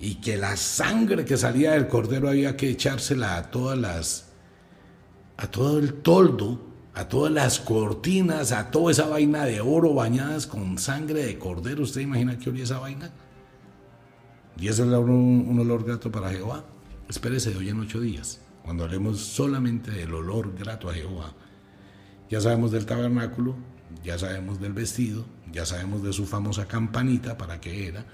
y 0.00 0.16
que 0.16 0.36
la 0.38 0.56
sangre 0.56 1.24
que 1.24 1.36
salía 1.36 1.72
del 1.72 1.86
cordero 1.86 2.28
había 2.28 2.56
que 2.56 2.70
echársela 2.70 3.36
a 3.36 3.50
todas 3.50 3.78
las 3.78 4.26
a 5.36 5.50
todo 5.50 5.78
el 5.78 5.94
toldo, 5.94 6.60
a 6.94 7.08
todas 7.08 7.32
las 7.32 7.60
cortinas, 7.60 8.52
a 8.52 8.70
toda 8.70 8.92
esa 8.92 9.06
vaina 9.06 9.44
de 9.44 9.60
oro 9.60 9.94
bañadas 9.94 10.46
con 10.46 10.76
sangre 10.78 11.24
de 11.24 11.38
cordero. 11.38 11.82
¿Usted 11.82 12.02
imagina 12.02 12.38
qué 12.38 12.50
olía 12.50 12.64
esa 12.64 12.78
vaina? 12.78 13.10
¿Y 14.60 14.68
ese 14.68 14.82
un, 14.82 15.46
un 15.48 15.58
olor 15.58 15.84
grato 15.84 16.12
para 16.12 16.28
Jehová? 16.28 16.64
Espérese 17.08 17.50
de 17.50 17.56
hoy 17.56 17.70
en 17.70 17.80
ocho 17.80 17.98
días, 17.98 18.42
cuando 18.62 18.84
hablemos 18.84 19.18
solamente 19.18 19.90
del 19.90 20.12
olor 20.12 20.54
grato 20.54 20.90
a 20.90 20.94
Jehová. 20.94 21.32
Ya 22.28 22.42
sabemos 22.42 22.70
del 22.70 22.84
tabernáculo, 22.84 23.56
ya 24.04 24.18
sabemos 24.18 24.60
del 24.60 24.74
vestido, 24.74 25.24
ya 25.50 25.64
sabemos 25.64 26.02
de 26.02 26.12
su 26.12 26.26
famosa 26.26 26.68
campanita, 26.68 27.38
para 27.38 27.58
qué 27.58 27.88
era, 27.88 28.04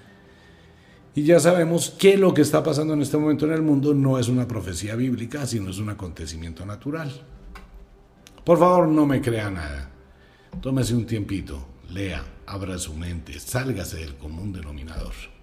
y 1.16 1.24
ya 1.24 1.40
sabemos 1.40 1.90
que 1.90 2.16
lo 2.16 2.32
que 2.32 2.42
está 2.42 2.62
pasando 2.62 2.94
en 2.94 3.02
este 3.02 3.16
momento 3.16 3.46
en 3.46 3.52
el 3.52 3.62
mundo 3.62 3.92
no 3.92 4.16
es 4.18 4.28
una 4.28 4.46
profecía 4.46 4.94
bíblica, 4.94 5.46
sino 5.46 5.70
es 5.70 5.78
un 5.78 5.88
acontecimiento 5.88 6.64
natural. 6.64 7.10
Por 8.44 8.58
favor, 8.58 8.86
no 8.86 9.04
me 9.04 9.20
crea 9.20 9.50
nada. 9.50 9.90
Tómese 10.60 10.94
un 10.94 11.06
tiempito, 11.06 11.66
lea, 11.90 12.22
abra 12.46 12.78
su 12.78 12.94
mente, 12.94 13.40
sálgase 13.40 13.96
del 13.96 14.16
común 14.16 14.52
denominador. 14.52 15.35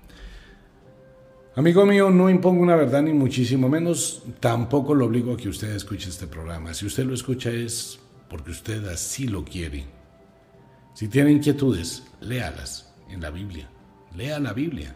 Amigo 1.56 1.86
mío, 1.86 2.10
no 2.10 2.32
impongo 2.32 2.64
una 2.64 2.76
verdad 2.76 3.04
ni 3.04 3.14
muchísimo 3.14 3.70
menos, 3.70 4.24
tampoco 4.40 4.96
lo 4.96 5.06
obligo 5.06 5.34
a 5.34 5.38
que 5.38 5.50
usted 5.50 5.76
escuche 5.76 6.10
este 6.10 6.26
programa. 6.26 6.74
Si 6.74 6.88
usted 6.88 7.06
lo 7.06 7.14
escucha 7.14 7.52
es 7.52 8.00
porque 8.28 8.50
usted 8.50 8.84
así 8.88 9.28
lo 9.28 9.46
quiere. 9.46 9.86
Si 10.96 11.08
tiene 11.08 11.32
inquietudes, 11.32 12.08
léalas 12.22 12.92
en 13.08 13.22
la 13.22 13.30
Biblia. 13.30 13.70
Lea 14.16 14.40
la 14.40 14.54
Biblia 14.54 14.96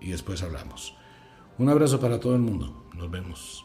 y 0.00 0.10
después 0.10 0.42
hablamos. 0.42 0.96
Un 1.58 1.68
abrazo 1.68 2.00
para 2.00 2.18
todo 2.18 2.34
el 2.34 2.42
mundo. 2.42 2.88
Nos 2.94 3.08
vemos. 3.08 3.64